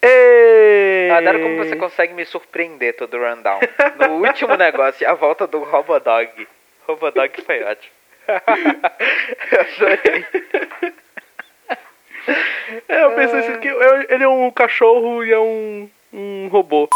Ei! 0.07 1.11
Adoro 1.11 1.41
como 1.41 1.57
você 1.57 1.77
consegue 1.77 2.13
me 2.15 2.25
surpreender 2.25 2.95
todo 2.97 3.17
o 3.17 3.21
rundown. 3.23 3.61
No 3.99 4.27
último 4.27 4.57
negócio, 4.57 5.09
a 5.09 5.15
volta 5.15 5.47
do 5.47 5.61
Robodog. 5.65 6.49
Robodog 6.87 7.43
foi 7.43 7.63
ótimo. 7.63 7.93
Eu 9.53 9.61
adorei. 9.61 10.27
É, 12.89 13.03
eu 13.05 13.13
pensei 13.13 13.39
assim 13.41 13.61
que 13.61 13.69
eu- 13.69 14.07
ele 14.09 14.25
é 14.25 14.29
um 14.29 14.51
cachorro 14.51 15.23
e 15.23 15.31
é 15.31 15.39
um, 15.39 15.91
um 16.13 16.49
robô. 16.49 16.89